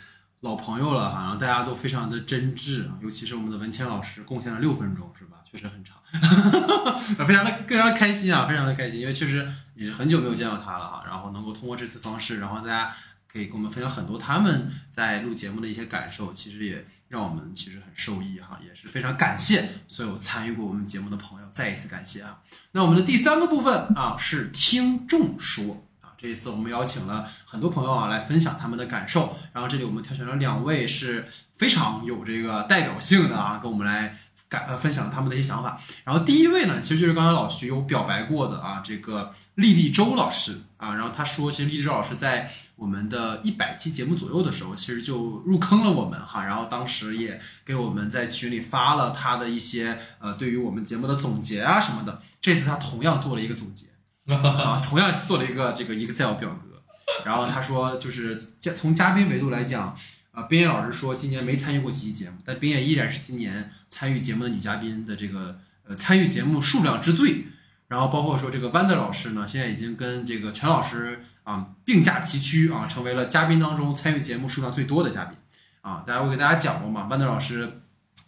[0.42, 5.38] 老朋友了哈，大家都非常的真挚啊，尤其是我们的文谦老师贡献了六分钟，是吧？
[5.50, 5.96] 确实很长，
[7.26, 9.44] 非常的非常开心啊，非常的开心，因为确实
[9.74, 12.94] 也是很久没有见到他了哈，然后能够通过这次方式，然后大家
[13.26, 16.86] 可以跟我们分享很多他们在录节目的一些感受，其实也。
[17.08, 22.40] 让我们其实很受益哈，也是非常感谢所有参与过我们节目的朋友，再一次感谢啊。
[22.72, 34.16] 那我们的第三个部分啊是听众说啊，这一次我们邀请了很多朋友啊来分享他们的感受，然后这里我们挑选了两位是非常有这个代表性的啊，跟我们来
[34.48, 35.80] 感呃分享他们的一些想法。
[36.04, 42.50] 然后第一位呢，其实就是刚才老徐有表白过的啊，这个丽丽周老师啊，然后他说，其实丽丽周老师在。
[42.76, 52.20] 我们的一百期节目左右的时候，其实就入坑了我们哈，然后当时也给我们在群里发了他的一些呃对于我们节目的总结啊什么的。
[52.40, 53.86] 这次他同样做了一个总结
[54.34, 56.82] 啊，同样做了一个这个 Excel 表格。
[57.24, 59.96] 然后他说，就是嘉从嘉宾维度来讲，
[60.32, 67.46] 啊，冰叶老师说今年没参与过几期节目，但冰叶依然是今年参与节目的女嘉宾的这个呃参与节目数量之最。
[67.94, 75.38] 然后包括说这个弯的老师呢，现在已经跟这个全老师啊并驾齐驱啊，成为了嘉宾当中参与节目数量最多的嘉宾
[75.80, 76.02] 啊。
[76.04, 77.82] 大家我给大家讲过嘛，Wander 老师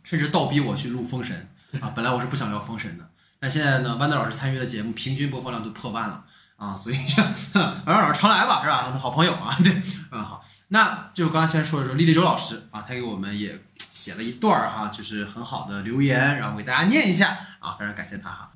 [0.05, 1.49] 甚至倒逼我去录封神
[1.81, 1.91] 啊。
[1.97, 3.11] 本来我是不想聊封神的，
[3.41, 6.23] 但现在呢，Wander 老师参与的节目平均播放量都破万了
[6.57, 6.95] 啊，所以
[7.53, 8.97] 反正老师常来吧，是吧？
[8.97, 9.73] 好朋友啊，对，
[10.13, 10.45] 嗯好。
[10.69, 13.61] 那就刚刚先说一说丽丽周老师啊，他给我们也
[13.91, 18.53] 写了一段哈，就是很好的留言，然后给大家念一下啊，非常感谢他哈。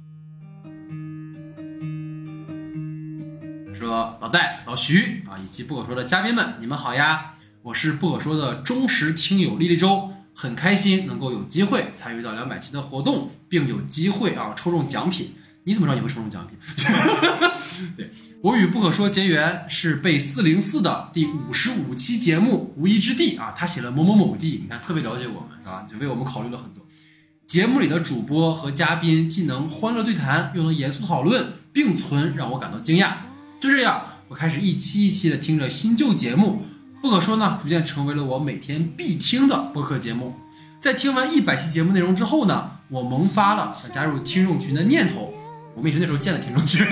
[3.81, 7.32] 说老戴、老徐啊，以及不可说的嘉宾们，你们好呀！
[7.62, 15.35] 我是不可说的忠实听友丽丽周，很开心能够有机会参与到两百期的活动，并有机会啊抽中奖品。
[15.65, 16.59] 你怎么知道你会抽中奖品？
[17.97, 18.11] 对
[18.43, 25.86] 我与不可说结缘是被四零四的第五十五期节目无一之地啊，他写了某某某地，你看特别了解我们是吧？
[25.90, 26.85] 就为我们考虑了很多。
[27.47, 33.15] 节目里的主播和嘉宾既能欢乐对谈，又能严肃讨论，并存，让我感到惊讶。
[33.61, 36.62] 就这样，我开始一期一期的听着新旧节目，
[37.03, 40.35] 不可说呢，逐渐成为了我每天必听的播客节目。
[40.81, 45.35] 在听完一百期节目内容之后呢，我萌发了想加入听众群的念头。
[45.74, 46.82] 我们也是那时候建了听众群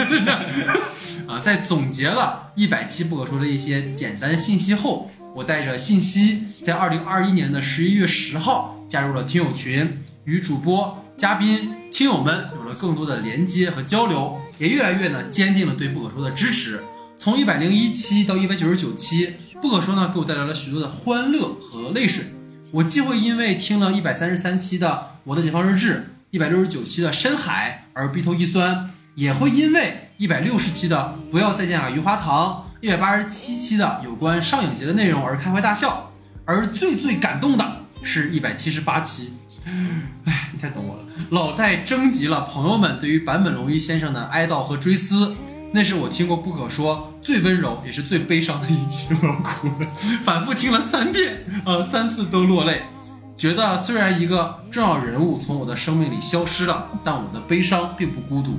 [1.26, 1.40] 啊。
[1.40, 16.82] 在总结了一百期不可说的一些简单信息后，我带着信息，在二零二一年的十一月十号加入了听友群，与主播、嘉宾、听友们有了更多的连接和交流，也越来越呢坚定了对不可说的支持。
[17.16, 22.26] 从一百零一期到一百九十九期，不可说呢给我带来了许多的欢乐和泪水。
[22.70, 24.88] 我既会因为听了一百三十三期的
[25.24, 25.94] 《我的解放日志》，
[26.30, 36.12] 一百六十九期的《深海》而鼻头一酸，也会因为一百六十期的《不要再见啊余华堂》，一百八十七期的有关上影节的内容而开怀大笑。
[36.44, 39.32] 而最最感动的是一百七十八期，
[40.28, 41.02] 哎，你太懂我了。
[41.30, 45.34] 老戴征集了朋友们对于坂本龙一先生的哀悼和追思。
[45.72, 49.86] 那是我听过不可说最温柔也是最悲伤的一期，我哭了，
[50.24, 52.84] 反复听了三遍，呃，三次都落泪，
[53.36, 58.58] 觉得虽然一个重要人物从我的生命里消失了，但我的悲伤并不孤独。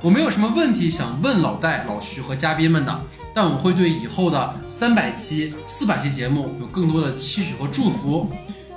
[0.00, 3.00] 我没有什么问题想问老戴、老徐和嘉宾们的，
[3.34, 8.30] 但我会对以后的三百期、四百期节目有更多的期许和祝福。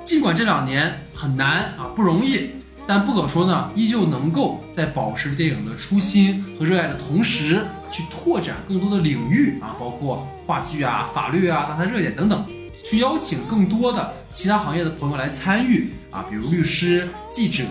[0.04, 2.52] 尽管这两年很难啊，不容易。
[2.88, 12.46] 但不可说呢，依旧能够在保持电影的初心和热爱的同时，去拓展更多的领域啊，包括话剧啊、法律啊、大谈热点等等，
[12.84, 17.64] 去邀请更多的其他行业的朋友来参与啊，比如律师、记者、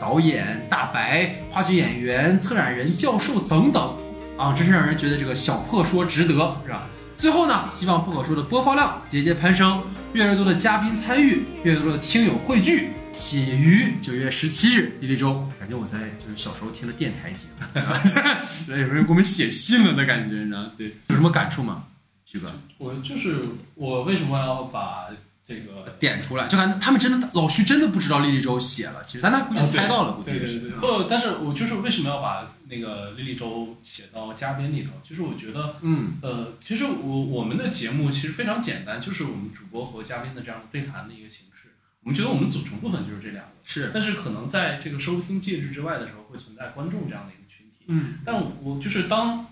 [0.00, 3.96] 导演、大白、话剧演员、策展人、教授等等
[4.38, 6.86] 啊，真是让人觉得这个小破说值得，是吧？
[7.16, 9.82] 最后呢，希望不可说的播放量节节攀升，
[10.12, 12.90] 越来越多的嘉宾参与，越来越多的听友汇聚。
[13.14, 21.84] 写于九月十七日，一立周，感觉我在就是小时候听的电台节目， 有人给我们写信了的感觉，你知道对，有什么感触吗？
[22.24, 23.42] 徐哥，我就是
[23.74, 25.08] 我为什么要把
[25.46, 26.48] 这个点出来？
[26.48, 30.70] 就感觉他们真的老徐真的不知道丽丽周写了，其实咱俩估计猜到了，估计是。
[30.80, 34.92] 不，但是我就是为什么要把那个莉莉周写到嘉宾里头？
[35.06, 41.68] 其实我觉得，嗯，呃，其实我我们的节目其实非常简单，就是我们主播和嘉宾的这样的对谈的一个形式。
[42.02, 47.84] 我们觉得我们组成部分就是这两个，是，但是可能在这个收听介质之外的时候，会存在观众这样的一个群体。
[47.88, 48.34] 嗯，但
[48.64, 49.46] 我就是当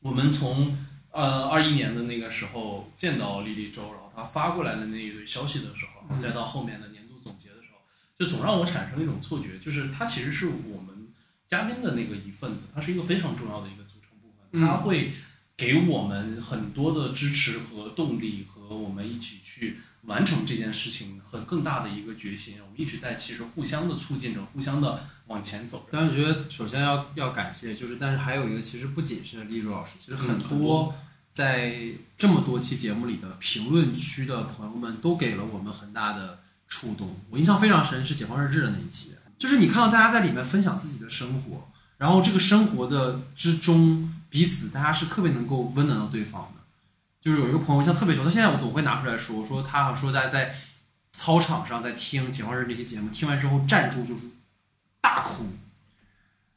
[0.00, 0.76] 我们从
[1.12, 7.78] 呃二一年的那个时候见到莉莉周，然后他发过来的那一堆消息的时候，再到后面的年度总结的时候，
[8.18, 10.95] 就总让我产生一种错觉，就是他其实是我们
[11.48, 15.14] 嘉宾的那个一份子，他是一个非常重要的一个组成部分，他会
[15.56, 19.78] 给我们很多的支持和动力，和我们一起去。
[20.06, 25.84] 完成这件事情和更大的一个决心，我们一直在其实互相的促进着，互相的往前走。
[25.90, 30.94] 但是觉得首先要要感谢，就是但是还有一个，其实不仅是丽茹老师，其实很多
[31.32, 31.74] 在
[32.16, 37.18] 这么多期节目里的评论区的朋友们都给了我们很大的触动。
[37.28, 41.68] 我印象非常深是《解放日志》的那一期，就是你看到大家在里面分享自己的生活，
[41.98, 46.62] 然后这个生活的之中，彼此大家是特别能够温暖到对方的。
[47.20, 50.54] 就是有一个朋友像特别熟，他现在我总会拿出来说，说他说在在
[51.10, 54.30] 操场上在听《解放日》这期节目，听完之后站住就是
[55.00, 55.46] 大哭，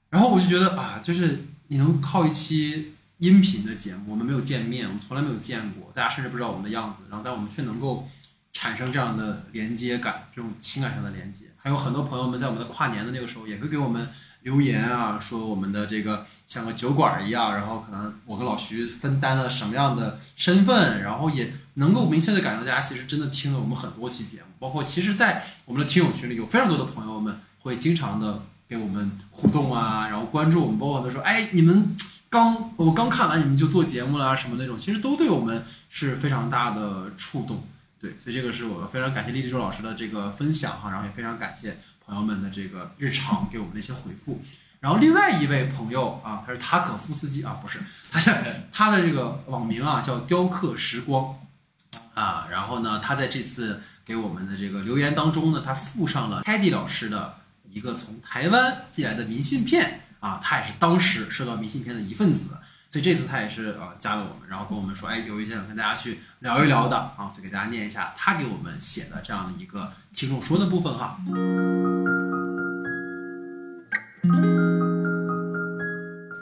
[0.10, 8.08] 然后我就觉得啊，就是你能靠一期音频的节目，我们没有见面，我们从来没有见过，大家甚至不知道我们的样子，然后但我们却能够
[8.54, 14.08] 产生这样的连接感，这种情感上的连接，还有很多朋友们在我们的跨年的那个时候也会给我们。
[14.44, 31.94] 留言啊，说我们的这个像个酒馆一样，然后可能我跟老徐分担了什么样的身份，然后也能够明确的感觉到大家其实真的听了我们很多期节目，包括其实，在我们的听友群里有非常多的朋友们会经常的给我们互动啊，然后关注我们，包括他说，哎，你们
[32.30, 37.68] 刚我刚看完你们就做节目了什么那种，其实都对我们是非常大的触动，
[38.00, 41.78] 对，所以这个是我非常感谢丽丽周老师的这个分享哈，然后也非常感谢。
[42.06, 44.42] 朋友们的这个日常给我们的一些回复，
[44.80, 48.20] 然后另外一位朋友啊，他是塔可夫斯基啊，不是，他
[48.72, 51.36] 他的这个网名啊叫雕刻时光
[52.16, 57.36] 啊，然后呢，他在这次给我们的这个留言当中呢，他附上了 Teddy 老师的
[57.70, 62.58] 一个从台湾寄来的明信片啊，他也是当时收到明信片的一份子。
[62.92, 71.20] 所以这次他也是呃加了我们，然后跟我们说，哎，有一些想跟大家去聊一聊的啊，所以给大家念一下他给我们写的这样的一个听众说的部分哈。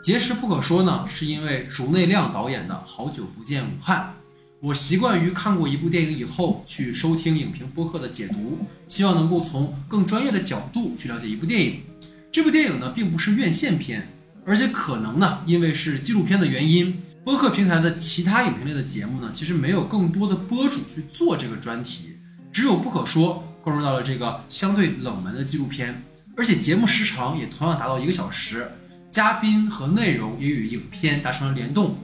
[0.01, 4.13] 结石不可说呢，是因为竹内亮导演的《好久不见武汉》。
[4.61, 11.83] 我习惯于看过一部电影以后去收听影评播客的解读，希望能够从更专业的角度去了解一部电影。
[12.31, 14.16] 这部电影呢，并不是院线片，
[14.47, 22.17] 而且可能呢，因为是纪录片的原因，播客平台的其他影评类的节目呢，其实没有更多的播主去做这个专题，
[22.49, 26.01] 只有不可说关注到了这个相对冷门的纪录片，
[26.37, 28.71] 而且节目时长也同样达到一个小时，
[29.11, 31.97] 嘉宾和内容也与影片达成了联动。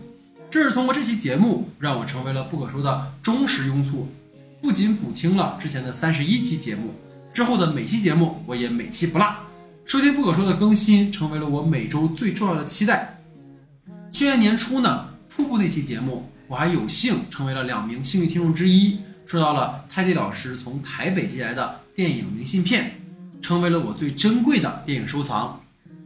[0.51, 4.09] 正是通过这期节目，让我成为了不可说的忠实拥簇，
[4.61, 6.93] 不仅补听了之前的三十一期节目，
[7.33, 9.33] 之后的每期节目我也每期不落。
[9.85, 13.21] 收听不可说的更新，成为了我每周最重要的期待。
[14.11, 23.01] 去年年初呢，瀑布那期节目，我还有幸成为了两名幸运听众之一，收到了泰迪老师从台北寄来的电影明信片，
[23.41, 25.61] 成为了我最珍贵的电影收藏。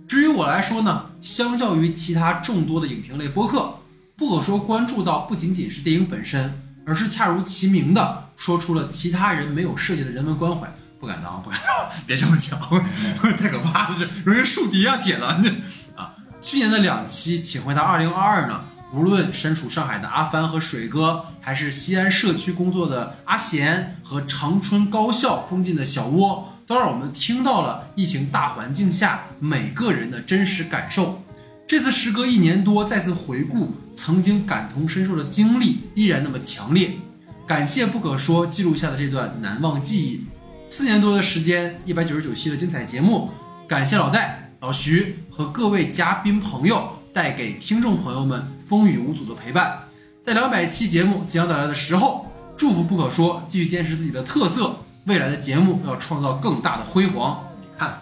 [0.07, 3.75] 至于我来说呢，相较于其他众多的影评类播客，
[4.17, 10.73] 不可说关注到不仅仅是电影本身，而是恰如其名的说出了其他人没有设计的人文关怀。
[10.99, 12.59] 不敢当，不敢当， 别这么讲，
[13.37, 15.49] 太可怕了，这容易树敌啊，铁子这
[16.01, 16.13] 啊。
[16.39, 18.61] 去年的两期，请回答二零二二呢，
[18.93, 31.23] 无论身处上海的阿帆和水哥，还是西安社区工作的阿贤和长春高校封禁的小窝，都让我们听到了疫情大环境下每个人的真实感受。
[31.67, 36.97] 这次时隔一年多再次回顾曾经感同身受的经历，依然那么强烈。
[37.45, 40.26] 感谢不可说记录下的这段难忘记忆。
[40.69, 43.31] 四年多的时间，一百九十九期的精彩节目，
[43.67, 49.87] 感谢老戴、老徐和各位嘉宾朋友带给听众朋友们风雨无阻的陪伴。
[50.21, 57.47] 在两百期节目即将到来的时候，祝福不可说继续坚持自己的特色，未来的节目要创造更大的辉煌。
[57.61, 58.01] 你看，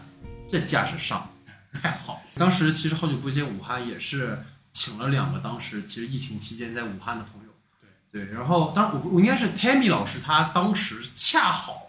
[0.49, 1.29] 这架势上
[1.71, 2.19] 太好。
[2.33, 7.49] 当时其实好久不见武汉也是请了两个当时其实疫情期间在武汉的朋友。
[8.11, 11.83] 对对，然后当然我我应该是 Tammy 老师，他当时恰好。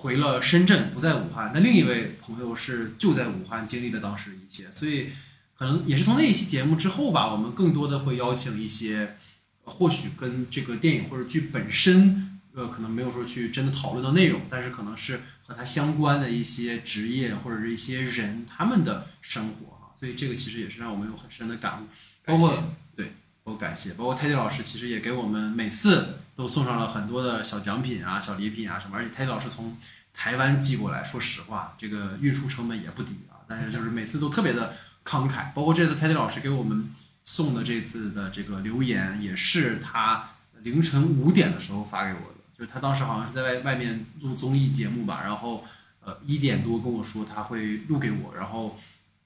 [0.00, 1.50] 回了深圳，不在武汉。
[1.52, 5.10] 那另一位朋友是就在武汉经历了当时一切，所以
[5.54, 9.18] 可能也是从那一期节目之后吧，我们更多的会邀请一些，
[9.62, 19.92] 或许跟这个电影或者剧本身，呃，可能没有说去真的讨论到内容，但是可能是和他相关的一些职业或者是一些人他们的生活啊。
[20.00, 21.86] 所以这个其实也是让我们有很深的感悟，
[22.24, 23.12] 包括对。
[23.50, 28.96] 我感谢，包括泰迪老师，其实也给我们每次都送上了很多的小奖品啊、小礼品啊什么。
[28.96, 29.76] 而且泰迪老师从
[30.14, 33.42] 台湾寄过来，说实话，这个运输成本也不低啊。
[33.48, 34.72] 但是就是每次都特别的
[35.04, 36.92] 慷慨，包括这次泰迪老师给我们
[37.24, 40.28] 送的这次的这个留言，也是他
[40.62, 42.36] 凌晨五点的时候发给我的。
[42.56, 45.64] 就是他当时好像是在外外面录综艺节目吧，然后
[46.04, 48.78] 呃一点多跟我说他会录给我，然后。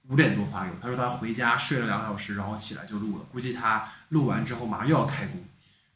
[0.09, 3.25] 五点多发给我，他说他回家睡了两个小时，然后起来就录了。
[3.33, 5.43] 估计他录完之后马上又要开工，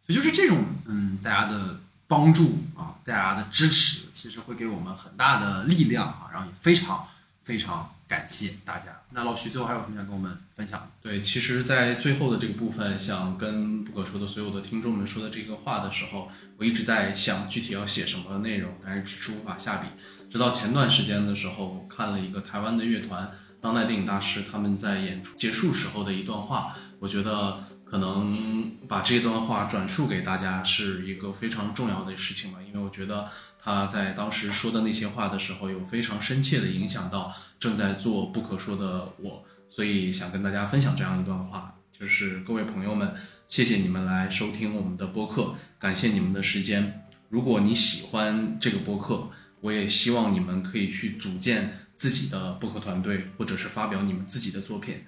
[0.00, 7.06] 所以就是这种嗯，大家的帮助啊，大家的支持，其实会给我们很大的力量啊，然后也非常
[7.42, 9.02] 非常感谢大家。
[9.10, 10.90] 那老徐最后还有什么想跟我们分享？
[11.02, 19.88] 对，其实，在最后的这个部分，想跟不可说的所有的听众们说的这个话的时候，我一直在想具体要写什么内容，但是迟迟无法下笔。
[20.30, 23.30] 直到前段时间的时候，看了一个台湾的乐团。
[23.60, 33.26] 当代电影大师他们在演出结束时候的一段话，我觉得可能把这段话转述给大家是一个非常重要的事情吧，因为我觉得
[33.58, 43.12] 他在当时说的那些话的时候，有非常深切的影响到正在做不可说的我，所以想跟大家分享这样一段话，就是各位朋友们，
[43.48, 47.04] 谢谢你们来收听我们的播客，感谢你们的时间。
[47.28, 49.28] 如果你喜欢这个播客，
[49.60, 51.72] 我也希望你们可以去组建。
[51.98, 55.02] 自己的播客团队，或者是发表你们自己的作品，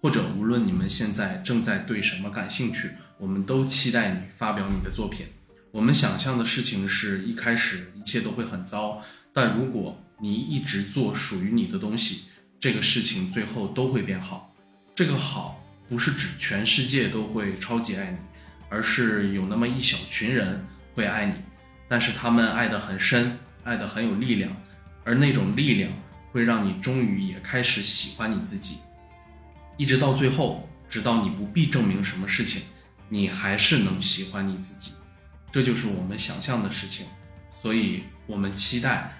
[0.00, 5.28] 或者无论你们现在正在对什么感兴趣，我们都期待你发表你的作品。
[5.70, 9.00] 我们想象的事情是一开始一切都会很糟，
[9.32, 12.24] 但如果你一直做属于你的东西，
[12.58, 14.52] 这个事情最后都会变好。
[14.92, 18.18] 这个好不是指全世界都会超级爱你，
[18.68, 21.34] 而是有那么一小群人会爱你，
[21.88, 24.54] 但是他们爱得很深，爱的很有力量，
[25.04, 25.90] 而那种力量。
[26.34, 28.78] 会让你终于也开始喜欢你自己，
[29.76, 32.62] 一直到最后，直到你不必证明什么事情，
[33.08, 34.94] 你还是能喜欢你自己。
[35.52, 37.06] 这就是我们想象的事情，
[37.52, 39.12] 所以我们期待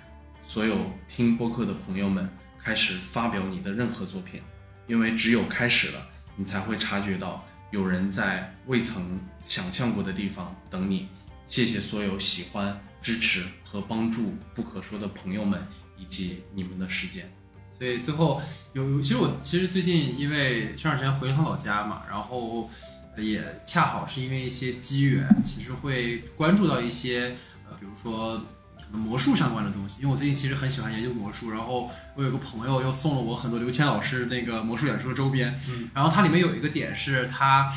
[0.43, 4.43] 所有听播客的朋友们开始发表你的任何作品，
[4.89, 6.05] 因为只有开始了，
[6.35, 11.09] 你才会察觉到有人在未曾想象过的地方等你。
[11.47, 15.65] 谢谢所有喜欢、支持和帮助不可说的朋友们。
[15.97, 17.33] 以及你们的时间。
[17.71, 22.69] 所以最后有，其实我其实最近因为前段时间回了趟老家嘛，然后
[23.17, 28.39] 也恰好是因为一些机缘，其实会关注到一些呃，比如说
[28.77, 30.01] 可能魔术相关的东西。
[30.01, 37.73] 因为我最近其实很喜欢研究魔术，然后我有个朋友又送了我很多刘谦老师那个魔术演出的周边，嗯然后它里面有一个点是它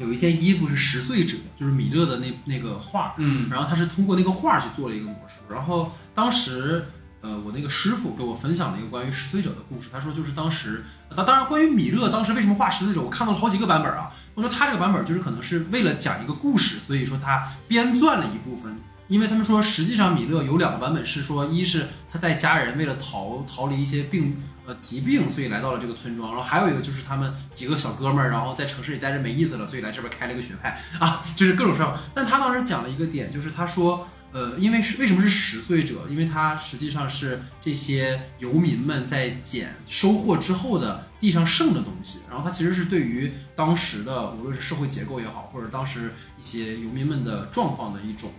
[0.00, 6.84] 有一件衣服是十岁者，就是米勒的那那个画，嗯然后他是通过那个画去做了一个魔术，然后当时。
[7.22, 9.90] 呃，我那个师傅给我分享了一个关于十岁者的故事。
[9.92, 10.82] 他说，就是当时，
[11.14, 14.10] 当当然，关于米勒当时为什么画十岁者，我看到了好几个版本啊。
[14.34, 18.74] 我说他这个版本就是可能是为了讲一个故事，所以说他编撰了一部分。
[19.10, 31.98] 因为他们说，实际上米勒有两个版本是说，一是他带家人为了逃逃离一些病呃疾病，所以来到了这个村庄，然后还有一个就是他们几个小哥们儿，然后在城市里待着没意思了，所以来这边开了一个学派啊，就是各种上。
[32.14, 34.08] 但他当时讲了一个点，就是他说。
[34.32, 36.06] 呃，因为是为什么是拾穗者？
[36.08, 48.30] 因为它实际上是这些游民们在捡收获之后的地上剩的东西，然后它其实是对于当时的无论是社会结构也好，或者当时一些游民们的状况的一种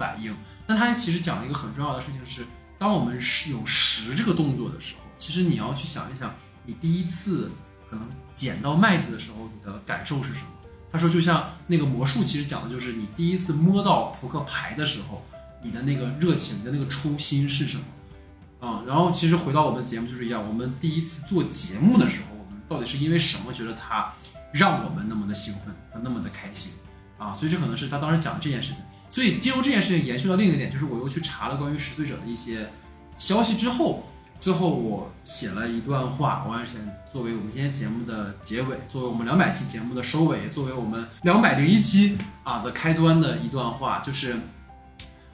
[0.00, 0.36] 反应。
[0.66, 2.44] 那他其实讲了一个很重要的事情是，
[2.76, 7.52] 当我们是有拾这个动作的时候，其实你要去想一想，你第一次
[7.88, 10.46] 可能捡到麦子的时候，你的感受是什么？
[10.90, 15.22] 他说，就像那个魔术，其实讲的就是你第一次摸到扑克牌的时候。
[15.62, 17.84] 你的那个热情，的那个初心是什么？
[18.66, 24.10] 啊、然后其实回到我们的节目就是一样，我们第一次做节目的时候，我们到底是因为什么觉得它
[24.54, 26.72] 让我们那么的兴奋和那么的开心
[27.18, 27.34] 啊？
[27.34, 28.82] 所以这可能是他当时讲的这件事情。
[29.10, 32.70] 所以经由这件事情延续到另一个点，就是我又去查了关于十岁者的一些
[33.18, 34.04] 消息之后，
[34.40, 36.80] 最后我写了一段话，我想
[37.12, 44.38] 作为我们今天节目的结尾，作为我们两百期节目的收尾，作为我们两百零一期啊的开端的一段话，就是。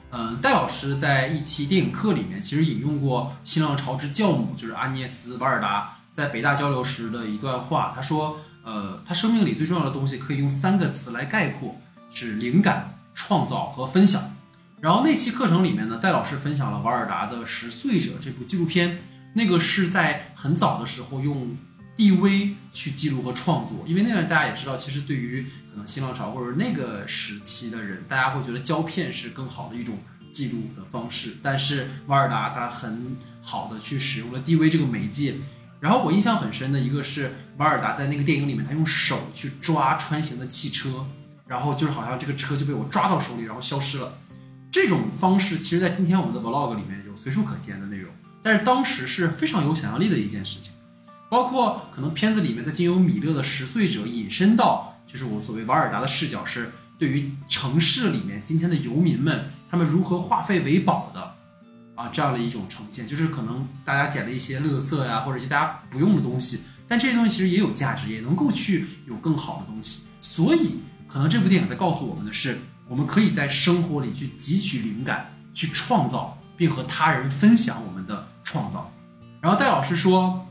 [0.09, 7.91] 嗯，戴老师在一期电影课里面其实引用过新浪潮之教母，就是阿涅斯·瓦尔达在北大交流时的一段话。
[7.93, 11.75] 他说：“呃，他生命里最重要的东西可以用三个词来概括，
[12.09, 14.37] 是灵感、创造和分享。”
[14.79, 18.99] 然后那期课程里面呢，戴老师分享了瓦尔达的《十岁者》这部纪录片，
[19.33, 21.57] 那个是在很早的时候用
[21.97, 25.41] DV 去记录和创作，因为那个大家也知道，其实对于
[25.71, 29.97] 可能新浪潮或者那个时期的人，大家会觉得胶片是更好的一种
[30.31, 31.37] 记录的方式。
[31.41, 35.37] 但是瓦尔达他很好的去使用了 DV 这个媒介。
[35.79, 41.05] 然后我印象很深的一个是瓦尔达在那个电影里面，他用手去抓穿行的汽车，
[41.47, 44.17] 然后就是好像这个车就被我抓到手里，然后消失了。
[44.71, 48.11] 这种方式其实，在今天我们的 vlog 里面有随处可见的内容，
[48.43, 50.73] 但是当时是非常有想象力的一件事情。
[51.29, 61.35] 包括可能片子里面在经由米勒的十岁者引申到，就是我所谓瓦尔达的视角是对于城市里面今天的游民们，他们如何化废为宝的
[61.95, 70.03] 啊这样的一种呈现，就是可能大家捡了一些垃圾呀，或者一些大家不用的东西，但这些东西其实也有价值，也能够去有更好的东西。
[70.21, 78.91] 所以可能这部电影在告诉我们的是，我们可以在生活里去汲取灵感，去创造，并和他人分享我们的创造。
[79.41, 80.43] 然后戴老师说。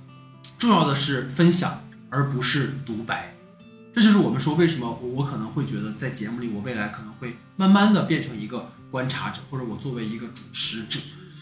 [0.59, 3.35] 重要的是分享，而不是独白。
[3.93, 10.99] 这就是我们说为什么我可能会觉得在节目里，我未来可能会慢慢的变成一个观察者，或者我作为一个主持者。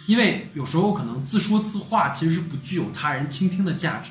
[0.08, 4.10] 因为有时候可能自说自话其实是不具有他人倾听的价值，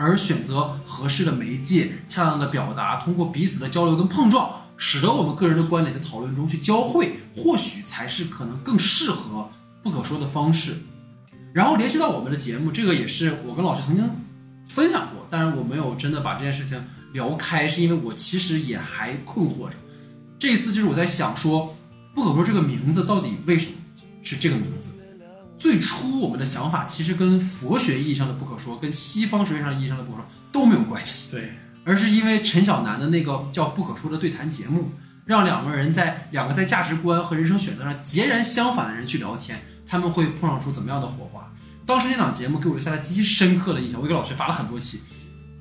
[0.00, 9.50] 而选择合适的媒介，恰当的表达，通过彼此的交流跟碰撞，使得我们个人的观点在讨论中去交汇，或许才是可能更适合
[9.82, 10.78] 不可说的方式。
[11.52, 14.04] 然后联系到我们的节目，这个也是我跟老师曾经。
[14.66, 16.80] 分享过，但是我没有真的把这件事情
[17.12, 19.74] 聊开，是因为我其实也还困惑着。
[20.38, 21.76] 这一次就是我在想说，
[22.14, 23.72] 不可说这个名字到底为什么
[24.22, 24.92] 是这个名字。
[25.60, 31.52] 最初我们的想法其实跟佛学意义上的不可说，跟西方哲学上意义上的不可说都没有关系，对，
[31.84, 34.92] 而是因为陈小南的那个叫不可说的对谈节目，
[35.26, 41.52] 让两个人在两个在价值观和人生选择上截然相反的人去聊天，他们会碰撞出怎么样的火花？
[41.84, 45.02] 当时那档节目给我留下了极其深刻的印象，我给老师发了很多期，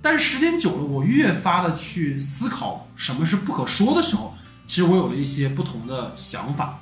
[0.02, 4.34] 但是时间久了，我越发的去思考什么是不可说的时候，
[4.66, 6.80] 其实我有了一些不同的想法。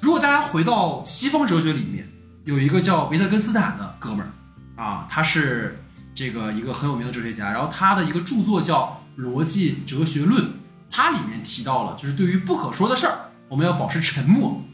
[0.00, 2.09] 如果大家回到西方哲学里面，
[2.44, 5.82] 有一个叫维特根斯坦的哥们儿啊，他是
[6.14, 10.44] 这个一个很有名的哲学家，然后他的一个著作叫《逻辑哲学论》，
[10.90, 14.64] 它里面提到了，就是对于不可说的事儿，我们要保持沉默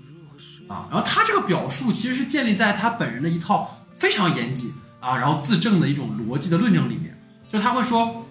[0.68, 0.88] 啊。
[0.90, 3.82] 然后他这个表述其实是建立在他本人的一套。
[3.98, 7.18] 非常严谨啊，然后自证的一种逻辑的论证里面，
[7.50, 8.26] 就他会说，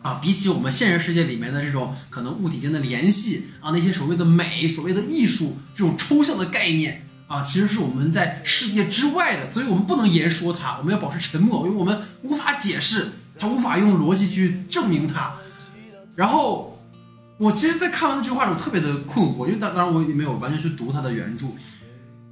[0.00, 15.34] 啊，比起我们现实世界里面的这种可能物体间的联系啊，那些所谓的美、所谓的艺术这种抽象的概念啊，其实是我们在世界之外的，所以我们不能言说它，我们要保持沉默，因为我们无法解释它，无法用逻辑去证明它。
[16.16, 16.80] 然后
[17.36, 21.46] 我其实，在看完这句话的时候，特别的困惑，因为当当然我也没有完全去读它的原著。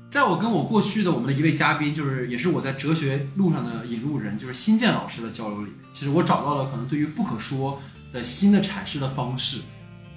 [0.08, 7.82] 在我跟我过去的我们的一位嘉宾，就是也是我在哲学路上的引路人，就是新建老师的交流里，其实我找到了可能对于不可说
[8.14, 9.58] 的新的阐释的方式。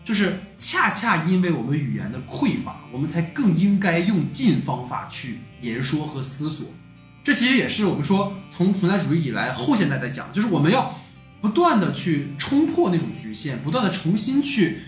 [0.09, 6.65] 就是恰恰因为我们语言的匮乏，我们才更应该用尽方法去言说和思索。
[7.23, 10.95] 这其实也是我们说从存在主义以来后现代在讲，就是我们要
[11.39, 14.79] 不断的去冲破那种局限，不断的重新去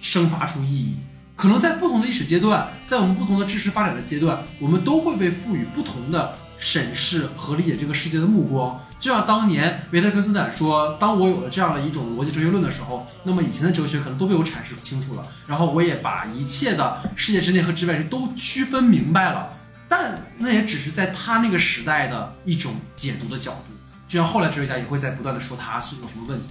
[0.00, 0.96] 生发出意义。
[1.36, 6.36] 可能在不同的历史阶段，在我们不同的知识发展的阶段，我们都会被赋予不同的。
[6.64, 19.50] 审视和理解这个世界的目光，就像当年维特根斯坦说：“当我有了这样的一种逻辑哲学论的时候，那么以前的哲学可能都被我阐释清楚了，然后我也把一切的世界之内和之外都区分明白了。
[19.90, 23.74] 但那也只是在他那个时代的一种解读的角度，
[24.08, 26.48] 就像后来哲学家也会在不断的说他是有什么问题。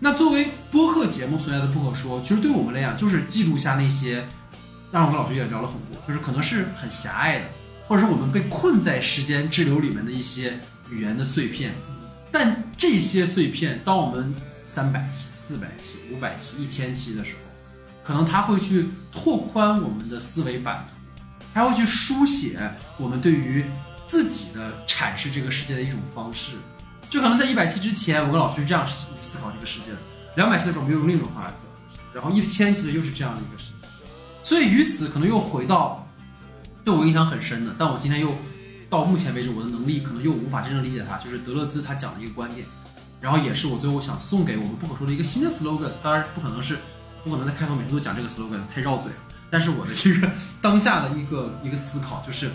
[0.00, 4.26] 那作为播客节目存在的不可说，其实对我们来讲就是记录下那些，
[4.90, 7.44] 当然我跟老徐也聊了很多，就是可能是很狭隘的。”
[7.92, 10.58] 或者说我们被困在时间滞留里面的一些
[10.88, 11.74] 语言的碎片，
[12.30, 17.40] 但这些碎片，当我们三百期、四百期、五百期、一千期的时候，
[18.02, 20.94] 可能它会去拓宽我们的思维版图，
[21.52, 22.58] 它会去书写
[22.96, 23.62] 我们对于
[24.08, 26.54] 自己的阐释这个世界的一种方式。
[27.10, 29.98] 就可能在一百期之前，我跟老师是这样思思考这个世界的；
[30.36, 33.86] 两百期的时候，我们又用另一种方法思考；然后一千期的又是这样的一个世界。
[34.42, 36.01] 所以于此，可能又回到。
[36.84, 38.34] 对我影响很深的，但我今天又
[38.90, 42.66] 到目前为止，我的能力可能又无法真正理解他，就是德勒兹他讲的一个观点，
[43.20, 45.92] 然后也是我最后想送给我们不可说的一个新的 slogan。
[46.02, 46.78] 当然不可能是，
[47.22, 49.18] 不可能在开头每次都讲这个 slogan，太绕嘴了。
[49.48, 50.30] 但是我的这个
[50.60, 52.50] 当下的一个一个思考就是，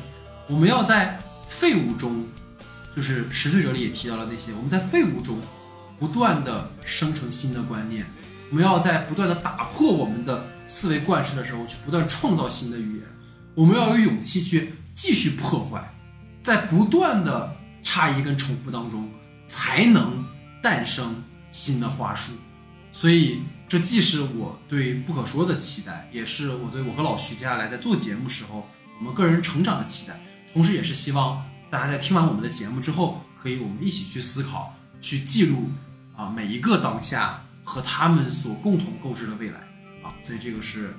[0.48, 2.26] 我们要在废物中，
[2.96, 5.40] 就是《十岁者》里也提到了那些，我们在废物中
[5.98, 8.06] 不断的生成新的观念，
[8.50, 13.06] 我们要在不断的打破我们的思维惯式的时候，去不断创造新的语言。
[13.58, 15.92] 我们要有勇气去继续破坏，
[16.44, 19.10] 在不断的差异跟重复当中，
[19.48, 20.24] 才能
[20.62, 22.34] 诞生新的话术。
[22.92, 28.70] 所以，这既是我对不可说的期待，也是我对我和老徐接下来在做节目时候
[29.00, 30.22] 我们个人成长的期待。
[30.54, 35.72] 同时，也是希望大家在听完我们的节目之后，可以我们一起去思考，去记录
[36.16, 39.58] 啊每一个当下和他们所共同构织的未来
[40.04, 40.14] 啊。
[40.24, 40.96] 所以，这个是。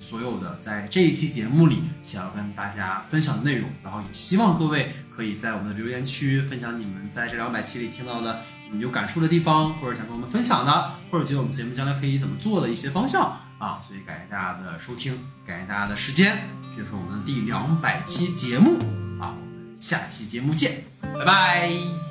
[0.00, 8.40] 所有的在这一期节目里想要跟大家分享的内容，然后也希望各位可以在我们的留言区分享你们在这两百期里听到的
[8.72, 13.78] 你有感触的地方，或者想跟我们分享的，或者觉得我们节目将来可以怎么做的一些方向啊。
[13.82, 15.16] 所以感谢大家的收听，
[15.46, 16.38] 感谢大家的时间，
[16.74, 18.78] 这就是我们的第两百期节目
[19.20, 19.36] 啊，
[19.76, 22.09] 下期节目见，拜拜。